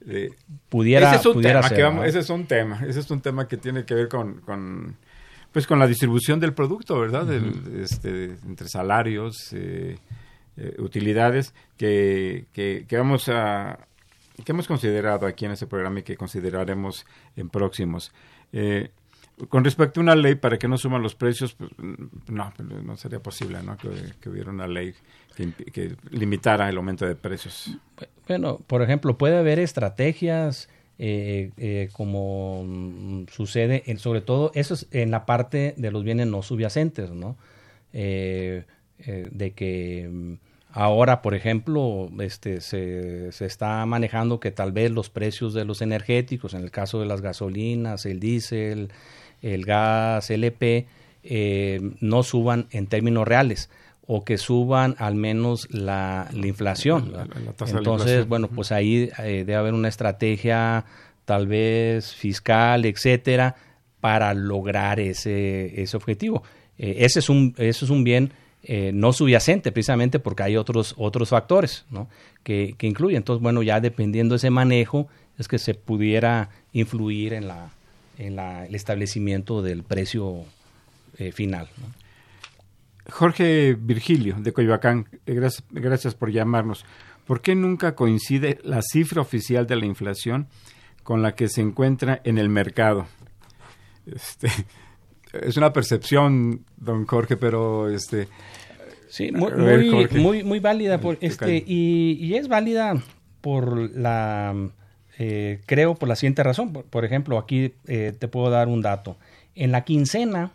eh, 0.07 0.31
pudiera, 0.69 1.09
ese 1.11 1.17
es 1.21 1.27
un 1.27 1.33
pudiera 1.33 1.59
tema 1.61 1.69
ser, 1.71 1.77
que 1.77 1.83
vamos- 1.83 2.01
¿no? 2.03 2.07
ese 2.07 2.19
es 2.21 2.31
un 2.31 2.47
tema 2.47 2.81
ese 2.87 3.01
es 3.01 3.11
un 3.11 3.21
tema 3.21 3.49
que 3.49 3.57
tiene 3.57 3.85
que 3.85 3.95
ver 3.95 4.09
con, 4.09 4.41
con, 4.43 4.97
pues 5.53 5.67
con 5.67 5.79
la 5.79 5.87
distribución 5.87 6.41
del 6.41 6.53
producto 6.55 6.99
verdad 6.99 7.25
Del- 7.27 7.81
este, 7.83 8.37
entre 8.47 8.69
salarios 8.69 9.53
eh, 9.53 9.99
eh, 10.57 10.75
utilidades 10.79 11.55
que, 11.77 12.47
que, 12.53 12.85
que 12.89 12.97
vamos 12.97 13.29
a 13.29 13.79
que 14.45 14.53
hemos 14.53 14.69
considerado 14.69 15.27
aquí 15.27 15.47
en 15.47 15.53
este 15.53 15.67
programa 15.67 16.01
y 16.01 16.03
que 16.03 16.17
consideraremos 16.17 17.07
en 17.37 17.49
próximos 17.49 18.13
Eh, 18.53 18.91
con 19.51 19.63
respecto 19.63 20.01
a 20.01 20.03
una 20.03 20.17
ley 20.17 20.35
para 20.35 20.59
que 20.59 20.67
no 20.67 20.77
suman 20.77 21.01
los 21.01 21.15
precios, 21.15 21.55
pues, 21.55 21.71
mm, 21.77 22.33
no, 22.35 22.53
no 22.83 22.97
sería 22.97 23.21
posible 23.21 23.63
¿no? 23.63 23.77
que, 23.77 23.89
que 24.21 24.29
hubiera 24.31 24.51
una 24.51 24.67
ley 24.67 24.93
que, 25.37 25.53
que 25.73 25.95
limitara 26.11 26.69
el 26.69 26.77
aumento 26.77 27.07
de 27.07 27.15
precios. 27.15 27.71
Bueno, 28.27 28.59
por 28.67 28.83
ejemplo, 28.83 29.17
puede 29.17 29.37
haber 29.39 29.61
estrategias 29.61 30.69
eh, 30.99 31.51
eh, 31.57 31.89
como 31.93 32.65
mm, 32.65 33.27
sucede, 33.31 33.85
en, 33.87 33.99
sobre 33.99 34.21
todo, 34.21 34.51
eso 34.55 34.75
es 34.75 34.87
en 34.91 35.11
la 35.11 35.27
parte 35.27 35.75
de 35.77 35.91
los 35.91 36.05
bienes 36.05 36.27
no 36.27 36.43
subyacentes, 36.43 37.11
¿no? 37.11 37.37
Eh, 37.93 38.65
eh, 38.99 39.29
de 39.31 39.53
que 39.53 40.09
mm, 40.11 40.35
ahora, 40.73 41.23
por 41.23 41.35
ejemplo, 41.35 42.11
este, 42.21 42.61
se, 42.61 43.31
se 43.33 43.47
está 43.47 43.85
manejando 43.87 44.41
que 44.41 44.51
tal 44.51 44.73
vez 44.73 44.91
los 44.91 45.09
precios 45.09 45.55
de 45.55 45.65
los 45.65 45.83
energéticos, 45.83 46.55
en 46.55 46.63
el 46.63 46.71
caso 46.71 47.01
de 47.01 47.07
las 47.07 47.21
gasolinas, 47.21 48.05
el 48.05 48.19
diésel, 48.21 48.91
el 49.41 49.65
gas 49.65 50.31
LP, 50.31 50.87
eh, 51.23 51.81
no 52.01 52.23
suban 52.23 52.69
en 52.71 52.87
términos 52.87 53.27
reales 53.27 53.71
o 54.11 54.25
que 54.25 54.39
suban 54.39 54.97
al 54.99 55.15
menos 55.15 55.69
la, 55.71 56.29
la 56.33 56.47
inflación. 56.47 57.13
La- 57.13 57.19
¿verdad? 57.19 57.37
la 57.45 57.53
tasa 57.53 57.73
de 57.75 57.79
Entonces, 57.79 58.07
inflación. 58.09 58.29
bueno, 58.31 58.49
pues 58.49 58.73
ahí 58.73 59.11
eh, 59.19 59.45
debe 59.47 59.55
haber 59.57 59.75
una 59.75 59.89
estrategia 59.89 60.87
tal 61.27 61.47
vez 61.47 62.15
fiscal, 62.15 62.87
etcétera, 62.87 63.55
para 64.01 64.33
lograr 64.33 64.99
ese, 64.99 65.81
ese 65.83 65.97
objetivo. 65.97 66.43
Eh, 66.79 66.97
ese, 67.01 67.19
es 67.19 67.29
un, 67.29 67.55
ese 67.59 67.85
es 67.85 67.91
un 67.91 68.03
bien 68.03 68.33
eh, 68.63 68.93
no 68.95 69.13
subyacente, 69.13 69.73
precisamente 69.73 70.19
porque 70.19 70.43
hay 70.43 70.57
otros, 70.57 70.95
otros 70.97 71.29
factores 71.29 71.85
¿no? 71.91 72.09
que, 72.43 72.75
que 72.79 72.87
influyen. 72.87 73.19
Entonces, 73.19 73.43
bueno, 73.43 73.63
ya 73.63 73.79
dependiendo 73.81 74.33
de 74.35 74.39
ese 74.39 74.49
manejo, 74.51 75.07
es 75.39 75.49
que 75.49 75.59
se 75.59 75.75
pudiera 75.75 76.49
influir 76.73 77.35
en, 77.35 77.47
la, 77.47 77.69
en 78.17 78.37
la, 78.37 78.65
el 78.67 78.75
establecimiento 78.75 79.61
del 79.61 79.83
precio 79.83 80.45
eh, 81.19 81.31
final. 81.31 81.69
¿no? 81.79 81.87
Jorge 83.11 83.75
Virgilio, 83.79 84.37
de 84.39 84.53
Coyoacán, 84.53 85.09
eh, 85.27 85.35
gracias, 85.35 85.65
gracias 85.71 86.15
por 86.15 86.31
llamarnos. 86.31 86.85
¿Por 87.27 87.41
qué 87.41 87.55
nunca 87.55 87.95
coincide 87.95 88.59
la 88.63 88.81
cifra 88.83 89.21
oficial 89.23 89.67
de 89.67 89.77
la 89.77 89.87
inflación 89.87 90.49
con 91.03 91.23
la 91.23 91.35
que 91.35 91.49
se 91.49 91.61
encuentra 91.61 92.21
en 92.25 92.39
el 92.39 92.49
mercado? 92.49 93.07
Este, 94.07 94.49
es 95.33 95.57
una 95.57 95.73
percepción, 95.73 96.65
don 96.77 97.07
Jorge, 97.07 97.37
pero 97.37 97.91
este, 97.91 98.29
Sí, 99.09 99.33
muy, 99.33 99.51
A 99.51 99.55
ver, 99.57 99.81
muy, 99.81 99.91
Jorge. 99.91 100.19
muy, 100.19 100.45
muy 100.45 100.61
válida. 100.61 101.01
Por, 101.01 101.17
Te 101.17 101.27
este, 101.27 101.65
y, 101.67 102.19
y 102.21 102.35
es 102.35 102.49
válida 102.49 103.03
por 103.41 103.97
la, 103.97 104.55
eh, 105.19 105.61
creo, 105.67 105.95
por 105.95 106.09
la 106.09 106.17
siguiente 106.17 106.43
razón. 106.43 106.73
Por, 106.73 106.85
por 106.85 107.05
ejemplo, 107.05 107.39
aquí 107.39 107.75
eh, 107.87 108.13
te 108.19 108.29
puedo 108.29 108.51
dar 108.51 108.69
un 108.69 108.83
dato. 108.83 109.17
En 109.55 109.73
la 109.73 109.85
quincena, 109.85 110.53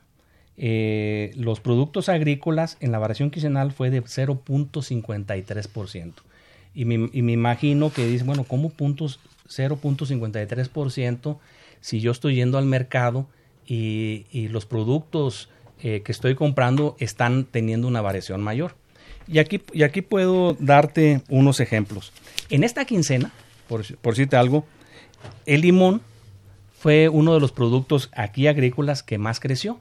eh, 0.57 1.31
los 1.35 1.59
productos 1.59 2.09
agrícolas 2.09 2.77
en 2.79 2.91
la 2.91 2.99
variación 2.99 3.31
quincenal 3.31 3.71
fue 3.71 3.89
de 3.89 4.03
0.53%. 4.03 6.13
Y 6.75 6.85
me, 6.85 7.09
imagino 7.13 7.91
que 7.91 8.07
dicen, 8.07 8.27
bueno, 8.27 8.45
¿cómo 8.45 8.69
puntos 8.69 9.19
0.53% 9.47 11.37
si 11.81 11.99
yo 11.99 12.11
estoy 12.11 12.35
yendo 12.35 12.57
al 12.57 12.65
mercado 12.65 13.27
y, 13.65 14.25
los 14.49 14.65
productos 14.65 15.49
eh, 15.81 16.01
que 16.01 16.11
estoy 16.11 16.35
comprando 16.35 16.95
están 16.99 17.45
teniendo 17.45 17.87
una 17.87 18.01
variación 18.01 18.41
mayor? 18.41 18.75
Y 19.27 19.39
aquí, 19.39 19.61
y 19.71 19.83
aquí 19.83 20.01
puedo 20.01 20.55
darte 20.59 21.21
unos 21.29 21.59
ejemplos. 21.59 22.11
En 22.49 22.63
esta 22.63 22.85
quincena, 22.85 23.31
por, 23.67 23.85
por 23.97 24.13
decirte 24.13 24.35
algo, 24.35 24.65
el 25.45 25.61
limón 25.61 26.01
fue 26.79 27.07
uno 27.07 27.33
de 27.33 27.39
los 27.39 27.51
productos 27.51 28.09
aquí 28.13 28.47
agrícolas 28.47 29.03
que 29.03 29.17
más 29.17 29.39
creció. 29.39 29.79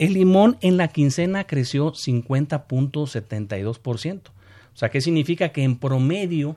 El 0.00 0.14
limón 0.14 0.56
en 0.62 0.78
la 0.78 0.88
quincena 0.88 1.46
creció 1.46 1.92
50.72%. 1.92 4.20
O 4.28 4.32
sea, 4.72 4.88
¿qué 4.88 5.02
significa? 5.02 5.50
Que 5.50 5.62
en 5.62 5.76
promedio 5.76 6.56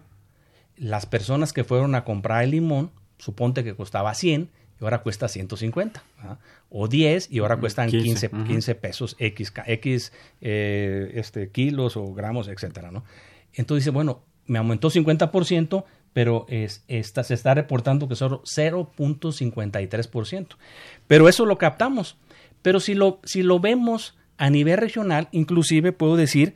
las 0.78 1.06
personas 1.06 1.52
que 1.52 1.66
fueron 1.66 1.94
a 1.96 2.06
comprar 2.06 2.46
el 2.46 2.52
limón, 2.52 2.92
suponte 3.18 3.66
que 3.66 3.76
costaba 3.76 4.14
100 4.14 4.50
y 4.80 4.84
ahora 4.86 5.00
cuesta 5.00 5.28
150. 5.28 6.02
¿verdad? 6.18 6.40
O 6.70 6.88
10 6.88 7.32
y 7.32 7.40
ahora 7.40 7.58
cuestan 7.58 7.90
15, 7.90 8.30
15, 8.30 8.48
15, 8.48 8.72
ujú. 8.72 8.80
pesos 8.80 9.18
X, 9.20 9.52
X 9.66 10.14
eh, 10.40 11.12
este, 11.16 11.50
kilos 11.50 11.98
o 11.98 12.14
gramos, 12.14 12.48
etcétera, 12.48 12.92
¿no? 12.92 13.04
Entonces 13.54 13.84
dice, 13.84 13.92
bueno, 13.92 14.24
me 14.46 14.58
aumentó 14.58 14.90
50%, 14.90 15.84
pero 16.14 16.46
es, 16.48 16.86
esta, 16.88 17.26
se 17.26 17.34
está 17.34 17.56
reportando 17.56 18.08
que 18.08 18.16
solo 18.16 18.42
0.53%. 18.44 20.48
Pero 21.08 21.28
eso 21.28 21.46
lo 21.46 21.58
captamos. 21.58 22.16
Pero 22.64 22.80
si 22.80 22.96
lo, 22.96 23.20
si 23.24 23.44
lo 23.44 23.60
vemos 23.60 24.18
a 24.38 24.50
nivel 24.50 24.78
regional, 24.78 25.30
inclusive 25.32 25.92
puedo 25.92 26.16
decir 26.16 26.56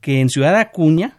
que 0.00 0.20
en 0.20 0.28
Ciudad 0.28 0.56
Acuña 0.56 1.18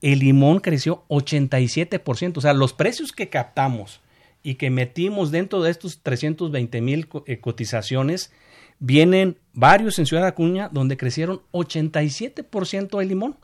el 0.00 0.20
limón 0.20 0.60
creció 0.60 1.04
87%. 1.08 2.36
O 2.36 2.40
sea, 2.40 2.52
los 2.52 2.72
precios 2.72 3.10
que 3.10 3.30
captamos 3.30 4.00
y 4.42 4.54
que 4.56 4.70
metimos 4.70 5.30
dentro 5.30 5.62
de 5.62 5.70
estos 5.70 6.02
320 6.02 6.80
mil 6.82 7.08
eh, 7.26 7.40
cotizaciones, 7.40 8.30
vienen 8.78 9.38
varios 9.54 9.98
en 9.98 10.06
Ciudad 10.06 10.26
Acuña 10.26 10.68
donde 10.70 10.98
crecieron 10.98 11.40
87% 11.52 13.00
el 13.00 13.08
limón. 13.08 13.36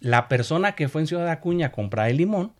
La 0.00 0.28
persona 0.28 0.74
que 0.74 0.88
fue 0.88 1.02
en 1.02 1.06
Ciudad 1.06 1.28
Acuña 1.28 1.68
a 1.68 1.72
comprar 1.72 2.10
el 2.10 2.16
limón 2.16 2.52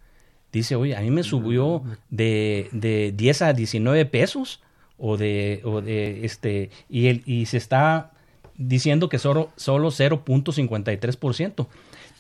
dice, 0.53 0.76
oye, 0.76 0.97
a 0.97 1.01
mí 1.01 1.11
me 1.11 1.24
subió 1.24 1.82
de, 2.09 2.68
de 2.70 3.12
10 3.14 3.43
a 3.43 3.53
19 3.53 4.07
pesos 4.07 4.62
o 4.99 5.16
de, 5.16 5.61
o 5.64 5.80
de 5.80 6.24
este, 6.24 6.70
y, 6.88 7.09
el, 7.09 7.22
y 7.26 7.47
se 7.47 7.57
está 7.57 8.12
diciendo 8.57 9.09
que 9.09 9.18
solo, 9.18 9.51
solo 9.57 9.90
0.53%. 9.90 11.66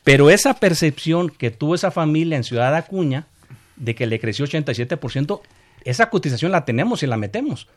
Pero 0.04 0.30
esa 0.30 0.54
percepción 0.54 1.30
que 1.30 1.50
tuvo 1.50 1.74
esa 1.74 1.90
familia 1.90 2.36
en 2.36 2.44
Ciudad 2.44 2.74
Acuña 2.74 3.26
de 3.76 3.94
que 3.94 4.06
le 4.06 4.20
creció 4.20 4.46
87%, 4.46 5.40
esa 5.84 6.10
cotización 6.10 6.52
la 6.52 6.64
tenemos 6.64 7.02
y 7.02 7.06
la 7.06 7.16
metemos. 7.16 7.68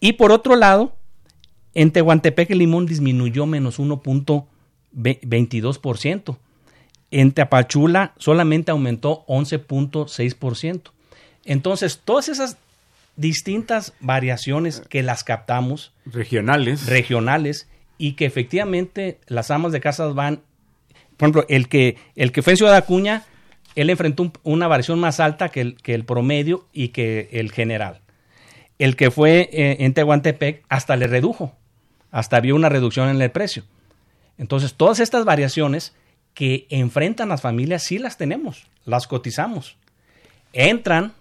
Y 0.00 0.14
por 0.14 0.32
otro 0.32 0.56
lado, 0.56 0.96
en 1.74 1.90
Tehuantepec 1.90 2.50
el 2.50 2.58
limón 2.58 2.86
disminuyó 2.86 3.46
menos 3.46 3.78
1.22%. 3.78 6.36
En 7.10 7.32
Tapachula 7.32 8.12
solamente 8.18 8.70
aumentó 8.70 9.24
11.6%. 9.26 10.90
Entonces, 11.44 12.00
todas 12.04 12.28
esas 12.28 12.58
distintas 13.16 13.92
variaciones 14.00 14.82
que 14.88 15.02
las 15.02 15.24
captamos 15.24 15.92
Regionales. 16.06 16.86
regionales 16.86 17.68
y 17.98 18.12
que 18.12 18.26
efectivamente 18.26 19.20
las 19.26 19.50
amas 19.50 19.72
de 19.72 19.80
casas 19.80 20.14
van, 20.14 20.42
por 21.16 21.26
ejemplo, 21.28 21.46
el 21.48 21.68
que, 21.68 21.96
el 22.16 22.32
que 22.32 22.42
fue 22.42 22.54
en 22.54 22.56
Ciudad 22.56 22.74
Acuña, 22.76 23.24
él 23.76 23.90
enfrentó 23.90 24.24
un- 24.24 24.32
una 24.42 24.66
variación 24.68 24.98
más 24.98 25.20
alta 25.20 25.48
que 25.48 25.60
el, 25.60 25.76
que 25.82 25.94
el 25.94 26.04
promedio 26.04 26.66
y 26.72 26.88
que 26.88 27.28
el 27.32 27.52
general. 27.52 28.00
El 28.78 28.96
que 28.96 29.10
fue 29.12 29.48
eh, 29.52 29.76
en 29.80 29.94
Tehuantepec 29.94 30.64
hasta 30.68 30.96
le 30.96 31.06
redujo, 31.06 31.54
hasta 32.10 32.40
vio 32.40 32.56
una 32.56 32.68
reducción 32.68 33.08
en 33.08 33.20
el 33.22 33.30
precio. 33.30 33.62
Entonces, 34.38 34.74
todas 34.74 34.98
estas 34.98 35.24
variaciones 35.24 35.94
que 36.34 36.66
enfrentan 36.70 37.28
las 37.28 37.40
familias 37.42 37.84
sí 37.84 37.98
las 37.98 38.16
tenemos, 38.16 38.66
las 38.84 39.06
cotizamos. 39.06 39.76
Entran, 40.52 41.12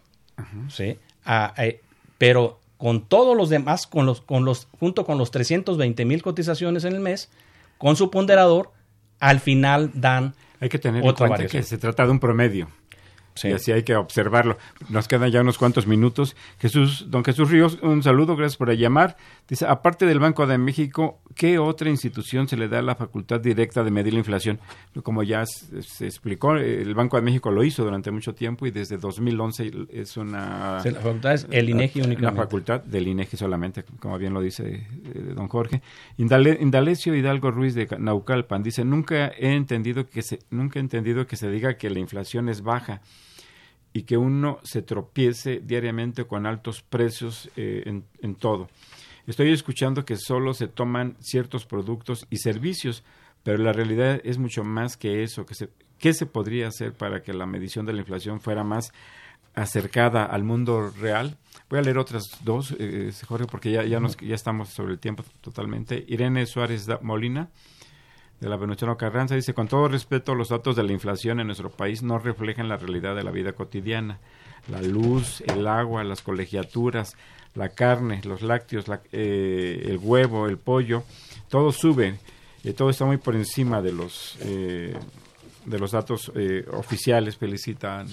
¿sí? 0.69 0.97
A- 1.25 1.53
a- 1.55 1.75
pero 2.17 2.59
con 2.77 3.05
todos 3.07 3.35
los 3.37 3.49
demás, 3.49 3.87
con 3.87 4.05
los, 4.05 4.21
con 4.21 4.45
los, 4.45 4.67
junto 4.79 5.05
con 5.05 5.17
los 5.17 5.31
320 5.31 6.05
mil 6.05 6.21
cotizaciones 6.21 6.83
en 6.83 6.93
el 6.93 6.99
mes, 6.99 7.29
con 7.77 7.95
su 7.95 8.09
ponderador, 8.11 8.71
al 9.19 9.39
final 9.39 9.91
dan 9.93 10.35
Hay 10.59 10.69
que 10.69 10.79
tener 10.79 11.01
Otra 11.01 11.09
en 11.09 11.15
cuenta 11.15 11.29
variación. 11.33 11.61
que 11.63 11.67
se 11.67 11.77
trata 11.77 12.05
de 12.05 12.11
un 12.11 12.19
promedio. 12.19 12.67
Sí. 13.35 13.49
Y 13.49 13.51
así 13.53 13.71
hay 13.71 13.83
que 13.83 13.95
observarlo. 13.95 14.57
Nos 14.89 15.07
quedan 15.07 15.31
ya 15.31 15.41
unos 15.41 15.57
cuantos 15.57 15.87
minutos. 15.87 16.35
Jesús, 16.59 17.05
don 17.09 17.23
Jesús 17.23 17.49
Ríos, 17.49 17.79
un 17.81 18.03
saludo, 18.03 18.35
gracias 18.35 18.57
por 18.57 18.71
llamar. 18.73 19.17
Dice, 19.47 19.65
aparte 19.67 20.05
del 20.05 20.19
Banco 20.19 20.45
de 20.47 20.57
México, 20.57 21.19
¿qué 21.35 21.57
otra 21.59 21.89
institución 21.89 22.47
se 22.47 22.57
le 22.57 22.67
da 22.67 22.81
la 22.81 22.95
facultad 22.95 23.39
directa 23.41 23.83
de 23.83 23.91
medir 23.91 24.13
la 24.13 24.19
inflación? 24.19 24.59
Como 25.03 25.23
ya 25.23 25.45
se, 25.45 26.05
explicó, 26.05 26.55
el 26.55 26.93
Banco 26.95 27.17
de 27.17 27.23
México 27.23 27.51
lo 27.51 27.63
hizo 27.63 27.83
durante 27.83 28.11
mucho 28.11 28.33
tiempo 28.33 28.65
y 28.67 28.71
desde 28.71 28.97
2011 28.97 29.71
es 29.91 30.15
una... 30.17 30.81
La 30.83 30.91
facultad 31.01 31.33
es 31.33 31.47
el 31.49 31.69
INEGI 31.69 32.01
únicamente. 32.01 32.41
facultad 32.41 32.81
del 32.83 33.07
INEGI 33.07 33.37
solamente, 33.37 33.83
como 33.99 34.17
bien 34.17 34.33
lo 34.33 34.41
dice 34.41 34.63
eh, 34.65 35.33
don 35.35 35.47
Jorge. 35.47 35.81
Indale- 36.17 36.57
Indalecio 36.61 37.15
Hidalgo 37.15 37.51
Ruiz 37.51 37.73
de 37.75 37.87
Naucalpan 37.97 38.61
dice, 38.63 38.85
nunca 38.85 39.27
he 39.37 39.53
entendido 39.53 40.07
que 40.07 40.21
se, 40.21 40.39
nunca 40.49 40.79
he 40.79 40.81
entendido 40.81 41.25
que 41.27 41.35
se 41.35 41.49
diga 41.49 41.77
que 41.77 41.89
la 41.89 41.99
inflación 41.99 42.49
es 42.49 42.61
baja 42.61 43.01
y 43.93 44.03
que 44.03 44.17
uno 44.17 44.59
se 44.63 44.81
tropiece 44.81 45.61
diariamente 45.63 46.25
con 46.25 46.45
altos 46.45 46.81
precios 46.81 47.49
eh, 47.55 47.83
en, 47.85 48.03
en 48.21 48.35
todo. 48.35 48.69
Estoy 49.27 49.51
escuchando 49.53 50.03
que 50.03 50.17
solo 50.17 50.53
se 50.53 50.67
toman 50.67 51.15
ciertos 51.19 51.65
productos 51.65 52.27
y 52.29 52.37
servicios, 52.37 53.03
pero 53.43 53.57
la 53.59 53.71
realidad 53.71 54.19
es 54.23 54.37
mucho 54.37 54.63
más 54.63 54.97
que 54.97 55.23
eso. 55.23 55.45
Que 55.45 55.55
se, 55.55 55.69
¿Qué 56.03 56.13
se 56.13 56.25
podría 56.25 56.67
hacer 56.67 56.91
para 56.91 57.21
que 57.21 57.33
la 57.33 57.45
medición 57.45 57.85
de 57.85 57.93
la 57.93 57.99
inflación 57.99 58.41
fuera 58.41 58.65
más 58.65 58.91
acercada 59.55 60.25
al 60.25 60.43
mundo 60.43 60.91
real? 60.99 61.37
Voy 61.69 61.79
a 61.79 61.81
leer 61.81 61.97
otras 61.97 62.23
dos, 62.43 62.75
eh, 62.77 63.09
Jorge, 63.25 63.45
porque 63.49 63.71
ya, 63.71 63.85
ya, 63.85 64.01
nos, 64.01 64.17
ya 64.17 64.35
estamos 64.35 64.67
sobre 64.67 64.91
el 64.91 64.99
tiempo 64.99 65.23
totalmente. 65.39 66.03
Irene 66.09 66.45
Suárez 66.45 66.87
Molina, 67.01 67.49
de 68.39 68.49
la 68.49 68.57
Venustiano 68.57 68.97
Carranza, 68.97 69.35
dice, 69.35 69.53
con 69.53 69.67
todo 69.67 69.87
respeto, 69.87 70.35
los 70.35 70.49
datos 70.49 70.75
de 70.75 70.83
la 70.83 70.91
inflación 70.91 71.39
en 71.39 71.47
nuestro 71.47 71.69
país 71.69 72.03
no 72.03 72.19
reflejan 72.19 72.67
la 72.67 72.77
realidad 72.77 73.15
de 73.15 73.23
la 73.23 73.31
vida 73.31 73.53
cotidiana. 73.53 74.19
La 74.67 74.81
luz, 74.81 75.41
el 75.47 75.67
agua, 75.67 76.03
las 76.03 76.21
colegiaturas, 76.21 77.15
la 77.55 77.69
carne, 77.69 78.21
los 78.23 78.41
lácteos, 78.41 78.85
eh, 79.11 79.83
el 79.85 79.97
huevo, 79.97 80.47
el 80.47 80.57
pollo, 80.57 81.03
todo 81.49 81.71
sube, 81.71 82.17
eh, 82.63 82.73
todo 82.73 82.89
está 82.89 83.05
muy 83.05 83.17
por 83.17 83.35
encima 83.35 83.81
de 83.81 83.91
los, 83.91 84.37
eh, 84.41 84.97
de 85.65 85.79
los 85.79 85.91
datos 85.91 86.31
eh, 86.35 86.65
oficiales. 86.71 87.37
Felicitan 87.37 88.07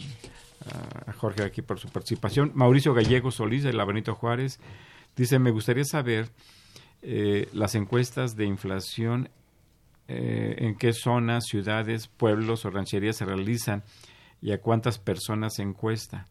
a 1.06 1.12
Jorge 1.14 1.42
aquí 1.42 1.62
por 1.62 1.78
su 1.78 1.88
participación. 1.88 2.52
Mauricio 2.54 2.92
Gallego 2.92 3.30
Solís, 3.30 3.62
de 3.62 3.72
la 3.72 3.86
Benito 3.86 4.14
Juárez, 4.14 4.60
dice, 5.16 5.38
me 5.38 5.52
gustaría 5.52 5.84
saber 5.84 6.28
las 7.52 7.74
encuestas 7.74 8.36
de 8.36 8.44
inflación 8.44 9.30
eh, 10.10 10.56
en 10.66 10.74
qué 10.76 10.92
zonas, 10.92 11.44
ciudades, 11.46 12.08
pueblos 12.08 12.64
o 12.64 12.70
rancherías 12.70 13.16
se 13.16 13.24
realizan 13.24 13.82
y 14.42 14.52
a 14.52 14.60
cuántas 14.60 14.98
personas 14.98 15.54
se 15.54 15.62
encuesta. 15.62 16.26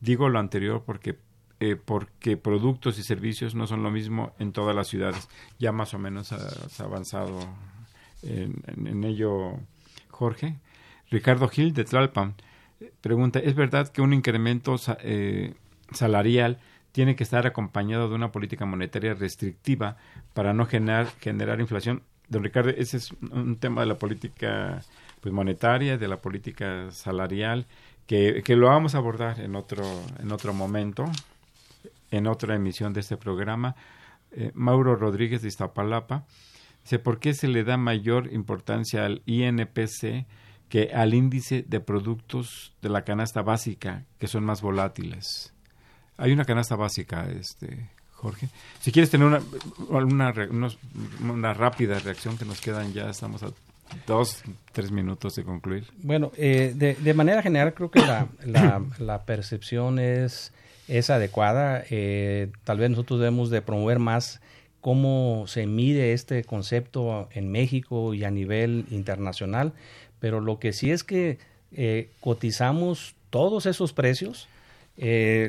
Digo 0.00 0.28
lo 0.28 0.38
anterior 0.38 0.82
porque 0.86 1.18
eh, 1.60 1.76
porque 1.76 2.36
productos 2.36 2.98
y 2.98 3.02
servicios 3.04 3.54
no 3.54 3.66
son 3.68 3.82
lo 3.84 3.90
mismo 3.92 4.32
en 4.40 4.50
todas 4.52 4.74
las 4.74 4.88
ciudades. 4.88 5.28
Ya 5.60 5.70
más 5.70 5.94
o 5.94 5.98
menos 5.98 6.32
ha- 6.32 6.68
se 6.68 6.82
ha 6.82 6.86
avanzado 6.86 7.38
en, 8.22 9.04
ello 9.04 9.58
Jorge. 10.10 10.56
Ricardo 11.10 11.48
Gil 11.48 11.72
de 11.72 11.84
Tlalpan 11.84 12.34
pregunta, 13.00 13.38
¿es 13.38 13.54
verdad 13.54 13.88
que 13.88 14.02
un 14.02 14.12
incremento 14.12 14.74
eh, 15.02 15.54
salarial 15.92 16.58
tiene 16.90 17.14
que 17.16 17.22
estar 17.22 17.46
acompañado 17.46 18.08
de 18.08 18.14
una 18.16 18.32
política 18.32 18.66
monetaria 18.66 19.14
restrictiva 19.14 19.96
para 20.34 20.52
no 20.52 20.66
generar, 20.66 21.06
generar 21.20 21.60
inflación? 21.60 22.02
Don 22.32 22.42
Ricardo, 22.42 22.70
ese 22.70 22.96
es 22.96 23.12
un 23.30 23.56
tema 23.56 23.82
de 23.82 23.88
la 23.88 23.98
política 23.98 24.80
pues, 25.20 25.34
monetaria, 25.34 25.98
de 25.98 26.08
la 26.08 26.22
política 26.22 26.90
salarial, 26.90 27.66
que, 28.06 28.42
que 28.42 28.56
lo 28.56 28.68
vamos 28.68 28.94
a 28.94 28.98
abordar 28.98 29.38
en 29.40 29.54
otro, 29.54 29.84
en 30.18 30.32
otro 30.32 30.54
momento, 30.54 31.04
en 32.10 32.26
otra 32.26 32.56
emisión 32.56 32.94
de 32.94 33.00
este 33.00 33.18
programa. 33.18 33.76
Eh, 34.30 34.50
Mauro 34.54 34.96
Rodríguez 34.96 35.42
de 35.42 35.48
Iztapalapa 35.48 36.24
dice, 36.82 36.98
¿por 36.98 37.20
qué 37.20 37.34
se 37.34 37.48
le 37.48 37.64
da 37.64 37.76
mayor 37.76 38.32
importancia 38.32 39.04
al 39.04 39.20
INPC 39.26 40.24
que 40.70 40.90
al 40.94 41.12
índice 41.12 41.66
de 41.68 41.80
productos 41.80 42.74
de 42.80 42.88
la 42.88 43.04
canasta 43.04 43.42
básica, 43.42 44.06
que 44.18 44.26
son 44.26 44.42
más 44.44 44.62
volátiles? 44.62 45.52
Hay 46.16 46.32
una 46.32 46.46
canasta 46.46 46.76
básica, 46.76 47.28
este 47.30 47.90
Jorge. 48.22 48.48
Si 48.80 48.92
quieres 48.92 49.10
tener 49.10 49.26
una, 49.26 49.42
una, 49.90 50.32
una 51.28 51.54
rápida 51.54 51.98
reacción 51.98 52.38
que 52.38 52.44
nos 52.44 52.60
quedan 52.60 52.92
ya, 52.92 53.10
estamos 53.10 53.42
a 53.42 53.50
dos, 54.06 54.42
tres 54.72 54.90
minutos 54.90 55.34
de 55.34 55.44
concluir. 55.44 55.84
Bueno, 56.02 56.30
eh, 56.36 56.72
de, 56.74 56.94
de 56.94 57.14
manera 57.14 57.42
general 57.42 57.74
creo 57.74 57.90
que 57.90 58.00
la, 58.00 58.28
la- 58.44 58.82
la 58.98 59.22
percepción 59.24 59.98
es, 59.98 60.52
es 60.88 61.10
adecuada. 61.10 61.82
Eh, 61.90 62.48
tal 62.64 62.78
vez 62.78 62.90
nosotros 62.90 63.18
debemos 63.20 63.50
de 63.50 63.60
promover 63.60 63.98
más 63.98 64.40
cómo 64.80 65.44
se 65.46 65.66
mide 65.66 66.12
este 66.12 66.44
concepto 66.44 67.28
en 67.32 67.50
México 67.52 68.14
y 68.14 68.24
a 68.24 68.30
nivel 68.30 68.86
internacional, 68.90 69.72
pero 70.20 70.40
lo 70.40 70.58
que 70.58 70.72
sí 70.72 70.90
es 70.90 71.04
que 71.04 71.38
eh, 71.72 72.08
cotizamos 72.20 73.14
todos 73.30 73.66
esos 73.66 73.92
precios. 73.92 74.48
Eh, 74.98 75.48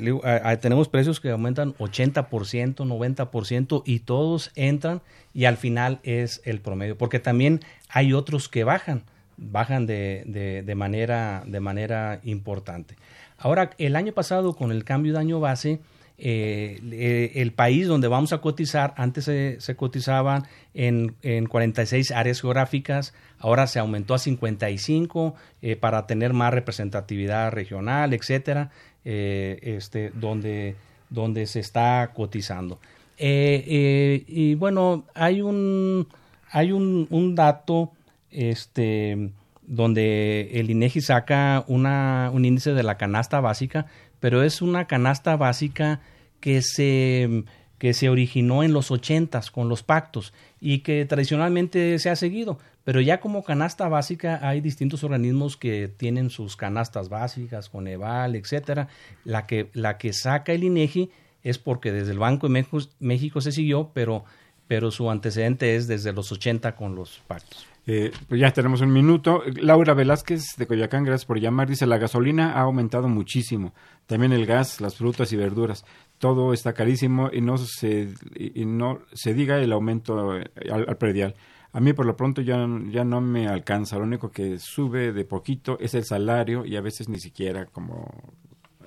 tenemos 0.61 0.87
precios 0.87 1.19
que 1.19 1.29
aumentan 1.29 1.73
80%, 1.75 2.75
90% 2.85 3.83
y 3.85 3.99
todos 3.99 4.51
entran 4.55 5.01
y 5.33 5.45
al 5.45 5.57
final 5.57 5.99
es 6.03 6.41
el 6.45 6.59
promedio, 6.61 6.97
porque 6.97 7.19
también 7.19 7.59
hay 7.89 8.13
otros 8.13 8.47
que 8.49 8.63
bajan, 8.63 9.03
bajan 9.37 9.85
de, 9.85 10.23
de- 10.25 10.63
de 10.63 10.75
manera, 10.75 11.43
de 11.45 11.59
manera 11.59 12.19
importante. 12.23 12.95
Ahora, 13.37 13.71
el 13.77 13.95
año 13.97 14.13
pasado 14.13 14.53
con 14.55 14.71
el 14.71 14.85
cambio 14.85 15.13
de 15.13 15.19
año 15.19 15.39
base, 15.41 15.79
eh, 16.17 16.79
eh, 16.91 17.31
el 17.35 17.51
país 17.51 17.87
donde 17.87 18.07
vamos 18.07 18.31
a 18.31 18.37
cotizar, 18.37 18.93
antes 18.97 19.25
se, 19.25 19.59
se 19.59 19.75
cotizaban 19.75 20.43
en, 20.73 21.15
en 21.23 21.47
46 21.47 22.11
áreas 22.11 22.39
geográficas, 22.39 23.13
ahora 23.39 23.67
se 23.67 23.79
aumentó 23.79 24.13
a 24.13 24.19
55 24.19 25.35
eh, 25.61 25.75
para 25.75 26.07
tener 26.07 26.31
más 26.33 26.53
representatividad 26.53 27.51
regional, 27.51 28.13
etcétera, 28.13 28.69
eh, 29.05 29.59
este, 29.61 30.11
donde, 30.13 30.75
donde 31.09 31.45
se 31.47 31.59
está 31.59 32.11
cotizando. 32.13 32.79
Eh, 33.17 33.63
eh, 33.67 34.23
y 34.27 34.55
bueno, 34.55 35.05
hay 35.13 35.41
un, 35.41 36.07
hay 36.49 36.71
un, 36.71 37.07
un 37.09 37.35
dato 37.35 37.91
este, 38.31 39.29
donde 39.61 40.51
el 40.53 40.69
INEGI 40.69 41.01
saca 41.01 41.63
una, 41.67 42.31
un 42.33 42.45
índice 42.45 42.73
de 42.73 42.83
la 42.83 42.97
canasta 42.97 43.39
básica, 43.39 43.85
pero 44.19 44.43
es 44.43 44.61
una 44.61 44.87
canasta 44.87 45.35
básica 45.35 46.01
que 46.39 46.61
se, 46.61 47.43
que 47.77 47.93
se 47.93 48.09
originó 48.09 48.63
en 48.63 48.73
los 48.73 48.91
ochentas 48.91 49.51
con 49.51 49.69
los 49.69 49.83
pactos 49.83 50.33
y 50.59 50.79
que 50.79 51.05
tradicionalmente 51.05 51.99
se 51.99 52.09
ha 52.09 52.15
seguido. 52.15 52.57
Pero 52.83 52.99
ya 52.99 53.19
como 53.19 53.43
canasta 53.43 53.87
básica 53.87 54.39
hay 54.41 54.59
distintos 54.59 55.03
organismos 55.03 55.55
que 55.55 55.87
tienen 55.87 56.29
sus 56.29 56.57
canastas 56.57 57.09
básicas, 57.09 57.69
Coneval, 57.69 58.35
etcétera. 58.35 58.89
La 59.23 59.45
que, 59.45 59.69
la 59.73 59.97
que 59.97 60.11
saca 60.11 60.51
el 60.51 60.63
INEGI 60.63 61.09
es 61.43 61.59
porque 61.59 61.91
desde 61.91 62.11
el 62.11 62.19
Banco 62.19 62.47
de 62.47 62.53
México, 62.53 62.79
México 62.99 63.41
se 63.41 63.51
siguió, 63.51 63.91
pero, 63.93 64.25
pero 64.67 64.91
su 64.91 65.09
antecedente 65.09 65.75
es 65.75 65.87
desde 65.87 66.11
los 66.11 66.31
80 66.31 66.75
con 66.75 66.95
los 66.95 67.21
pactos. 67.27 67.67
Eh, 67.85 68.11
pues 68.29 68.39
ya 68.39 68.51
tenemos 68.51 68.81
un 68.81 68.93
minuto. 68.93 69.43
Laura 69.61 69.93
Velázquez 69.93 70.55
de 70.57 70.67
Coyacán, 70.67 71.03
gracias 71.03 71.25
por 71.25 71.39
llamar. 71.39 71.67
Dice, 71.67 71.85
la 71.85 71.97
gasolina 71.97 72.53
ha 72.53 72.61
aumentado 72.61 73.09
muchísimo. 73.09 73.73
También 74.07 74.31
el 74.31 74.45
gas, 74.45 74.79
las 74.79 74.95
frutas 74.95 75.31
y 75.33 75.35
verduras. 75.35 75.85
Todo 76.17 76.53
está 76.53 76.73
carísimo 76.73 77.29
y 77.31 77.41
no 77.41 77.57
se, 77.57 78.09
y 78.35 78.61
y 78.61 78.65
no 78.65 78.99
se 79.11 79.33
diga 79.33 79.59
el 79.59 79.73
aumento 79.73 80.37
eh, 80.37 80.49
al, 80.71 80.85
al 80.87 80.97
predial. 80.97 81.35
A 81.73 81.79
mí 81.79 81.91
por 81.93 82.05
lo 82.05 82.15
pronto 82.15 82.41
ya, 82.41 82.67
ya 82.91 83.03
no 83.03 83.19
me 83.19 83.47
alcanza. 83.47 83.97
Lo 83.97 84.03
único 84.03 84.29
que 84.31 84.59
sube 84.59 85.11
de 85.11 85.25
poquito 85.25 85.77
es 85.79 85.93
el 85.95 86.05
salario 86.05 86.65
y 86.65 86.75
a 86.75 86.81
veces 86.81 87.09
ni 87.09 87.19
siquiera 87.19 87.65
como 87.65 88.09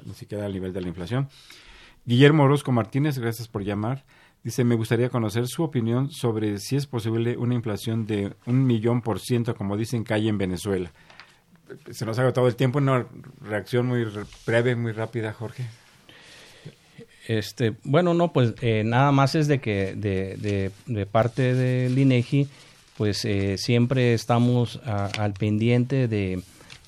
ni 0.04 0.14
siquiera 0.14 0.46
al 0.46 0.52
nivel 0.52 0.72
de 0.72 0.80
la 0.80 0.88
inflación. 0.88 1.28
Guillermo 2.04 2.44
Orozco 2.44 2.70
Martínez, 2.70 3.18
gracias 3.18 3.48
por 3.48 3.64
llamar. 3.64 4.04
Dice, 4.44 4.62
me 4.62 4.76
gustaría 4.76 5.08
conocer 5.10 5.48
su 5.48 5.64
opinión 5.64 6.12
sobre 6.12 6.60
si 6.60 6.76
es 6.76 6.86
posible 6.86 7.36
una 7.36 7.54
inflación 7.56 8.06
de 8.06 8.34
un 8.46 8.64
millón 8.64 9.02
por 9.02 9.18
ciento, 9.18 9.56
como 9.56 9.76
dicen 9.76 10.04
que 10.04 10.14
hay 10.14 10.28
en 10.28 10.38
Venezuela. 10.38 10.92
Se 11.90 12.06
nos 12.06 12.16
ha 12.20 12.22
agotado 12.22 12.46
el 12.46 12.54
tiempo, 12.54 12.78
una 12.78 13.04
reacción 13.40 13.86
muy 13.86 14.06
breve, 14.46 14.76
muy 14.76 14.92
rápida, 14.92 15.32
Jorge. 15.32 15.64
Este, 17.26 17.74
bueno, 17.82 18.14
no, 18.14 18.32
pues 18.32 18.54
eh, 18.60 18.84
nada 18.84 19.10
más 19.10 19.34
es 19.34 19.48
de 19.48 19.60
que 19.60 19.96
de, 19.96 20.36
de- 20.36 20.70
de 20.86 21.06
parte 21.06 21.54
pues 22.96 23.24
eh, 23.24 23.58
siempre 23.58 24.14
estamos 24.14 24.80
a- 24.86 25.06
al 25.18 25.32
pendiente 25.34 26.08
de, 26.08 26.40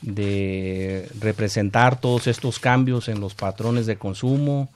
de 0.03 1.09
representar 1.21 2.01
todos 2.01 2.27
estos 2.27 2.59
cambios 2.59 3.09
en 3.09 3.21
los 3.21 3.35
patrones 3.35 3.87
de 3.87 3.97
consumo 3.97 4.69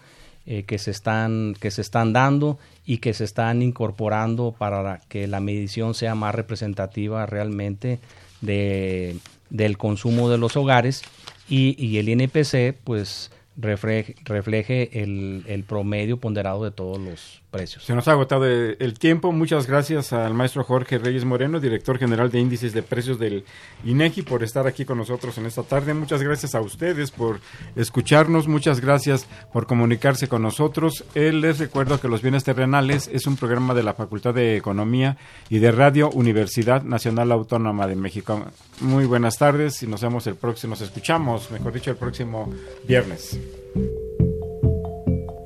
eh, 0.46 0.64
que 0.64 0.78
se 0.78 0.90
están 0.90 1.54
que 1.60 1.70
se 1.70 1.80
están 1.82 2.12
dando 2.12 2.58
y 2.84 2.98
que 2.98 3.14
se 3.14 3.24
están 3.24 3.62
incorporando 3.62 4.54
para 4.58 5.00
que 5.08 5.28
la 5.28 5.38
medición 5.40 5.94
sea 5.94 6.14
más 6.16 6.34
representativa 6.34 7.26
realmente 7.26 8.00
de, 8.40 9.16
del 9.50 9.78
consumo 9.78 10.28
de 10.28 10.38
los 10.38 10.56
hogares. 10.56 11.02
Y, 11.48 11.76
y 11.84 11.98
el 11.98 12.08
INPC 12.08 12.74
pues 12.82 13.30
refleje, 13.56 14.16
refleje 14.24 15.02
el, 15.02 15.44
el 15.46 15.62
promedio 15.64 16.16
ponderado 16.16 16.64
de 16.64 16.70
todos 16.72 16.98
los 16.98 17.41
precios. 17.52 17.84
Se 17.84 17.94
nos 17.94 18.08
ha 18.08 18.12
agotado 18.12 18.46
el, 18.46 18.76
el 18.80 18.98
tiempo. 18.98 19.30
Muchas 19.30 19.68
gracias 19.68 20.12
al 20.12 20.34
maestro 20.34 20.64
Jorge 20.64 20.98
Reyes 20.98 21.24
Moreno, 21.24 21.60
director 21.60 21.98
general 21.98 22.30
de 22.30 22.40
índices 22.40 22.72
de 22.72 22.82
precios 22.82 23.18
del 23.18 23.44
INEGI, 23.84 24.22
por 24.22 24.42
estar 24.42 24.66
aquí 24.66 24.84
con 24.84 24.98
nosotros 24.98 25.38
en 25.38 25.46
esta 25.46 25.62
tarde. 25.62 25.94
Muchas 25.94 26.22
gracias 26.22 26.54
a 26.54 26.60
ustedes 26.60 27.10
por 27.10 27.38
escucharnos. 27.76 28.48
Muchas 28.48 28.80
gracias 28.80 29.26
por 29.52 29.66
comunicarse 29.66 30.26
con 30.26 30.42
nosotros. 30.42 31.04
Eh, 31.14 31.30
les 31.32 31.58
recuerdo 31.58 32.00
que 32.00 32.08
Los 32.08 32.22
Bienes 32.22 32.42
Terrenales 32.42 33.08
es 33.12 33.26
un 33.26 33.36
programa 33.36 33.74
de 33.74 33.82
la 33.82 33.94
Facultad 33.94 34.34
de 34.34 34.56
Economía 34.56 35.18
y 35.50 35.58
de 35.58 35.70
Radio 35.70 36.10
Universidad 36.10 36.82
Nacional 36.82 37.30
Autónoma 37.30 37.86
de 37.86 37.96
México. 37.96 38.46
Muy 38.80 39.04
buenas 39.04 39.36
tardes 39.36 39.82
y 39.82 39.86
nos 39.86 40.00
vemos 40.00 40.26
el 40.26 40.36
próximo, 40.36 40.72
nos 40.72 40.80
escuchamos, 40.80 41.50
mejor 41.50 41.72
dicho, 41.72 41.90
el 41.90 41.96
próximo 41.96 42.52
viernes. 42.86 43.38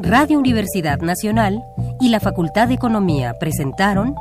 Radio 0.09 0.38
Universidad 0.38 1.00
Nacional 1.00 1.64
y 2.00 2.11
la 2.11 2.20
Facultad 2.20 2.68
de 2.68 2.74
Economía 2.74 3.34
presentaron 3.40 4.14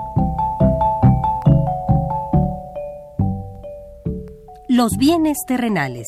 Los 4.68 4.98
bienes 4.98 5.38
terrenales. 5.46 6.08